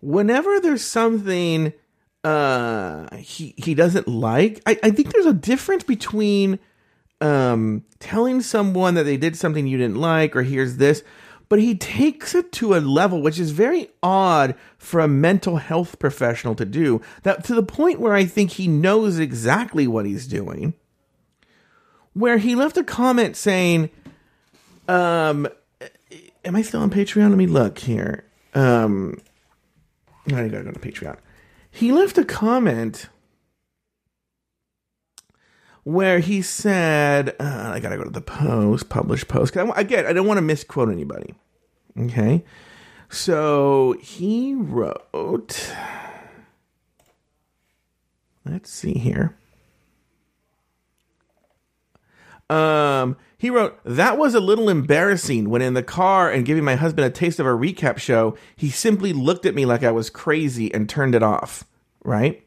Whenever 0.00 0.60
there's 0.60 0.84
something 0.84 1.72
he 2.26 3.54
he 3.56 3.74
doesn't 3.74 4.08
like. 4.08 4.60
I, 4.66 4.78
I 4.82 4.90
think 4.90 5.12
there's 5.12 5.26
a 5.26 5.32
difference 5.32 5.84
between 5.84 6.58
um, 7.20 7.84
telling 7.98 8.40
someone 8.40 8.94
that 8.94 9.04
they 9.04 9.16
did 9.16 9.36
something 9.36 9.66
you 9.66 9.78
didn't 9.78 9.96
like 9.96 10.34
or 10.34 10.42
here's 10.42 10.76
this, 10.76 11.02
but 11.48 11.58
he 11.58 11.74
takes 11.74 12.34
it 12.34 12.52
to 12.52 12.74
a 12.74 12.80
level 12.80 13.22
which 13.22 13.38
is 13.38 13.52
very 13.52 13.88
odd 14.02 14.54
for 14.78 15.00
a 15.00 15.08
mental 15.08 15.56
health 15.56 15.98
professional 15.98 16.54
to 16.56 16.64
do. 16.64 17.00
That 17.22 17.44
to 17.44 17.54
the 17.54 17.62
point 17.62 18.00
where 18.00 18.14
I 18.14 18.24
think 18.24 18.52
he 18.52 18.66
knows 18.66 19.18
exactly 19.18 19.86
what 19.86 20.06
he's 20.06 20.26
doing. 20.26 20.74
Where 22.12 22.38
he 22.38 22.54
left 22.54 22.78
a 22.78 22.84
comment 22.84 23.36
saying, 23.36 23.90
um, 24.88 25.46
am 26.44 26.56
I 26.56 26.62
still 26.62 26.80
on 26.80 26.90
Patreon? 26.90 27.28
Let 27.28 27.36
me 27.36 27.46
look 27.46 27.78
here. 27.78 28.24
Um, 28.54 29.20
I 30.26 30.30
gotta 30.30 30.48
go 30.48 30.72
to 30.72 30.80
Patreon 30.80 31.18
he 31.76 31.92
left 31.92 32.16
a 32.16 32.24
comment 32.24 33.10
where 35.84 36.20
he 36.20 36.40
said, 36.40 37.36
uh, 37.38 37.70
I 37.74 37.80
gotta 37.80 37.98
go 37.98 38.04
to 38.04 38.10
the 38.10 38.22
post, 38.22 38.88
published 38.88 39.28
post. 39.28 39.54
I, 39.56 39.68
again, 39.76 40.06
I 40.06 40.14
don't 40.14 40.26
want 40.26 40.38
to 40.38 40.42
misquote 40.42 40.90
anybody. 40.90 41.34
Okay. 41.98 42.44
So 43.10 43.94
he 44.00 44.54
wrote, 44.54 45.74
let's 48.46 48.70
see 48.70 48.94
here. 48.94 49.36
Um, 52.48 53.16
he 53.38 53.50
wrote, 53.50 53.78
That 53.84 54.18
was 54.18 54.34
a 54.34 54.40
little 54.40 54.68
embarrassing 54.68 55.50
when 55.50 55.62
in 55.62 55.74
the 55.74 55.82
car 55.82 56.30
and 56.30 56.46
giving 56.46 56.64
my 56.64 56.76
husband 56.76 57.06
a 57.06 57.10
taste 57.10 57.40
of 57.40 57.46
a 57.46 57.50
recap 57.50 57.98
show, 57.98 58.36
he 58.54 58.70
simply 58.70 59.12
looked 59.12 59.46
at 59.46 59.54
me 59.54 59.66
like 59.66 59.82
I 59.82 59.90
was 59.90 60.10
crazy 60.10 60.72
and 60.72 60.88
turned 60.88 61.14
it 61.14 61.22
off. 61.22 61.64
Right? 62.04 62.46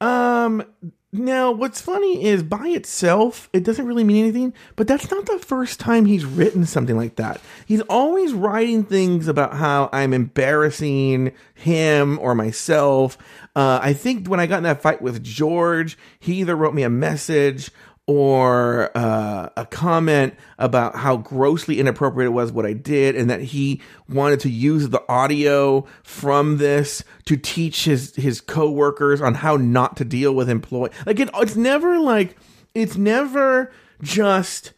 Um, 0.00 0.64
now 1.12 1.52
what's 1.52 1.80
funny 1.80 2.24
is 2.24 2.42
by 2.42 2.68
itself, 2.68 3.50
it 3.52 3.64
doesn't 3.64 3.86
really 3.86 4.02
mean 4.02 4.24
anything, 4.24 4.54
but 4.76 4.88
that's 4.88 5.10
not 5.10 5.26
the 5.26 5.38
first 5.38 5.78
time 5.78 6.06
he's 6.06 6.24
written 6.24 6.64
something 6.64 6.96
like 6.96 7.16
that. 7.16 7.40
He's 7.66 7.82
always 7.82 8.32
writing 8.32 8.82
things 8.82 9.28
about 9.28 9.54
how 9.54 9.90
I'm 9.92 10.14
embarrassing 10.14 11.32
him 11.54 12.18
or 12.18 12.34
myself. 12.34 13.18
Uh, 13.54 13.78
I 13.82 13.92
think 13.92 14.26
when 14.26 14.40
I 14.40 14.46
got 14.46 14.56
in 14.58 14.62
that 14.64 14.82
fight 14.82 15.02
with 15.02 15.22
George, 15.22 15.98
he 16.18 16.40
either 16.40 16.56
wrote 16.56 16.74
me 16.74 16.82
a 16.82 16.90
message 16.90 17.70
or 18.06 18.90
uh, 18.96 19.48
a 19.56 19.64
comment 19.66 20.34
about 20.58 20.96
how 20.96 21.16
grossly 21.16 21.78
inappropriate 21.78 22.26
it 22.26 22.32
was 22.32 22.50
what 22.50 22.66
I 22.66 22.72
did, 22.72 23.14
and 23.14 23.30
that 23.30 23.40
he 23.40 23.80
wanted 24.08 24.40
to 24.40 24.50
use 24.50 24.88
the 24.88 25.02
audio 25.08 25.86
from 26.02 26.58
this 26.58 27.04
to 27.26 27.36
teach 27.36 27.84
his 27.84 28.14
his 28.16 28.40
coworkers 28.40 29.20
on 29.20 29.34
how 29.34 29.56
not 29.56 29.96
to 29.98 30.04
deal 30.04 30.34
with 30.34 30.50
employee. 30.50 30.90
Like 31.06 31.20
it, 31.20 31.30
it's 31.34 31.56
never 31.56 31.98
like 31.98 32.36
it's 32.74 32.96
never 32.96 33.72
just 34.02 34.72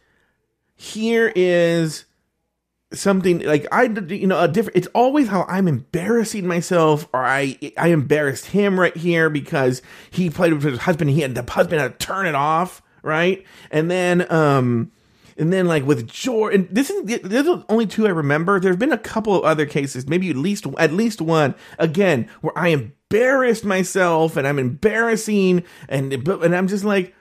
here 0.75 1.31
is 1.35 2.05
something 2.93 3.39
like 3.39 3.65
I, 3.71 3.83
you 3.83 4.27
know, 4.27 4.39
a 4.39 4.47
different. 4.47 4.77
It's 4.77 4.87
always 4.93 5.29
how 5.29 5.43
I'm 5.49 5.67
embarrassing 5.67 6.45
myself, 6.45 7.07
or 7.11 7.25
I, 7.25 7.57
I 7.77 7.87
embarrassed 7.87 8.47
him 8.47 8.79
right 8.79 8.95
here 8.95 9.31
because 9.31 9.81
he 10.11 10.29
played 10.29 10.53
with 10.53 10.63
his 10.63 10.79
husband. 10.79 11.09
He 11.09 11.21
had 11.21 11.33
the 11.33 11.51
husband 11.51 11.81
had 11.81 11.99
to 11.99 12.05
turn 12.05 12.27
it 12.27 12.35
off 12.35 12.83
right? 13.05 13.45
And 13.71 13.89
then 13.89 14.29
um 14.31 14.91
and 15.37 15.51
then 15.51 15.67
like 15.67 15.85
with 15.85 16.07
Jordan, 16.07 16.67
this 16.71 16.89
is 16.89 17.03
the 17.05 17.65
only 17.69 17.85
two 17.85 18.07
I 18.07 18.11
remember. 18.11 18.59
There've 18.59 18.79
been 18.79 18.93
a 18.93 18.97
couple 18.97 19.35
of 19.35 19.43
other 19.43 19.65
cases, 19.65 20.07
maybe 20.07 20.29
at 20.29 20.35
least 20.35 20.65
at 20.77 20.91
least 20.91 21.21
one 21.21 21.55
again 21.77 22.27
where 22.41 22.57
I 22.57 22.69
embarrassed 22.69 23.65
myself 23.65 24.35
and 24.35 24.47
I'm 24.47 24.59
embarrassing 24.59 25.63
and 25.87 26.11
and 26.13 26.55
I'm 26.55 26.67
just 26.67 26.83
like 26.83 27.13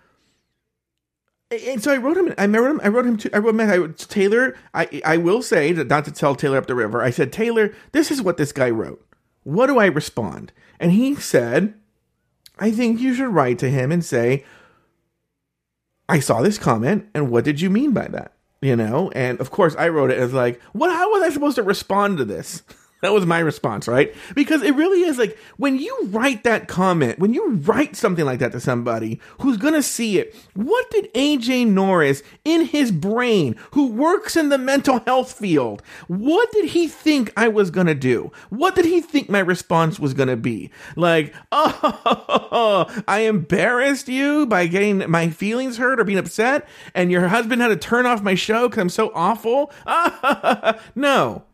and 1.50 1.82
so 1.82 1.92
I 1.92 1.98
wrote 1.98 2.16
him. 2.16 2.34
I 2.38 2.46
wrote 2.46 2.70
him. 2.70 2.80
I 2.82 2.88
wrote 2.88 3.06
him 3.06 3.16
to. 3.18 3.36
I 3.36 3.38
wrote 3.38 3.54
him. 3.54 3.60
I, 3.60 3.86
Taylor. 3.96 4.56
I 4.72 5.02
I 5.04 5.16
will 5.18 5.42
say 5.42 5.72
that 5.72 5.88
not 5.88 6.04
to 6.06 6.10
tell 6.10 6.34
Taylor 6.34 6.58
up 6.58 6.66
the 6.66 6.74
river. 6.74 7.02
I 7.02 7.10
said 7.10 7.32
Taylor, 7.32 7.74
this 7.92 8.10
is 8.10 8.22
what 8.22 8.38
this 8.38 8.50
guy 8.50 8.70
wrote. 8.70 9.06
What 9.44 9.66
do 9.66 9.78
I 9.78 9.86
respond? 9.86 10.52
And 10.80 10.92
he 10.92 11.14
said, 11.14 11.74
I 12.58 12.70
think 12.70 13.00
you 13.00 13.14
should 13.14 13.28
write 13.28 13.58
to 13.60 13.70
him 13.70 13.92
and 13.92 14.04
say, 14.04 14.44
I 16.08 16.20
saw 16.20 16.42
this 16.42 16.58
comment, 16.58 17.08
and 17.14 17.30
what 17.30 17.44
did 17.44 17.60
you 17.60 17.70
mean 17.70 17.92
by 17.92 18.08
that? 18.08 18.32
You 18.60 18.76
know, 18.76 19.10
and 19.14 19.40
of 19.40 19.50
course 19.50 19.74
I 19.76 19.88
wrote 19.88 20.10
it 20.10 20.18
as 20.18 20.32
like, 20.32 20.60
what? 20.72 20.90
How 20.90 21.10
was 21.10 21.22
I 21.22 21.30
supposed 21.30 21.56
to 21.56 21.62
respond 21.62 22.18
to 22.18 22.24
this? 22.24 22.62
That 23.04 23.12
was 23.12 23.26
my 23.26 23.38
response, 23.38 23.86
right? 23.86 24.14
Because 24.34 24.62
it 24.62 24.74
really 24.74 25.02
is 25.02 25.18
like 25.18 25.36
when 25.58 25.78
you 25.78 25.94
write 26.04 26.42
that 26.44 26.68
comment, 26.68 27.18
when 27.18 27.34
you 27.34 27.56
write 27.56 27.96
something 27.96 28.24
like 28.24 28.38
that 28.38 28.52
to 28.52 28.60
somebody 28.60 29.20
who's 29.42 29.58
gonna 29.58 29.82
see 29.82 30.18
it, 30.18 30.34
what 30.54 30.90
did 30.90 31.12
AJ 31.12 31.66
Norris 31.66 32.22
in 32.46 32.64
his 32.64 32.90
brain, 32.90 33.56
who 33.72 33.88
works 33.88 34.38
in 34.38 34.48
the 34.48 34.56
mental 34.56 35.00
health 35.00 35.34
field, 35.34 35.82
what 36.08 36.50
did 36.52 36.70
he 36.70 36.88
think 36.88 37.30
I 37.36 37.46
was 37.46 37.70
gonna 37.70 37.94
do? 37.94 38.32
What 38.48 38.74
did 38.74 38.86
he 38.86 39.02
think 39.02 39.28
my 39.28 39.40
response 39.40 40.00
was 40.00 40.14
gonna 40.14 40.38
be? 40.38 40.70
Like, 40.96 41.34
oh, 41.52 42.86
I 43.06 43.20
embarrassed 43.20 44.08
you 44.08 44.46
by 44.46 44.66
getting 44.66 45.10
my 45.10 45.28
feelings 45.28 45.76
hurt 45.76 46.00
or 46.00 46.04
being 46.04 46.16
upset, 46.16 46.66
and 46.94 47.10
your 47.10 47.28
husband 47.28 47.60
had 47.60 47.68
to 47.68 47.76
turn 47.76 48.06
off 48.06 48.22
my 48.22 48.34
show 48.34 48.66
because 48.66 48.80
I'm 48.80 48.88
so 48.88 49.12
awful? 49.14 49.70
no 50.94 51.44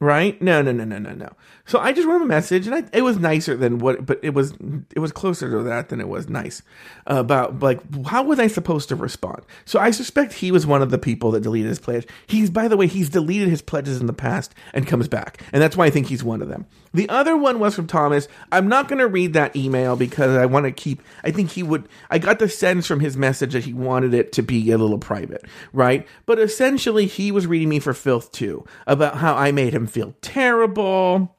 right? 0.00 0.40
No, 0.42 0.62
no, 0.62 0.72
no, 0.72 0.84
no, 0.84 0.98
no, 0.98 1.12
no. 1.12 1.32
So 1.70 1.78
I 1.78 1.92
just 1.92 2.08
wrote 2.08 2.20
a 2.20 2.26
message, 2.26 2.66
and 2.66 2.74
I, 2.74 2.82
it 2.92 3.02
was 3.02 3.20
nicer 3.20 3.56
than 3.56 3.78
what, 3.78 4.04
but 4.04 4.18
it 4.24 4.34
was 4.34 4.54
it 4.92 4.98
was 4.98 5.12
closer 5.12 5.48
to 5.48 5.62
that 5.62 5.88
than 5.88 6.00
it 6.00 6.08
was 6.08 6.28
nice 6.28 6.62
uh, 7.08 7.14
about 7.18 7.60
like 7.60 7.78
how 8.06 8.24
was 8.24 8.40
I 8.40 8.48
supposed 8.48 8.88
to 8.88 8.96
respond? 8.96 9.42
So 9.66 9.78
I 9.78 9.92
suspect 9.92 10.32
he 10.32 10.50
was 10.50 10.66
one 10.66 10.82
of 10.82 10.90
the 10.90 10.98
people 10.98 11.30
that 11.30 11.42
deleted 11.44 11.68
his 11.68 11.78
pledge. 11.78 12.08
He's 12.26 12.50
by 12.50 12.66
the 12.66 12.76
way, 12.76 12.88
he's 12.88 13.08
deleted 13.08 13.48
his 13.48 13.62
pledges 13.62 14.00
in 14.00 14.08
the 14.08 14.12
past 14.12 14.52
and 14.74 14.84
comes 14.84 15.06
back, 15.06 15.44
and 15.52 15.62
that's 15.62 15.76
why 15.76 15.86
I 15.86 15.90
think 15.90 16.08
he's 16.08 16.24
one 16.24 16.42
of 16.42 16.48
them. 16.48 16.66
The 16.92 17.08
other 17.08 17.36
one 17.36 17.60
was 17.60 17.76
from 17.76 17.86
Thomas. 17.86 18.26
I'm 18.50 18.66
not 18.66 18.88
going 18.88 18.98
to 18.98 19.06
read 19.06 19.34
that 19.34 19.54
email 19.54 19.94
because 19.94 20.34
I 20.36 20.46
want 20.46 20.64
to 20.64 20.72
keep. 20.72 21.00
I 21.22 21.30
think 21.30 21.52
he 21.52 21.62
would. 21.62 21.88
I 22.10 22.18
got 22.18 22.40
the 22.40 22.48
sense 22.48 22.88
from 22.88 22.98
his 22.98 23.16
message 23.16 23.52
that 23.52 23.64
he 23.64 23.74
wanted 23.74 24.12
it 24.12 24.32
to 24.32 24.42
be 24.42 24.72
a 24.72 24.76
little 24.78 24.98
private, 24.98 25.44
right? 25.72 26.04
But 26.26 26.40
essentially, 26.40 27.06
he 27.06 27.30
was 27.30 27.46
reading 27.46 27.68
me 27.68 27.78
for 27.78 27.94
filth 27.94 28.32
too 28.32 28.64
about 28.88 29.18
how 29.18 29.36
I 29.36 29.52
made 29.52 29.72
him 29.72 29.86
feel 29.86 30.16
terrible 30.20 31.36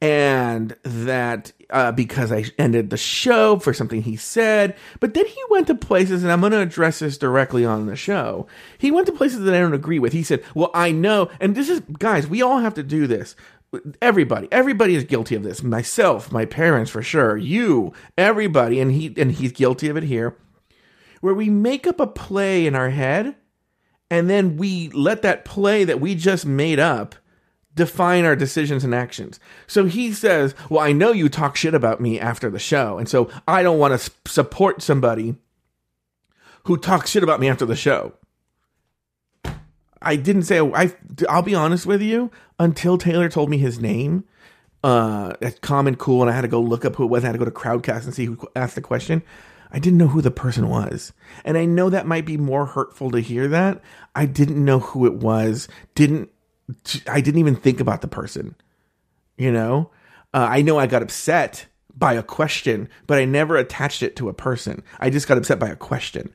and 0.00 0.76
that 0.84 1.52
uh, 1.70 1.92
because 1.92 2.30
I 2.32 2.44
ended 2.56 2.90
the 2.90 2.96
show 2.96 3.58
for 3.58 3.72
something 3.72 4.02
he 4.02 4.16
said, 4.16 4.76
but 5.00 5.14
then 5.14 5.26
he 5.26 5.40
went 5.50 5.66
to 5.66 5.74
places, 5.74 6.22
and 6.22 6.32
I'm 6.32 6.40
going 6.40 6.52
to 6.52 6.60
address 6.60 7.00
this 7.00 7.18
directly 7.18 7.64
on 7.64 7.86
the 7.86 7.96
show. 7.96 8.46
He 8.78 8.90
went 8.90 9.06
to 9.06 9.12
places 9.12 9.40
that 9.40 9.54
I 9.54 9.58
don't 9.58 9.74
agree 9.74 9.98
with. 9.98 10.12
He 10.12 10.22
said, 10.22 10.44
"Well, 10.54 10.70
I 10.72 10.92
know," 10.92 11.30
and 11.40 11.54
this 11.54 11.68
is 11.68 11.80
guys, 11.98 12.26
we 12.26 12.42
all 12.42 12.60
have 12.60 12.74
to 12.74 12.82
do 12.82 13.06
this. 13.06 13.34
Everybody, 14.00 14.48
everybody 14.50 14.94
is 14.94 15.04
guilty 15.04 15.34
of 15.34 15.42
this. 15.42 15.62
Myself, 15.62 16.32
my 16.32 16.46
parents, 16.46 16.90
for 16.90 17.02
sure. 17.02 17.36
You, 17.36 17.92
everybody, 18.16 18.80
and 18.80 18.92
he 18.92 19.12
and 19.16 19.32
he's 19.32 19.52
guilty 19.52 19.88
of 19.88 19.96
it 19.96 20.04
here. 20.04 20.36
Where 21.20 21.34
we 21.34 21.50
make 21.50 21.86
up 21.86 21.98
a 21.98 22.06
play 22.06 22.66
in 22.66 22.76
our 22.76 22.90
head, 22.90 23.34
and 24.10 24.30
then 24.30 24.56
we 24.56 24.88
let 24.90 25.22
that 25.22 25.44
play 25.44 25.82
that 25.84 26.00
we 26.00 26.14
just 26.14 26.46
made 26.46 26.78
up 26.78 27.16
define 27.78 28.24
our 28.24 28.36
decisions 28.36 28.84
and 28.84 28.94
actions. 28.94 29.40
So 29.66 29.86
he 29.86 30.12
says, 30.12 30.54
Well, 30.68 30.80
I 30.80 30.92
know 30.92 31.12
you 31.12 31.28
talk 31.28 31.56
shit 31.56 31.72
about 31.72 32.00
me 32.00 32.20
after 32.20 32.50
the 32.50 32.58
show. 32.58 32.98
And 32.98 33.08
so 33.08 33.30
I 33.46 33.62
don't 33.62 33.78
want 33.78 33.98
to 33.98 34.10
support 34.26 34.82
somebody 34.82 35.36
who 36.64 36.76
talks 36.76 37.10
shit 37.10 37.22
about 37.22 37.40
me 37.40 37.48
after 37.48 37.64
the 37.64 37.76
show. 37.76 38.12
I 40.02 40.16
didn't 40.16 40.42
say, 40.42 40.60
I, 40.60 40.94
I'll 41.28 41.42
be 41.42 41.54
honest 41.54 41.86
with 41.86 42.02
you, 42.02 42.30
until 42.58 42.98
Taylor 42.98 43.28
told 43.28 43.48
me 43.48 43.58
his 43.58 43.80
name 43.80 44.24
uh, 44.84 45.34
at 45.40 45.60
Common 45.60 45.96
Cool 45.96 46.22
and 46.22 46.30
I 46.30 46.34
had 46.34 46.42
to 46.42 46.48
go 46.48 46.60
look 46.60 46.84
up 46.84 46.96
who 46.96 47.04
it 47.04 47.10
was. 47.10 47.24
I 47.24 47.28
had 47.28 47.32
to 47.32 47.38
go 47.38 47.44
to 47.44 47.50
Crowdcast 47.50 48.04
and 48.04 48.14
see 48.14 48.26
who 48.26 48.38
asked 48.54 48.74
the 48.74 48.80
question. 48.80 49.22
I 49.70 49.78
didn't 49.78 49.98
know 49.98 50.08
who 50.08 50.22
the 50.22 50.30
person 50.30 50.68
was. 50.68 51.12
And 51.44 51.58
I 51.58 51.64
know 51.64 51.90
that 51.90 52.06
might 52.06 52.24
be 52.24 52.36
more 52.36 52.66
hurtful 52.66 53.10
to 53.10 53.20
hear 53.20 53.48
that. 53.48 53.80
I 54.14 54.26
didn't 54.26 54.64
know 54.64 54.78
who 54.78 55.06
it 55.06 55.14
was. 55.14 55.68
Didn't 55.94 56.30
I 57.06 57.20
didn't 57.20 57.40
even 57.40 57.56
think 57.56 57.80
about 57.80 58.00
the 58.00 58.08
person. 58.08 58.54
You 59.36 59.52
know? 59.52 59.90
Uh, 60.34 60.46
I 60.50 60.62
know 60.62 60.78
I 60.78 60.86
got 60.86 61.02
upset 61.02 61.66
by 61.96 62.14
a 62.14 62.22
question, 62.22 62.88
but 63.06 63.18
I 63.18 63.24
never 63.24 63.56
attached 63.56 64.02
it 64.02 64.16
to 64.16 64.28
a 64.28 64.34
person. 64.34 64.82
I 65.00 65.10
just 65.10 65.26
got 65.26 65.38
upset 65.38 65.58
by 65.58 65.68
a 65.68 65.76
question. 65.76 66.34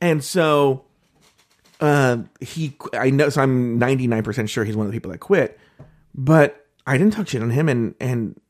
And 0.00 0.22
so 0.22 0.84
uh, 1.80 2.18
he 2.40 2.76
I 2.92 3.10
know 3.10 3.28
so 3.28 3.42
I'm 3.42 3.78
99% 3.80 4.48
sure 4.48 4.64
he's 4.64 4.76
one 4.76 4.86
of 4.86 4.92
the 4.92 4.96
people 4.96 5.10
that 5.10 5.18
quit, 5.18 5.58
but 6.14 6.66
I 6.86 6.98
didn't 6.98 7.14
talk 7.14 7.28
shit 7.28 7.42
on 7.42 7.50
him 7.50 7.68
and 7.68 7.94
and 8.00 8.40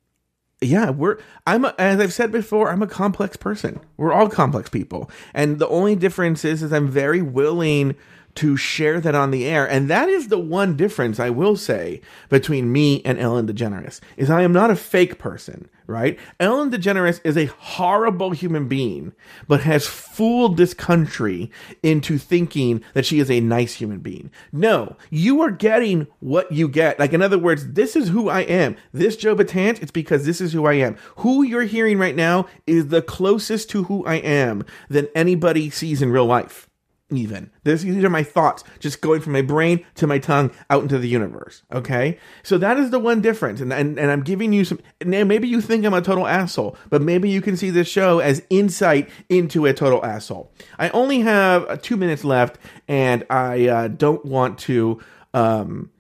yeah, 0.60 0.90
we're 0.90 1.18
I'm 1.46 1.64
a, 1.64 1.74
as 1.78 2.00
I've 2.00 2.12
said 2.12 2.30
before, 2.30 2.70
I'm 2.70 2.82
a 2.82 2.86
complex 2.86 3.36
person. 3.36 3.80
We're 3.96 4.12
all 4.12 4.28
complex 4.28 4.68
people. 4.68 5.10
And 5.32 5.58
the 5.58 5.68
only 5.68 5.96
difference 5.96 6.44
is 6.44 6.62
is 6.62 6.72
I'm 6.72 6.88
very 6.88 7.22
willing 7.22 7.96
to 8.36 8.56
share 8.56 9.00
that 9.00 9.14
on 9.14 9.30
the 9.30 9.46
air. 9.46 9.68
And 9.68 9.88
that 9.90 10.08
is 10.08 10.28
the 10.28 10.38
one 10.38 10.76
difference 10.76 11.18
I 11.18 11.30
will 11.30 11.56
say 11.56 12.00
between 12.28 12.72
me 12.72 13.02
and 13.04 13.18
Ellen 13.18 13.46
DeGeneres 13.46 14.00
is 14.16 14.30
I 14.30 14.42
am 14.42 14.52
not 14.52 14.70
a 14.70 14.76
fake 14.76 15.18
person, 15.18 15.68
right? 15.90 16.18
Ellen 16.38 16.70
DeGeneres 16.70 17.20
is 17.24 17.36
a 17.36 17.46
horrible 17.46 18.30
human 18.30 18.68
being, 18.68 19.12
but 19.48 19.62
has 19.62 19.86
fooled 19.86 20.56
this 20.56 20.72
country 20.72 21.50
into 21.82 22.16
thinking 22.16 22.82
that 22.94 23.04
she 23.04 23.18
is 23.18 23.30
a 23.30 23.40
nice 23.40 23.74
human 23.74 23.98
being. 23.98 24.30
No, 24.52 24.96
you 25.10 25.42
are 25.42 25.50
getting 25.50 26.06
what 26.20 26.50
you 26.52 26.68
get. 26.68 26.98
Like, 26.98 27.12
in 27.12 27.22
other 27.22 27.38
words, 27.38 27.72
this 27.72 27.96
is 27.96 28.08
who 28.08 28.28
I 28.28 28.40
am. 28.40 28.76
This 28.92 29.16
Joe 29.16 29.36
Betance, 29.36 29.82
it's 29.82 29.90
because 29.90 30.24
this 30.24 30.40
is 30.40 30.52
who 30.52 30.66
I 30.66 30.74
am. 30.74 30.96
Who 31.16 31.42
you're 31.42 31.62
hearing 31.62 31.98
right 31.98 32.16
now 32.16 32.46
is 32.66 32.88
the 32.88 33.02
closest 33.02 33.68
to 33.70 33.84
who 33.84 34.04
I 34.06 34.16
am 34.16 34.64
than 34.88 35.08
anybody 35.14 35.70
sees 35.70 36.00
in 36.00 36.10
real 36.10 36.26
life 36.26 36.69
even. 37.16 37.50
This, 37.64 37.82
these 37.82 38.04
are 38.04 38.10
my 38.10 38.22
thoughts 38.22 38.64
just 38.78 39.00
going 39.00 39.20
from 39.20 39.32
my 39.32 39.42
brain 39.42 39.84
to 39.96 40.06
my 40.06 40.18
tongue 40.18 40.50
out 40.68 40.82
into 40.82 40.98
the 40.98 41.08
universe. 41.08 41.62
Okay. 41.72 42.18
So 42.42 42.58
that 42.58 42.78
is 42.78 42.90
the 42.90 42.98
one 42.98 43.20
difference. 43.20 43.60
And, 43.60 43.72
and, 43.72 43.98
and 43.98 44.10
I'm 44.10 44.22
giving 44.22 44.52
you 44.52 44.64
some, 44.64 44.80
maybe 45.04 45.48
you 45.48 45.60
think 45.60 45.84
I'm 45.84 45.94
a 45.94 46.02
total 46.02 46.26
asshole, 46.26 46.76
but 46.88 47.02
maybe 47.02 47.28
you 47.28 47.40
can 47.40 47.56
see 47.56 47.70
this 47.70 47.88
show 47.88 48.18
as 48.18 48.42
insight 48.50 49.08
into 49.28 49.66
a 49.66 49.74
total 49.74 50.04
asshole. 50.04 50.52
I 50.78 50.90
only 50.90 51.20
have 51.20 51.68
uh, 51.68 51.76
two 51.76 51.96
minutes 51.96 52.24
left 52.24 52.58
and 52.88 53.24
I 53.30 53.68
uh, 53.68 53.88
don't 53.88 54.24
want 54.24 54.58
to, 54.60 55.00
um, 55.34 55.90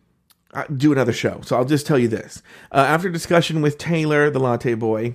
uh, 0.52 0.64
do 0.76 0.92
another 0.92 1.12
show. 1.12 1.40
So 1.42 1.56
I'll 1.56 1.64
just 1.64 1.86
tell 1.86 1.98
you 1.98 2.08
this. 2.08 2.42
Uh, 2.72 2.78
after 2.78 3.08
discussion 3.08 3.62
with 3.62 3.78
Taylor, 3.78 4.30
the 4.30 4.40
latte 4.40 4.74
boy, 4.74 5.14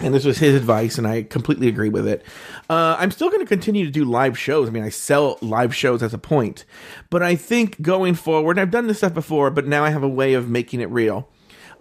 and 0.00 0.14
this 0.14 0.24
was 0.24 0.38
his 0.38 0.54
advice, 0.54 0.98
and 0.98 1.06
I 1.06 1.22
completely 1.22 1.68
agree 1.68 1.88
with 1.88 2.06
it. 2.06 2.24
Uh, 2.70 2.96
I'm 2.98 3.10
still 3.10 3.28
going 3.28 3.40
to 3.40 3.46
continue 3.46 3.84
to 3.84 3.90
do 3.90 4.04
live 4.04 4.38
shows. 4.38 4.68
I 4.68 4.70
mean, 4.70 4.84
I 4.84 4.90
sell 4.90 5.38
live 5.40 5.74
shows 5.74 6.02
as 6.02 6.14
a 6.14 6.18
point, 6.18 6.64
but 7.10 7.22
I 7.22 7.34
think 7.34 7.80
going 7.82 8.14
forward, 8.14 8.58
I've 8.58 8.70
done 8.70 8.86
this 8.86 8.98
stuff 8.98 9.14
before, 9.14 9.50
but 9.50 9.66
now 9.66 9.84
I 9.84 9.90
have 9.90 10.02
a 10.02 10.08
way 10.08 10.34
of 10.34 10.48
making 10.48 10.80
it 10.80 10.90
real. 10.90 11.28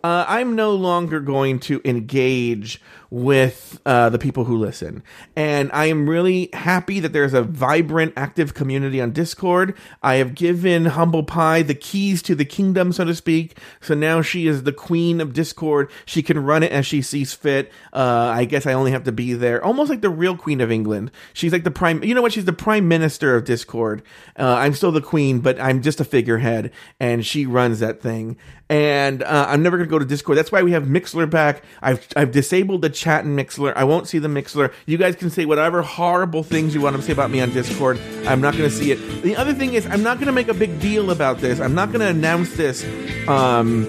Uh, 0.04 0.26
I'm 0.28 0.56
no 0.56 0.72
longer 0.72 1.20
going 1.20 1.60
to 1.62 1.82
engage 1.84 2.82
with 3.10 3.80
uh, 3.86 4.10
the 4.10 4.20
people 4.20 4.44
who 4.44 4.58
listen. 4.58 5.02
And 5.36 5.72
I 5.72 5.86
am 5.86 6.10
really 6.10 6.50
happy 6.54 7.00
that 7.00 7.14
there's 7.14 7.34
a 7.34 7.42
vibrant, 7.42 8.14
active 8.18 8.54
community 8.54 9.00
on 9.00 9.12
Discord. 9.12 9.76
I 10.04 10.16
have 10.16 10.36
given 10.36 10.86
Humble 10.86 11.24
Pie 11.24 11.62
the 11.62 11.76
keys 11.76 12.22
to 12.24 12.36
the 12.36 12.46
kingdom, 12.46 12.92
so 12.92 13.06
to 13.06 13.16
speak. 13.16 13.58
So 13.80 13.94
now 13.94 14.22
she 14.22 14.48
is 14.48 14.64
the 14.64 14.74
queen 14.74 15.22
of 15.22 15.34
Discord. 15.34 15.90
She 16.06 16.22
can 16.22 16.44
run 16.44 16.64
it 16.64 16.72
as 16.72 16.86
she 16.86 17.02
sees 17.02 17.34
fit. 17.34 17.72
Uh, 17.94 18.32
I 18.34 18.46
guess 18.46 18.66
I 18.66 18.74
only 18.74 18.92
have 18.92 19.06
to 19.06 19.12
be 19.12 19.34
there, 19.34 19.64
almost 19.64 19.90
like 19.90 20.02
the 20.02 20.10
real 20.10 20.36
queen 20.36 20.60
of 20.60 20.72
England. 20.72 21.12
She's 21.34 21.54
like 21.54 21.64
the 21.64 21.72
prime, 21.72 22.04
you 22.04 22.14
know 22.14 22.22
what? 22.22 22.34
She's 22.34 22.46
the 22.46 22.54
prime 22.54 22.88
minister 22.88 23.36
of 23.36 23.46
Discord. 23.46 24.04
Uh, 24.38 24.56
I'm 24.56 24.74
still 24.74 24.92
the 24.92 25.02
queen, 25.02 25.40
but 25.40 25.60
I'm 25.60 25.82
just 25.82 26.02
a 26.02 26.06
figurehead, 26.06 26.72
and 27.00 27.26
she 27.26 27.46
runs 27.46 27.80
that 27.80 28.02
thing. 28.02 28.38
And 28.70 29.24
uh, 29.24 29.46
I'm 29.48 29.64
never 29.64 29.78
go 29.88 30.00
to 30.00 30.06
Discord. 30.06 30.38
That's 30.38 30.52
why 30.52 30.64
we 30.64 30.72
have 30.72 30.84
Mixlr 30.84 31.30
back. 31.30 31.64
I've 31.82 32.08
I've 32.16 32.32
disabled 32.32 32.82
the 32.82 32.90
chat 32.90 33.26
in 33.26 33.36
Mixlr. 33.36 33.74
I 33.76 33.84
won't 33.84 34.08
see 34.08 34.20
the 34.20 34.28
Mixlr. 34.28 34.72
You 34.86 34.98
guys 34.98 35.16
can 35.16 35.30
say 35.30 35.46
whatever 35.46 35.82
horrible 35.82 36.44
things 36.44 36.74
you 36.74 36.82
want 36.82 36.96
to 36.96 37.02
say 37.02 37.14
about 37.14 37.32
me 37.32 37.42
on 37.42 37.52
Discord. 37.52 38.00
I'm 38.26 38.42
not 38.42 38.58
going 38.58 38.70
to 38.70 38.76
see 38.76 38.92
it. 38.92 39.24
The 39.24 39.36
other 39.36 39.54
thing 39.54 39.74
is, 39.74 39.86
I'm 39.88 40.04
not 40.04 40.18
going 40.18 40.28
to 40.28 40.34
make 40.34 40.48
a 40.48 40.54
big 40.54 40.80
deal 40.80 41.12
about 41.12 41.40
this. 41.40 41.60
I'm 41.60 41.76
not 41.76 41.90
going 41.90 42.02
to 42.02 42.08
announce 42.08 42.56
this 42.56 42.84
um, 43.28 43.86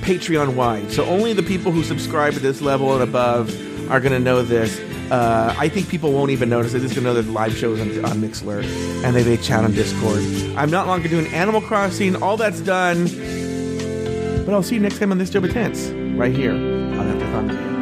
Patreon 0.00 0.54
wide. 0.54 0.92
So 0.92 1.04
only 1.06 1.32
the 1.32 1.42
people 1.42 1.72
who 1.72 1.82
subscribe 1.82 2.34
at 2.34 2.42
this 2.42 2.60
level 2.60 2.92
and 2.94 3.02
above 3.02 3.50
are 3.90 4.00
going 4.00 4.12
to 4.12 4.20
know 4.20 4.42
this. 4.42 4.78
Uh, 5.10 5.52
I 5.58 5.68
think 5.68 5.88
people 5.88 6.12
won't 6.12 6.30
even 6.30 6.48
notice. 6.48 6.70
They're 6.70 6.80
just 6.80 6.94
gonna 6.94 7.04
know 7.08 7.14
there's 7.14 7.28
live 7.28 7.56
shows 7.56 7.80
on, 7.80 7.88
on 8.04 8.18
Mixlr, 8.18 8.62
and 9.04 9.16
they 9.16 9.24
may 9.24 9.36
chat 9.36 9.64
on 9.64 9.72
Discord. 9.72 10.22
I'm 10.56 10.70
not 10.70 10.86
longer 10.86 11.08
doing 11.08 11.26
Animal 11.34 11.60
Crossing. 11.60 12.22
All 12.22 12.36
that's 12.36 12.60
done. 12.60 13.08
But 14.50 14.56
I'll 14.56 14.64
see 14.64 14.74
you 14.74 14.80
next 14.80 14.98
time 14.98 15.12
on 15.12 15.18
this 15.18 15.30
Joe 15.30 15.40
Betance, 15.40 16.18
right 16.18 16.34
here 16.34 16.50
on 16.50 17.06
After 17.06 17.26
Thunder. 17.26 17.79